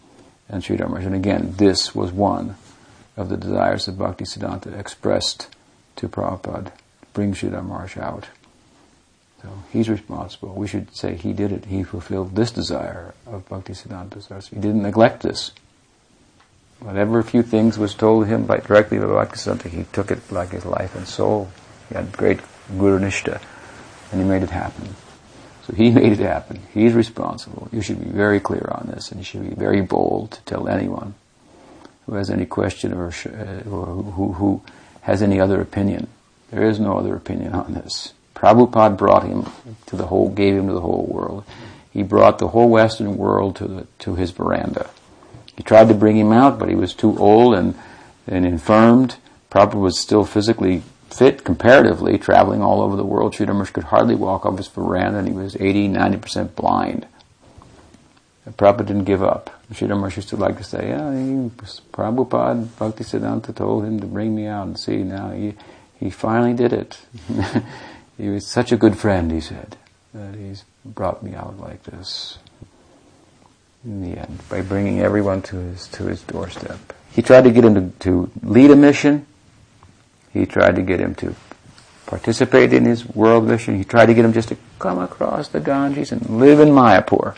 and 0.49 0.63
Sridhar 0.63 0.87
Maharaj, 0.87 1.05
and 1.05 1.15
again, 1.15 1.53
this 1.57 1.95
was 1.95 2.11
one 2.11 2.55
of 3.17 3.29
the 3.29 3.37
desires 3.37 3.87
of 3.87 3.97
Bhakti 3.97 4.25
Siddhanta 4.25 4.77
expressed 4.77 5.47
to 5.97 6.07
Prabhupada, 6.07 6.71
bring 7.13 7.33
Sridhar 7.33 7.65
Maharaj 7.65 7.97
out. 7.97 8.27
So 9.41 9.49
he's 9.71 9.89
responsible. 9.89 10.53
We 10.53 10.67
should 10.67 10.95
say 10.95 11.15
he 11.15 11.33
did 11.33 11.51
it. 11.51 11.65
He 11.65 11.83
fulfilled 11.83 12.35
this 12.35 12.51
desire 12.51 13.13
of 13.25 13.47
Bhakti 13.49 13.73
Siddhanta 13.73 14.49
He 14.49 14.55
didn't 14.57 14.83
neglect 14.83 15.23
this. 15.23 15.51
Whatever 16.82 17.21
few 17.21 17.43
things 17.43 17.77
was 17.77 17.93
told 17.93 18.25
him 18.25 18.45
by, 18.45 18.57
directly 18.57 18.97
by 18.97 19.05
Bhaktisiddhanta, 19.05 19.69
he 19.69 19.84
took 19.93 20.09
it 20.09 20.32
like 20.32 20.49
his 20.49 20.65
life 20.65 20.95
and 20.95 21.07
soul. 21.07 21.51
He 21.89 21.95
had 21.95 22.11
great 22.11 22.39
guru 22.75 22.99
nishta, 22.99 23.39
and 24.11 24.19
he 24.19 24.27
made 24.27 24.41
it 24.41 24.49
happen. 24.49 24.95
So 25.67 25.73
he 25.73 25.91
made 25.99 26.11
it 26.11 26.19
happen. 26.19 26.59
He's 26.73 26.93
responsible. 26.93 27.69
You 27.71 27.82
should 27.82 28.03
be 28.03 28.09
very 28.09 28.39
clear 28.39 28.67
on 28.71 28.88
this, 28.88 29.11
and 29.11 29.19
you 29.19 29.23
should 29.23 29.47
be 29.47 29.55
very 29.55 29.82
bold 29.82 30.32
to 30.32 30.41
tell 30.41 30.67
anyone 30.67 31.13
who 32.07 32.15
has 32.15 32.32
any 32.32 32.47
question 32.47 32.93
or, 32.93 33.13
uh, 33.27 33.69
or 33.69 33.86
who, 33.86 34.34
who 34.34 34.61
has 35.01 35.21
any 35.21 35.39
other 35.39 35.61
opinion. 35.61 36.07
There 36.49 36.63
is 36.63 36.79
no 36.79 36.97
other 36.97 37.15
opinion 37.15 37.53
on 37.53 37.75
this. 37.75 38.13
Prabhupada 38.34 38.97
brought 38.97 39.23
him 39.23 39.47
to 39.86 39.95
the 39.95 40.07
whole, 40.07 40.29
gave 40.29 40.55
him 40.55 40.67
to 40.67 40.73
the 40.73 40.82
whole 40.82 41.05
world. 41.05 41.43
He 41.91 42.01
brought 42.01 42.39
the 42.39 42.47
whole 42.47 42.69
Western 42.69 43.17
world 43.17 43.57
to 43.57 43.67
the, 43.67 43.88
to 43.99 44.15
his 44.15 44.32
veranda. 44.32 44.89
He 45.62 45.64
tried 45.64 45.89
to 45.89 45.93
bring 45.93 46.18
him 46.18 46.32
out, 46.32 46.57
but 46.57 46.70
he 46.70 46.76
was 46.76 46.95
too 46.95 47.16
old 47.20 47.53
and, 47.53 47.76
and 48.26 48.47
infirmed. 48.47 49.18
Prabhupada 49.51 49.80
was 49.80 49.99
still 49.99 50.26
physically 50.26 50.82
fit 51.12 51.43
comparatively, 51.43 52.18
traveling 52.18 52.64
all 52.64 52.82
over 52.82 52.95
the 52.95 53.05
world. 53.05 53.36
Sridhar 53.36 53.72
could 53.72 53.84
hardly 53.84 54.16
walk 54.16 54.43
off 54.43 54.57
his 54.57 54.68
veranda 54.68 55.20
and 55.20 55.28
he 55.28 55.36
was 55.36 55.55
80, 55.55 55.89
90% 55.89 56.55
blind. 56.55 57.05
And 58.43 58.57
Prabhupada 58.57 58.88
didn't 58.88 59.03
give 59.03 59.22
up. 59.22 59.51
Sridhar 59.72 60.16
used 60.16 60.30
to 60.30 60.36
like 60.36 60.57
to 60.57 60.64
say, 60.64 60.89
yeah, 60.89 61.14
he, 61.14 61.51
Prabhupada, 61.93 62.68
Bhakti 62.80 63.03
Siddhanta 63.03 63.55
told 63.55 63.86
him 63.86 63.99
to 63.99 64.07
bring 64.07 64.36
me 64.36 64.47
out 64.47 64.66
and 64.66 64.80
see 64.80 65.03
now 65.03 65.30
he, 65.30 65.53
he 65.99 66.09
finally 66.09 66.55
did 66.55 66.74
it. 66.74 66.97
he 68.18 68.30
was 68.30 68.47
such 68.47 68.72
a 68.72 68.78
good 68.78 68.97
friend, 68.97 69.32
he 69.32 69.41
said, 69.41 69.78
that 70.16 70.34
he's 70.34 70.66
brought 70.84 71.22
me 71.22 71.36
out 71.36 71.59
like 71.59 71.84
this 71.84 72.39
in 73.84 74.01
the 74.01 74.19
end 74.19 74.39
by 74.49 74.61
bringing 74.61 75.01
everyone 75.01 75.41
to 75.41 75.57
his 75.57 75.88
to 75.89 76.05
his 76.05 76.21
doorstep. 76.23 76.79
He 77.11 77.21
tried 77.21 77.43
to 77.43 77.51
get 77.51 77.65
him 77.65 77.75
to, 77.75 77.97
to 77.99 78.32
lead 78.43 78.71
a 78.71 78.75
mission. 78.75 79.25
He 80.32 80.45
tried 80.45 80.75
to 80.75 80.82
get 80.82 80.99
him 80.99 81.15
to 81.15 81.36
participate 82.05 82.73
in 82.73 82.86
his 82.86 83.05
world 83.05 83.47
mission. 83.47 83.77
He 83.77 83.84
tried 83.84 84.07
to 84.07 84.13
get 84.13 84.23
him 84.23 84.34
just 84.34 84.49
to 84.49 84.57
come 84.79 84.99
across 84.99 85.49
the 85.49 85.59
Ganges 85.59 86.11
and 86.11 86.39
live 86.39 86.59
in 86.59 86.69
Mayapur. 86.69 87.38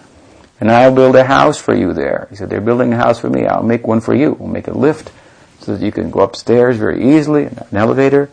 And 0.60 0.72
I'll 0.72 0.94
build 0.94 1.16
a 1.16 1.24
house 1.24 1.60
for 1.60 1.76
you 1.76 1.94
there. 1.94 2.28
He 2.30 2.36
said, 2.36 2.50
they're 2.50 2.62
building 2.62 2.94
a 2.94 2.98
house 2.98 3.20
for 3.20 3.30
me. 3.30 3.46
I'll 3.46 3.64
make 3.64 3.88
one 3.88 4.00
for 4.00 4.14
you. 4.14 4.34
We'll 4.34 4.50
make 4.50 4.68
a 4.68 4.78
lift 4.78 5.12
so 5.60 5.76
that 5.76 5.84
you 5.84 5.92
can 5.92 6.12
go 6.12 6.22
upstairs 6.22 6.78
very 6.78 7.18
easily, 7.18 7.46
an 7.46 7.68
elevator. 7.74 8.30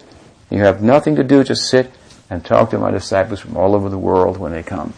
You 0.50 0.58
have 0.58 0.82
nothing 0.82 1.16
to 1.16 1.24
do, 1.24 1.42
just 1.42 1.68
sit 1.68 1.90
and 2.28 2.44
talk 2.44 2.70
to 2.70 2.78
my 2.78 2.90
disciples 2.90 3.40
from 3.40 3.56
all 3.56 3.74
over 3.74 3.88
the 3.88 3.98
world 3.98 4.36
when 4.36 4.52
they 4.52 4.62
come. 4.62 4.94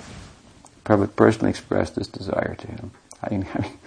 Prabhupada 0.84 1.14
personally 1.14 1.50
expressed 1.50 1.94
this 1.94 2.08
desire 2.08 2.54
to 2.56 2.66
him. 2.66 2.90
I 3.22 3.30
mean, 3.30 3.46
I 3.54 3.60
mean, 3.60 3.78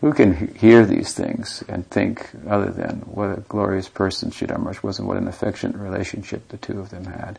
who 0.00 0.12
can 0.14 0.54
hear 0.54 0.86
these 0.86 1.12
things 1.12 1.62
and 1.68 1.88
think 1.90 2.30
other 2.48 2.70
than 2.70 3.00
what 3.00 3.38
a 3.38 3.42
glorious 3.42 3.88
person 3.88 4.30
Sridhar 4.30 4.82
was 4.82 4.98
and 4.98 5.06
what 5.06 5.18
an 5.18 5.28
affectionate 5.28 5.76
relationship 5.76 6.48
the 6.48 6.56
two 6.56 6.80
of 6.80 6.90
them 6.90 7.04
had? 7.04 7.38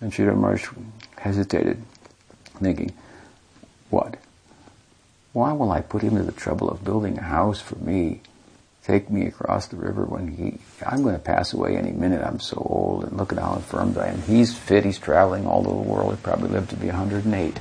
And 0.00 0.12
Sridhar 0.12 0.84
hesitated, 1.16 1.82
thinking, 2.60 2.92
what? 3.88 4.16
Why 5.32 5.52
will 5.52 5.72
I 5.72 5.80
put 5.80 6.02
him 6.02 6.16
to 6.16 6.22
the 6.22 6.32
trouble 6.32 6.70
of 6.70 6.84
building 6.84 7.18
a 7.18 7.22
house 7.22 7.60
for 7.60 7.76
me 7.76 8.20
take 8.84 9.08
me 9.08 9.26
across 9.26 9.68
the 9.68 9.76
river 9.76 10.04
when 10.04 10.28
he, 10.28 10.58
I'm 10.86 11.02
going 11.02 11.14
to 11.14 11.20
pass 11.20 11.54
away 11.54 11.76
any 11.76 11.92
minute. 11.92 12.22
I'm 12.22 12.38
so 12.38 12.58
old 12.58 13.04
and 13.04 13.16
look 13.16 13.32
at 13.32 13.38
how 13.38 13.54
infirm 13.54 13.96
I 13.98 14.08
am. 14.08 14.20
He's 14.22 14.56
fit. 14.56 14.84
He's 14.84 14.98
traveling 14.98 15.46
all 15.46 15.66
over 15.66 15.82
the 15.82 15.90
world. 15.90 16.14
He 16.14 16.22
probably 16.22 16.50
lived 16.50 16.70
to 16.70 16.76
be 16.76 16.88
108. 16.88 17.58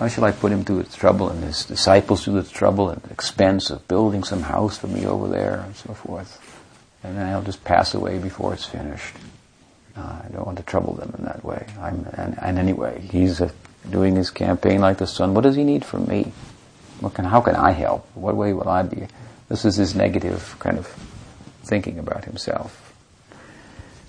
Why 0.00 0.08
should 0.08 0.24
I 0.24 0.32
put 0.32 0.50
him 0.50 0.64
through 0.64 0.84
the 0.84 0.96
trouble 0.96 1.28
and 1.28 1.44
his 1.44 1.66
disciples 1.66 2.24
through 2.24 2.40
the 2.40 2.48
trouble 2.48 2.88
and 2.88 3.02
expense 3.10 3.68
of 3.68 3.86
building 3.86 4.24
some 4.24 4.40
house 4.40 4.78
for 4.78 4.86
me 4.86 5.04
over 5.04 5.28
there 5.28 5.60
and 5.60 5.76
so 5.76 5.92
forth? 5.92 6.40
And 7.04 7.18
then 7.18 7.26
I'll 7.26 7.42
just 7.42 7.62
pass 7.64 7.92
away 7.92 8.16
before 8.16 8.54
it's 8.54 8.64
finished. 8.64 9.14
Uh, 9.94 10.22
I 10.24 10.28
don't 10.32 10.46
want 10.46 10.56
to 10.56 10.64
trouble 10.64 10.94
them 10.94 11.14
in 11.18 11.26
that 11.26 11.44
way. 11.44 11.66
I'm, 11.78 12.06
and, 12.14 12.38
and 12.40 12.58
anyway, 12.58 13.06
he's 13.10 13.42
uh, 13.42 13.50
doing 13.90 14.16
his 14.16 14.30
campaign 14.30 14.80
like 14.80 14.96
the 14.96 15.06
sun. 15.06 15.34
What 15.34 15.42
does 15.42 15.56
he 15.56 15.64
need 15.64 15.84
from 15.84 16.06
me? 16.06 16.32
What 17.00 17.12
can, 17.12 17.26
how 17.26 17.42
can 17.42 17.54
I 17.54 17.72
help? 17.72 18.08
What 18.14 18.36
way 18.36 18.54
will 18.54 18.70
I 18.70 18.84
be? 18.84 19.06
This 19.50 19.66
is 19.66 19.76
his 19.76 19.94
negative 19.94 20.56
kind 20.60 20.78
of 20.78 20.86
thinking 21.62 21.98
about 21.98 22.24
himself. 22.24 22.94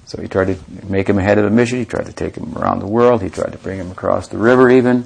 So 0.05 0.21
he 0.21 0.29
tried 0.29 0.55
to 0.55 0.57
make 0.87 1.09
him 1.09 1.19
ahead 1.19 1.37
of 1.37 1.43
the 1.43 1.51
mission. 1.51 1.79
He 1.79 1.85
tried 1.85 2.05
to 2.05 2.13
take 2.13 2.35
him 2.35 2.57
around 2.57 2.79
the 2.79 2.87
world. 2.87 3.21
He 3.21 3.29
tried 3.29 3.51
to 3.51 3.57
bring 3.57 3.77
him 3.77 3.91
across 3.91 4.29
the 4.29 4.37
river 4.37 4.69
even. 4.69 5.05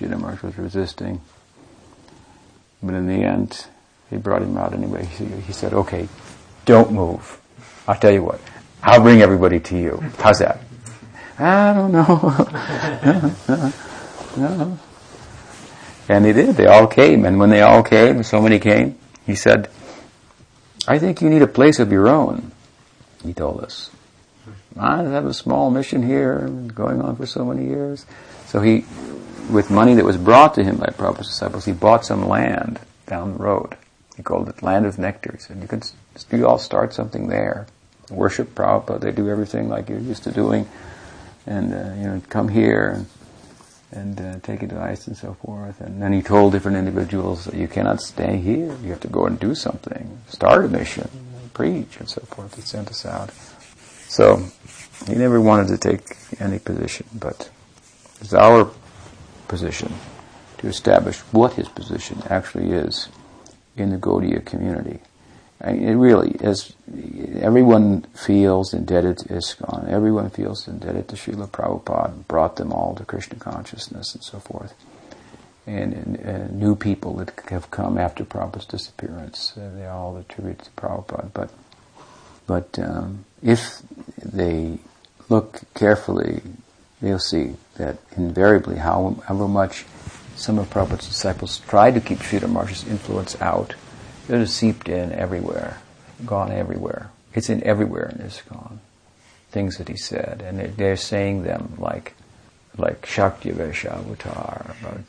Sridhar 0.00 0.42
was 0.42 0.56
resisting. 0.56 1.20
But 2.82 2.94
in 2.94 3.06
the 3.06 3.22
end, 3.24 3.66
he 4.08 4.16
brought 4.16 4.42
him 4.42 4.56
out 4.56 4.72
anyway. 4.72 5.04
He, 5.04 5.26
he 5.26 5.52
said, 5.52 5.74
okay, 5.74 6.08
don't 6.64 6.92
move. 6.92 7.40
I'll 7.86 7.98
tell 7.98 8.12
you 8.12 8.22
what, 8.22 8.40
I'll 8.82 9.02
bring 9.02 9.20
everybody 9.20 9.60
to 9.60 9.76
you. 9.76 10.02
How's 10.18 10.38
that? 10.38 10.60
I 11.38 11.72
don't 11.74 11.92
know. 11.92 12.04
no. 14.36 14.78
And 16.08 16.26
he 16.26 16.32
did. 16.32 16.56
They 16.56 16.66
all 16.66 16.86
came. 16.86 17.24
And 17.24 17.38
when 17.38 17.50
they 17.50 17.62
all 17.62 17.82
came, 17.82 18.22
so 18.22 18.40
many 18.40 18.58
came, 18.58 18.98
he 19.26 19.34
said, 19.34 19.70
I 20.88 20.98
think 20.98 21.20
you 21.20 21.30
need 21.30 21.42
a 21.42 21.46
place 21.46 21.78
of 21.78 21.92
your 21.92 22.08
own, 22.08 22.52
he 23.24 23.32
told 23.32 23.62
us. 23.62 23.90
I 24.78 25.02
have 25.02 25.26
a 25.26 25.34
small 25.34 25.70
mission 25.70 26.02
here, 26.02 26.48
going 26.74 27.00
on 27.02 27.16
for 27.16 27.26
so 27.26 27.44
many 27.44 27.66
years. 27.66 28.06
So 28.46 28.60
he 28.60 28.84
with 29.50 29.70
money 29.70 29.94
that 29.94 30.04
was 30.04 30.16
brought 30.16 30.54
to 30.54 30.64
him 30.64 30.76
by 30.76 30.86
Prabhupada's 30.86 31.28
disciples, 31.28 31.64
he 31.64 31.72
bought 31.72 32.04
some 32.04 32.28
land 32.28 32.80
down 33.06 33.32
the 33.32 33.38
road. 33.38 33.76
He 34.16 34.22
called 34.22 34.48
it 34.48 34.62
Land 34.62 34.86
of 34.86 34.98
Nectar. 34.98 35.32
He 35.32 35.38
said, 35.38 35.60
you 35.60 35.68
could, 35.68 35.84
you 36.30 36.46
all 36.46 36.58
start 36.58 36.92
something 36.92 37.28
there. 37.28 37.66
Worship 38.10 38.54
Prabhupada, 38.54 39.00
they 39.00 39.12
do 39.12 39.28
everything 39.28 39.68
like 39.68 39.88
you're 39.88 39.98
used 39.98 40.24
to 40.24 40.32
doing. 40.32 40.68
And, 41.46 41.72
uh, 41.72 41.94
you 41.96 42.06
know, 42.06 42.22
come 42.28 42.48
here 42.48 42.90
and, 42.90 43.06
and 43.92 44.20
uh, 44.20 44.38
take 44.40 44.62
advice 44.62 45.06
and 45.06 45.16
so 45.16 45.34
forth. 45.34 45.80
And 45.80 46.02
then 46.02 46.12
he 46.12 46.22
told 46.22 46.52
different 46.52 46.76
individuals 46.76 47.52
you 47.54 47.68
cannot 47.68 48.00
stay 48.00 48.36
here. 48.38 48.76
You 48.82 48.90
have 48.90 49.00
to 49.00 49.08
go 49.08 49.26
and 49.26 49.38
do 49.38 49.54
something. 49.54 50.20
Start 50.28 50.64
a 50.64 50.68
mission, 50.68 51.08
preach 51.54 51.96
and 51.98 52.08
so 52.08 52.20
forth. 52.22 52.54
He 52.56 52.62
sent 52.62 52.88
us 52.88 53.06
out. 53.06 53.30
So, 54.08 54.44
he 55.06 55.14
never 55.14 55.40
wanted 55.40 55.68
to 55.68 55.78
take 55.78 56.16
any 56.40 56.58
position, 56.58 57.06
but 57.14 57.50
it's 58.20 58.34
our 58.34 58.70
position, 59.50 59.92
to 60.58 60.68
establish 60.68 61.18
what 61.32 61.54
his 61.54 61.68
position 61.68 62.22
actually 62.30 62.70
is 62.70 63.08
in 63.76 63.90
the 63.90 63.98
Gaudiya 63.98 64.44
community. 64.46 65.00
It 65.62 65.96
really 65.96 66.30
is, 66.40 66.72
everyone 67.40 68.02
feels 68.14 68.72
indebted 68.72 69.18
to 69.18 69.28
ISKCON, 69.28 69.88
everyone 69.88 70.30
feels 70.30 70.66
indebted 70.66 71.08
to 71.08 71.16
Srila 71.16 71.48
Prabhupada, 71.48 72.26
brought 72.28 72.56
them 72.56 72.72
all 72.72 72.94
to 72.94 73.04
Krishna 73.04 73.38
consciousness 73.38 74.14
and 74.14 74.24
so 74.24 74.38
forth. 74.38 74.72
And, 75.66 75.92
and 75.92 76.26
uh, 76.26 76.46
new 76.54 76.74
people 76.74 77.16
that 77.16 77.32
have 77.50 77.70
come 77.70 77.98
after 77.98 78.24
Prabhupada's 78.24 78.64
disappearance, 78.64 79.52
uh, 79.56 79.70
they 79.76 79.86
all 79.86 80.16
attribute 80.16 80.60
to 80.60 80.70
Prabhupada. 80.70 81.30
But, 81.34 81.50
but 82.46 82.78
um, 82.78 83.26
if 83.42 83.82
they 84.16 84.78
look 85.28 85.60
carefully 85.74 86.40
they'll 87.00 87.18
see 87.18 87.54
that 87.80 87.96
invariably 88.16 88.76
however 88.76 89.48
much 89.48 89.86
some 90.36 90.58
of 90.58 90.70
Prabhupada's 90.70 91.08
disciples 91.08 91.58
tried 91.60 91.94
to 91.94 92.00
keep 92.00 92.18
Sridhar 92.18 92.48
Maharaj's 92.48 92.86
influence 92.86 93.40
out, 93.40 93.74
it 94.28 94.38
has 94.38 94.54
seeped 94.54 94.88
in 94.88 95.12
everywhere, 95.12 95.78
gone 96.24 96.52
everywhere. 96.52 97.10
It's 97.34 97.50
in 97.50 97.62
everywhere 97.64 98.08
in 98.14 98.26
ISKCON. 98.26 98.78
Things 99.50 99.78
that 99.78 99.88
he 99.88 99.96
said, 99.96 100.42
and 100.44 100.76
they're, 100.76 100.96
saying 100.96 101.42
them 101.42 101.74
like, 101.78 102.14
like 102.76 103.04
Shakti 103.04 103.50
Avatar, 103.50 104.76
about, 104.80 105.00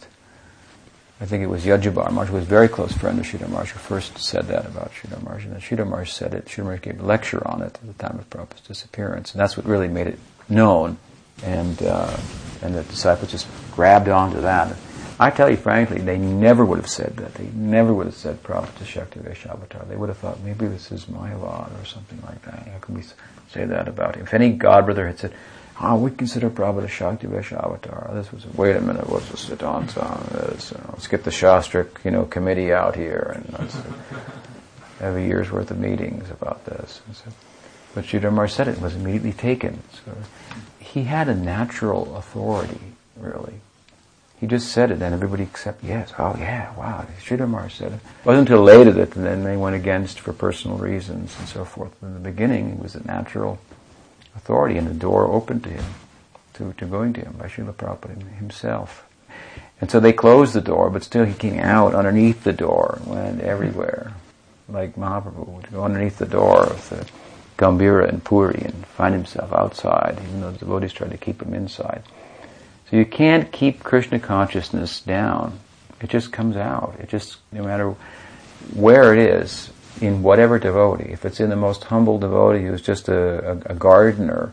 I 1.20 1.26
think 1.26 1.44
it 1.44 1.48
was 1.48 1.66
Yajabar 1.66 2.10
Maharaj, 2.12 2.30
who 2.30 2.36
was 2.36 2.46
a 2.46 2.48
very 2.48 2.68
close 2.68 2.94
friend 2.94 3.20
of 3.20 3.26
Sridhar 3.26 3.50
Maharaj, 3.50 3.72
who 3.72 3.80
first 3.80 4.18
said 4.18 4.48
that 4.48 4.66
about 4.66 4.92
Sridhar 4.92 5.22
Maharaj, 5.22 5.44
and 5.46 5.54
then 5.54 5.62
Sridhar 5.62 5.88
Maharaj 5.88 6.12
said 6.12 6.34
it, 6.34 6.46
Sridhar 6.46 6.64
Maharaj 6.64 6.82
gave 6.82 7.00
a 7.00 7.06
lecture 7.06 7.48
on 7.48 7.62
it 7.62 7.78
at 7.82 7.88
the 7.88 7.94
time 8.04 8.18
of 8.18 8.30
Prabhupada's 8.30 8.68
disappearance, 8.68 9.32
and 9.32 9.40
that's 9.40 9.56
what 9.56 9.66
really 9.66 9.88
made 9.88 10.08
it 10.08 10.20
known 10.50 10.98
and 11.44 11.82
uh, 11.84 12.18
and 12.62 12.76
the 12.76 12.84
disciples 12.84 13.32
just 13.32 13.48
grabbed 13.72 14.10
onto 14.10 14.42
that. 14.42 14.76
I 15.20 15.30
tell 15.30 15.52
you 15.52 15.58
frankly, 15.58 16.00
they 16.02 16.18
never 16.18 16.66
would 16.66 16.80
have 16.80 16.90
said 16.90 17.18
that. 17.18 17.36
They 17.36 17.48
never 17.54 17.94
would 17.94 18.08
have 18.08 18.16
said 18.16 18.42
Prabhupada 18.42 18.86
Shaktyavesh 18.86 19.46
Avatar. 19.48 19.86
They 19.86 19.96
would 19.96 20.10
have 20.10 20.18
thought 20.18 20.40
maybe 20.42 20.68
this 20.68 20.92
is 20.92 21.08
my 21.08 21.36
lot 21.36 21.72
or 21.80 21.86
something 21.86 22.20
like 22.24 22.42
that. 22.44 22.68
How 22.68 22.80
can 22.80 22.96
we 22.96 23.04
say 23.52 23.66
that 23.66 23.88
about 23.88 24.16
him? 24.16 24.24
If 24.24 24.34
any 24.34 24.58
godbrother 24.58 25.06
had 25.06 25.20
said, 25.20 25.34
oh, 25.80 25.98
we 25.98 26.10
consider 26.10 26.50
Prabhupada 26.50 26.88
Shaktyavesh 26.88 27.52
Avatar, 27.52 28.10
this 28.14 28.32
was, 28.32 28.46
wait 28.56 28.76
a 28.76 28.82
minute, 28.82 29.08
what's 29.10 29.30
the 29.30 29.38
Siddhanta 29.38 30.04
on 30.04 30.28
this? 30.32 30.72
Uh, 30.72 30.90
let's 30.94 31.08
get 31.08 31.24
the 31.24 31.32
Shastric, 31.32 32.04
you 32.04 32.10
know, 32.10 32.26
committee 32.26 32.74
out 32.74 32.96
here 32.96 33.32
and 33.36 33.60
let's 33.60 33.76
have 35.00 35.16
a 35.16 35.22
year's 35.22 35.52
worth 35.52 35.70
of 35.70 35.80
meetings 35.80 36.30
about 36.32 36.66
this. 36.66 37.02
So, 37.14 37.32
but 37.94 38.06
Sridhar 38.06 38.50
said 38.50 38.68
it 38.68 38.82
was 38.82 38.96
immediately 38.96 39.34
taken. 39.34 39.82
So 39.94 40.14
he 40.82 41.04
had 41.04 41.30
a 41.30 41.36
natural 41.36 42.16
authority, 42.16 42.80
really. 43.16 43.62
He 44.40 44.48
just 44.48 44.72
said 44.72 44.90
it, 44.90 45.02
and 45.02 45.14
everybody 45.14 45.44
accepted. 45.44 45.88
Yes, 45.88 46.12
oh 46.18 46.36
yeah, 46.40 46.76
wow. 46.76 47.06
Sridhar 47.20 47.72
said 47.72 47.92
it. 47.94 47.96
It 47.96 48.26
wasn't 48.26 48.50
until 48.50 48.64
later 48.64 48.92
that 48.92 49.12
then 49.12 49.44
they 49.44 49.56
went 49.56 49.76
against 49.76 50.20
for 50.20 50.34
personal 50.34 50.78
reasons 50.78 51.36
and 51.38 51.48
so 51.48 51.64
forth. 51.64 51.96
But 52.02 52.08
in 52.08 52.14
the 52.16 52.20
beginning, 52.20 52.72
it 52.72 52.80
was 52.80 52.96
a 52.96 53.06
natural 53.06 53.60
authority, 54.36 54.78
and 54.78 54.88
the 54.88 54.96
door 54.96 55.26
opened 55.28 55.64
to 55.66 55.70
him, 55.70 55.86
to, 56.56 56.74
to 56.74 56.86
going 56.86 57.14
to 57.14 57.22
him 57.22 57.36
by 57.38 57.46
Srila 57.46 57.74
Prabhupada 57.74 58.38
himself. 58.38 59.08
And 59.80 59.92
so 59.92 60.00
they 60.00 60.14
closed 60.14 60.54
the 60.54 60.62
door, 60.62 60.90
but 60.90 61.04
still 61.04 61.26
he 61.26 61.34
came 61.34 61.60
out 61.60 61.94
underneath 61.94 62.44
the 62.44 62.54
door 62.54 63.00
and 63.00 63.16
went 63.16 63.42
everywhere, 63.42 64.14
like 64.68 64.96
Mahaprabhu 64.96 65.48
would 65.48 65.72
go 65.72 65.84
underneath 65.84 66.18
the 66.18 66.26
door 66.26 66.64
of 66.64 66.90
the 66.90 67.06
Gambhira 67.62 68.10
and 68.10 68.24
Puri 68.24 68.60
and 68.66 68.86
find 68.88 69.14
himself 69.14 69.54
outside, 69.54 70.18
even 70.24 70.42
though 70.42 70.52
the 70.52 70.58
devotees 70.58 70.94
try 70.94 71.08
to 71.08 71.18
keep 71.18 71.44
him 71.44 71.54
inside. 71.54 72.02
So 72.90 72.98
you 72.98 73.06
can't 73.06 73.52
keep 73.52 73.84
Krishna 73.84 74.20
consciousness 74.20 75.00
down. 75.00 75.60
It 76.02 76.10
just 76.10 76.32
comes 76.32 76.58
out. 76.58 76.96
It 77.00 77.08
just, 77.08 77.38
no 77.52 77.64
matter 77.64 77.96
where 78.74 79.14
it 79.14 79.20
is, 79.20 79.70
in 80.02 80.24
whatever 80.24 80.58
devotee, 80.58 81.12
if 81.12 81.24
it's 81.24 81.40
in 81.40 81.52
the 81.52 81.56
most 81.56 81.84
humble 81.84 82.18
devotee 82.18 82.66
who's 82.66 82.82
just 82.82 83.08
a, 83.08 83.52
a, 83.52 83.74
a 83.74 83.76
gardener 83.76 84.52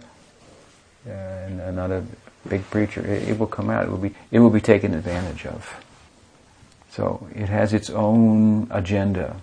uh, 1.07 1.11
and 1.11 1.77
not 1.77 1.91
a 1.91 2.05
big 2.47 2.63
preacher, 2.71 3.01
it, 3.07 3.31
it 3.31 3.39
will 3.39 3.47
come 3.47 3.71
out. 3.71 3.85
It 3.85 3.91
will 3.91 3.97
be, 3.97 4.15
it 4.31 4.41
will 4.41 4.51
be 4.51 4.61
taken 4.61 4.93
advantage 4.93 5.47
of. 5.47 5.83
So 6.91 7.27
it 7.35 7.49
has 7.49 7.73
its 7.73 7.89
own 7.89 8.69
agenda 8.71 9.41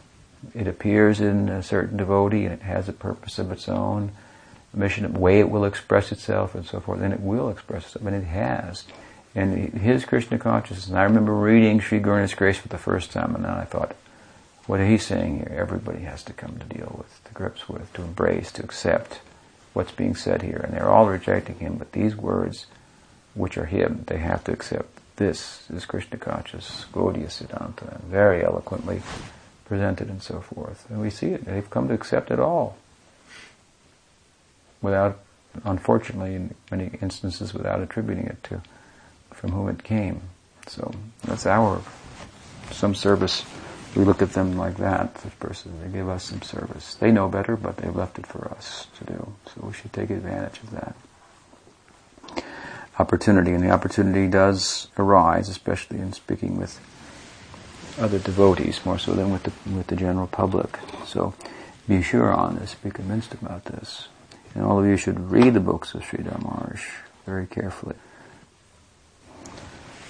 it 0.53 0.67
appears 0.67 1.19
in 1.19 1.49
a 1.49 1.63
certain 1.63 1.97
devotee 1.97 2.45
and 2.45 2.53
it 2.53 2.61
has 2.61 2.87
a 2.87 2.93
purpose 2.93 3.39
of 3.39 3.51
its 3.51 3.67
own, 3.67 4.11
a 4.73 4.77
mission, 4.77 5.05
a 5.05 5.09
way 5.09 5.39
it 5.39 5.49
will 5.49 5.65
express 5.65 6.11
itself 6.11 6.55
and 6.55 6.65
so 6.65 6.79
forth, 6.79 7.01
and 7.01 7.13
it 7.13 7.21
will 7.21 7.49
express 7.49 7.85
itself, 7.85 8.05
and 8.05 8.15
it 8.15 8.27
has. 8.27 8.83
And 9.33 9.73
his 9.73 10.05
Krishna 10.05 10.37
consciousness, 10.37 10.87
and 10.87 10.97
I 10.97 11.03
remember 11.03 11.33
reading 11.33 11.79
Sri 11.79 11.99
Guru 11.99 12.15
and 12.15 12.21
His 12.21 12.33
Grace 12.33 12.57
for 12.57 12.69
the 12.69 12.77
first 12.77 13.11
time, 13.11 13.35
and 13.35 13.43
then 13.43 13.51
I 13.51 13.65
thought, 13.65 13.95
what 14.65 14.79
are 14.79 14.87
he 14.87 14.97
saying 14.97 15.37
here? 15.37 15.55
Everybody 15.55 16.03
has 16.03 16.23
to 16.23 16.33
come 16.33 16.57
to 16.57 16.65
deal 16.65 16.95
with, 16.97 17.23
to 17.25 17.33
grips 17.33 17.69
with, 17.69 17.91
to 17.93 18.01
embrace, 18.01 18.51
to 18.53 18.63
accept 18.63 19.19
what's 19.73 19.91
being 19.91 20.15
said 20.15 20.41
here. 20.41 20.61
And 20.63 20.73
they're 20.73 20.89
all 20.89 21.07
rejecting 21.07 21.59
him, 21.59 21.75
but 21.75 21.91
these 21.91 22.15
words, 22.15 22.65
which 23.35 23.57
are 23.57 23.65
him, 23.65 24.05
they 24.07 24.17
have 24.17 24.43
to 24.45 24.53
accept. 24.53 24.89
This 25.17 25.69
is 25.69 25.85
Krishna 25.85 26.17
conscious, 26.17 26.85
Gaudiya 26.91 27.27
Siddhanta, 27.27 28.01
very 28.01 28.43
eloquently 28.43 29.01
presented 29.65 30.09
and 30.09 30.21
so 30.21 30.39
forth. 30.39 30.85
And 30.89 31.01
we 31.01 31.09
see 31.09 31.27
it. 31.27 31.45
They've 31.45 31.69
come 31.69 31.87
to 31.87 31.93
accept 31.93 32.31
it 32.31 32.39
all. 32.39 32.77
Without, 34.81 35.19
unfortunately, 35.63 36.35
in 36.35 36.55
many 36.71 36.91
instances, 37.01 37.53
without 37.53 37.81
attributing 37.81 38.25
it 38.27 38.43
to 38.45 38.61
from 39.31 39.51
whom 39.51 39.67
it 39.67 39.83
came. 39.83 40.21
So 40.67 40.93
that's 41.25 41.45
our, 41.45 41.81
some 42.71 42.95
service. 42.95 43.43
We 43.95 44.03
look 44.03 44.21
at 44.21 44.33
them 44.33 44.57
like 44.57 44.77
that, 44.77 45.15
this 45.15 45.33
person. 45.35 45.79
They 45.81 45.97
give 45.97 46.09
us 46.09 46.23
some 46.23 46.41
service. 46.41 46.95
They 46.95 47.11
know 47.11 47.29
better, 47.29 47.55
but 47.55 47.77
they've 47.77 47.95
left 47.95 48.19
it 48.19 48.25
for 48.25 48.51
us 48.51 48.87
to 48.97 49.05
do. 49.05 49.33
So 49.47 49.67
we 49.67 49.73
should 49.73 49.93
take 49.93 50.09
advantage 50.09 50.61
of 50.63 50.71
that 50.71 50.95
opportunity. 52.99 53.51
And 53.51 53.63
the 53.63 53.71
opportunity 53.71 54.27
does 54.27 54.87
arise, 54.97 55.49
especially 55.49 55.99
in 55.99 56.13
speaking 56.13 56.57
with 56.57 56.79
other 57.99 58.19
devotees 58.19 58.85
more 58.85 58.99
so 58.99 59.13
than 59.13 59.31
with 59.31 59.43
the 59.43 59.51
with 59.75 59.87
the 59.87 59.95
general 59.95 60.27
public. 60.27 60.79
So 61.05 61.33
be 61.87 62.01
sure 62.01 62.33
on 62.33 62.55
this, 62.55 62.75
be 62.75 62.91
convinced 62.91 63.33
about 63.33 63.65
this. 63.65 64.07
And 64.53 64.63
all 64.63 64.79
of 64.79 64.85
you 64.85 64.97
should 64.97 65.31
read 65.31 65.53
the 65.53 65.59
books 65.59 65.93
of 65.93 66.03
Sri 66.03 66.23
Maharaj 66.23 66.81
very 67.25 67.45
carefully. 67.45 67.95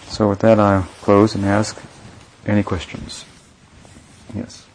So 0.08 0.30
with 0.30 0.40
that 0.40 0.60
I'll 0.60 0.84
close 1.02 1.36
and 1.36 1.46
ask 1.46 1.82
any 2.46 2.64
questions. 2.64 3.26
Yes. 4.34 4.66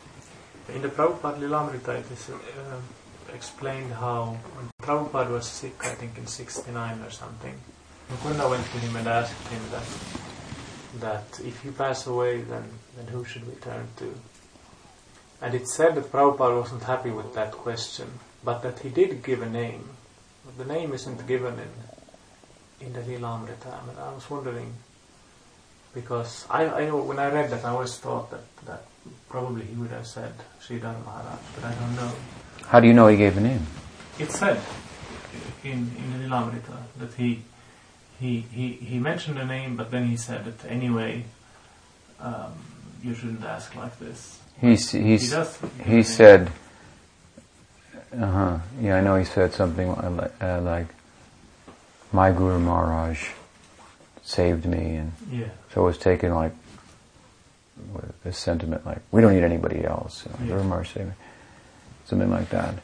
In 0.75 0.83
the 0.83 0.89
Prabhupada 0.89 1.39
Lilamrita 1.39 2.01
it 2.01 2.11
is 2.11 2.31
uh, 2.31 2.81
explained 3.35 3.93
how 3.93 4.37
when 4.55 4.69
Prabhupada 4.83 5.31
was 5.31 5.47
sick, 5.47 5.75
I 5.85 5.95
think 5.95 6.19
in 6.19 6.27
69 6.27 7.01
or 7.03 7.11
something, 7.11 7.55
Mukunda 8.11 8.51
went 8.51 8.65
to 8.65 8.79
him 8.79 8.97
and 8.97 9.07
asked 9.07 9.49
him 9.49 9.63
that 9.71 9.87
that 10.99 11.41
if 11.45 11.65
you 11.65 11.73
pass 11.73 12.07
away, 12.07 12.41
then, 12.43 12.65
then 12.97 13.07
who 13.09 13.24
should 13.24 13.47
we 13.47 13.55
turn 13.55 13.88
to? 13.97 14.14
And 15.43 15.55
it 15.55 15.68
said 15.68 15.95
that 15.95 16.12
Prabhupada 16.12 16.61
wasn't 16.61 16.82
happy 16.82 17.11
with 17.11 17.34
that 17.34 17.53
question, 17.53 18.18
but 18.45 18.62
that 18.62 18.80
he 18.80 18.91
did 18.91 19.22
give 19.22 19.43
a 19.43 19.49
name. 19.49 19.91
But 20.45 20.59
the 20.59 20.72
name 20.72 20.93
isn't 20.93 21.26
given 21.26 21.55
in 21.59 22.86
in 22.86 22.93
the 22.95 23.01
Lilamrita. 23.01 23.66
I, 23.66 23.86
mean, 23.86 23.97
I 23.99 24.12
was 24.12 24.28
wondering, 24.30 24.72
because 25.95 26.47
I, 26.49 26.64
I 26.64 26.91
when 26.91 27.18
I 27.18 27.30
read 27.30 27.51
that, 27.51 27.64
I 27.64 27.70
always 27.70 27.97
thought 27.99 28.30
that, 28.30 28.45
that 28.66 28.84
probably 29.28 29.64
he 29.66 29.74
would 29.76 29.91
have 29.91 30.07
said 30.07 30.32
Sridhar 30.61 31.05
Maharaj, 31.05 31.41
but 31.55 31.64
I 31.64 31.74
don't 31.74 31.97
know. 31.97 32.12
How 32.66 32.80
do 32.80 32.86
you 32.86 32.95
know 32.95 33.09
he 33.09 33.16
gave 33.16 33.36
a 33.36 33.41
name? 33.41 33.66
It 34.18 34.30
said 34.32 34.61
in, 35.64 35.91
in 35.97 36.12
the 36.12 36.28
Lilamrita 36.28 36.76
that 36.99 37.14
he 37.14 37.43
he, 38.20 38.41
he, 38.53 38.72
he 38.72 38.99
mentioned 38.99 39.38
a 39.38 39.47
name, 39.47 39.76
but 39.76 39.91
then 39.91 40.07
he 40.07 40.16
said 40.18 40.45
that 40.45 40.70
anyway, 40.70 41.24
um, 42.20 42.53
you 43.03 43.14
shouldn't 43.14 43.44
ask 43.44 43.74
like 43.74 43.98
this. 43.98 44.38
He's, 44.61 44.90
he's, 44.90 45.32
he, 45.32 45.84
he 45.84 46.03
said, 46.03 46.51
uh 48.18 48.26
huh, 48.26 48.59
yeah, 48.80 48.96
I 48.96 49.01
know 49.01 49.16
he 49.16 49.24
said 49.24 49.53
something 49.53 49.88
like, 50.16 50.32
uh, 50.42 50.61
like 50.61 50.88
my 52.12 52.30
Guru 52.32 52.59
Maharaj 52.59 53.30
saved 54.22 54.66
me, 54.66 54.96
and 54.96 55.12
yeah. 55.30 55.48
so 55.72 55.82
it 55.82 55.84
was 55.86 55.98
taken 55.98 56.34
like 56.34 56.53
this 58.24 58.36
sentiment, 58.36 58.84
like 58.84 58.98
we 59.11 59.20
don't 59.20 59.34
need 59.34 59.44
anybody 59.44 59.84
else. 59.84 60.26
You 60.26 60.32
know, 60.32 60.38
yeah. 60.40 60.46
Guru 60.57 60.68
Maharaj 60.68 60.92
saved 60.92 61.07
me, 61.09 61.14
something 62.05 62.30
like 62.30 62.51
that. 62.51 62.74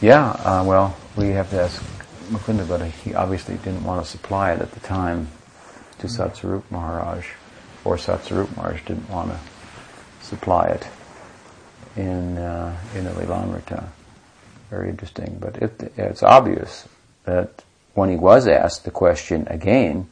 Yeah, 0.00 0.30
uh, 0.30 0.64
well, 0.66 0.96
we 1.16 1.28
have 1.28 1.50
to 1.50 1.62
ask 1.62 1.82
Mukunda, 2.30 2.66
but 2.66 2.82
he 2.82 3.14
obviously 3.14 3.56
didn't 3.56 3.84
want 3.84 4.04
to 4.04 4.10
supply 4.10 4.52
it 4.52 4.60
at 4.60 4.72
the 4.72 4.80
time 4.80 5.28
to 5.98 6.06
mm. 6.06 6.16
Satsvarup 6.16 6.62
Maharaj, 6.70 7.26
or 7.84 7.96
Satsvarup 7.96 8.56
Maharaj 8.56 8.82
didn't 8.84 9.08
want 9.08 9.30
to 9.30 9.38
supply 10.24 10.66
it 10.66 10.86
in 11.96 12.38
uh, 12.38 12.76
in 12.94 13.04
the 13.04 13.10
Lilamrita. 13.10 13.88
Very 14.70 14.88
interesting, 14.88 15.36
but 15.40 15.56
it, 15.56 15.92
it's 15.96 16.22
obvious 16.22 16.88
that 17.24 17.62
when 17.94 18.08
he 18.08 18.16
was 18.16 18.46
asked 18.46 18.84
the 18.84 18.90
question 18.90 19.46
again 19.48 20.08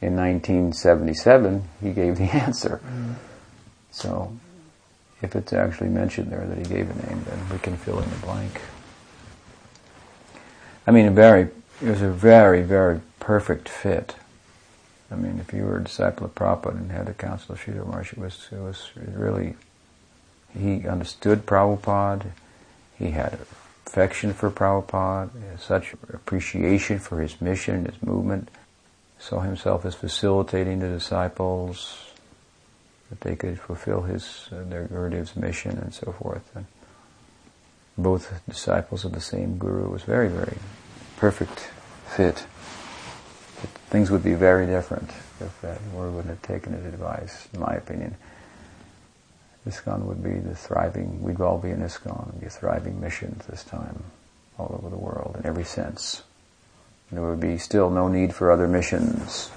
in 0.00 0.16
1977, 0.16 1.62
he 1.80 1.92
gave 1.92 2.16
the 2.16 2.24
answer. 2.36 2.80
Mm. 2.84 3.14
So, 3.90 4.36
if 5.22 5.36
it's 5.36 5.52
actually 5.52 5.90
mentioned 5.90 6.30
there 6.30 6.46
that 6.46 6.58
he 6.58 6.64
gave 6.64 6.90
a 6.90 7.06
name, 7.06 7.24
then 7.24 7.38
we 7.50 7.58
can 7.58 7.76
fill 7.76 7.98
in 8.00 8.10
the 8.10 8.16
blank. 8.16 8.60
I 10.86 10.90
mean, 10.90 11.06
a 11.06 11.10
very, 11.10 11.42
it 11.42 11.88
was 11.88 12.02
a 12.02 12.10
very, 12.10 12.62
very 12.62 13.00
perfect 13.20 13.68
fit. 13.68 14.16
I 15.12 15.16
mean, 15.16 15.38
if 15.38 15.52
you 15.52 15.64
were 15.64 15.78
a 15.78 15.84
disciple 15.84 16.26
of 16.26 16.34
Prabhupada 16.34 16.78
and 16.78 16.90
had 16.90 17.06
the 17.06 17.14
counsel 17.14 17.54
of 17.54 17.60
Sridhar 17.60 17.86
Maharaj, 17.86 18.12
it 18.12 18.18
was, 18.18 18.48
it 18.50 18.58
was 18.58 18.90
really, 18.96 19.54
he 20.58 20.88
understood 20.88 21.44
Prabhupada, 21.44 22.30
he 22.98 23.10
had 23.10 23.38
affection 23.86 24.32
for 24.32 24.50
Prabhupada, 24.50 25.30
such 25.58 25.92
appreciation 26.12 26.98
for 26.98 27.20
his 27.20 27.40
mission, 27.40 27.84
his 27.84 28.02
movement, 28.02 28.48
saw 29.18 29.40
himself 29.40 29.84
as 29.84 29.94
facilitating 29.94 30.78
the 30.78 30.88
disciples, 30.88 32.10
that 33.10 33.20
they 33.20 33.36
could 33.36 33.60
fulfill 33.60 34.02
his, 34.02 34.48
uh, 34.50 34.64
their 34.64 34.86
Gurudev's 34.86 35.36
mission 35.36 35.76
and 35.76 35.92
so 35.92 36.12
forth. 36.12 36.50
And, 36.54 36.66
both 37.98 38.40
disciples 38.48 39.04
of 39.04 39.12
the 39.12 39.20
same 39.20 39.58
guru 39.58 39.90
was 39.90 40.02
very, 40.02 40.28
very 40.28 40.56
perfect 41.18 41.68
fit. 42.06 42.46
Things 43.90 44.10
would 44.10 44.22
be 44.22 44.34
very 44.34 44.66
different 44.66 45.10
if 45.40 45.60
that 45.62 45.78
guru 45.92 46.10
would 46.12 46.26
have 46.26 46.42
taken 46.42 46.72
his 46.72 46.84
advice, 46.86 47.48
in 47.52 47.60
my 47.60 47.74
opinion. 47.74 48.16
ISKCON 49.66 50.06
would 50.06 50.22
be 50.22 50.40
the 50.40 50.54
thriving, 50.54 51.22
we'd 51.22 51.40
all 51.40 51.58
be 51.58 51.70
in 51.70 51.80
ISKCON, 51.82 52.40
be 52.40 52.46
a 52.46 52.50
thriving 52.50 53.00
mission 53.00 53.40
this 53.48 53.62
time, 53.62 54.02
all 54.58 54.74
over 54.76 54.90
the 54.90 54.98
world, 54.98 55.36
in 55.38 55.46
every 55.46 55.64
sense. 55.64 56.22
And 57.10 57.18
there 57.18 57.26
would 57.28 57.40
be 57.40 57.58
still 57.58 57.90
no 57.90 58.08
need 58.08 58.34
for 58.34 58.50
other 58.50 58.66
missions. 58.66 59.50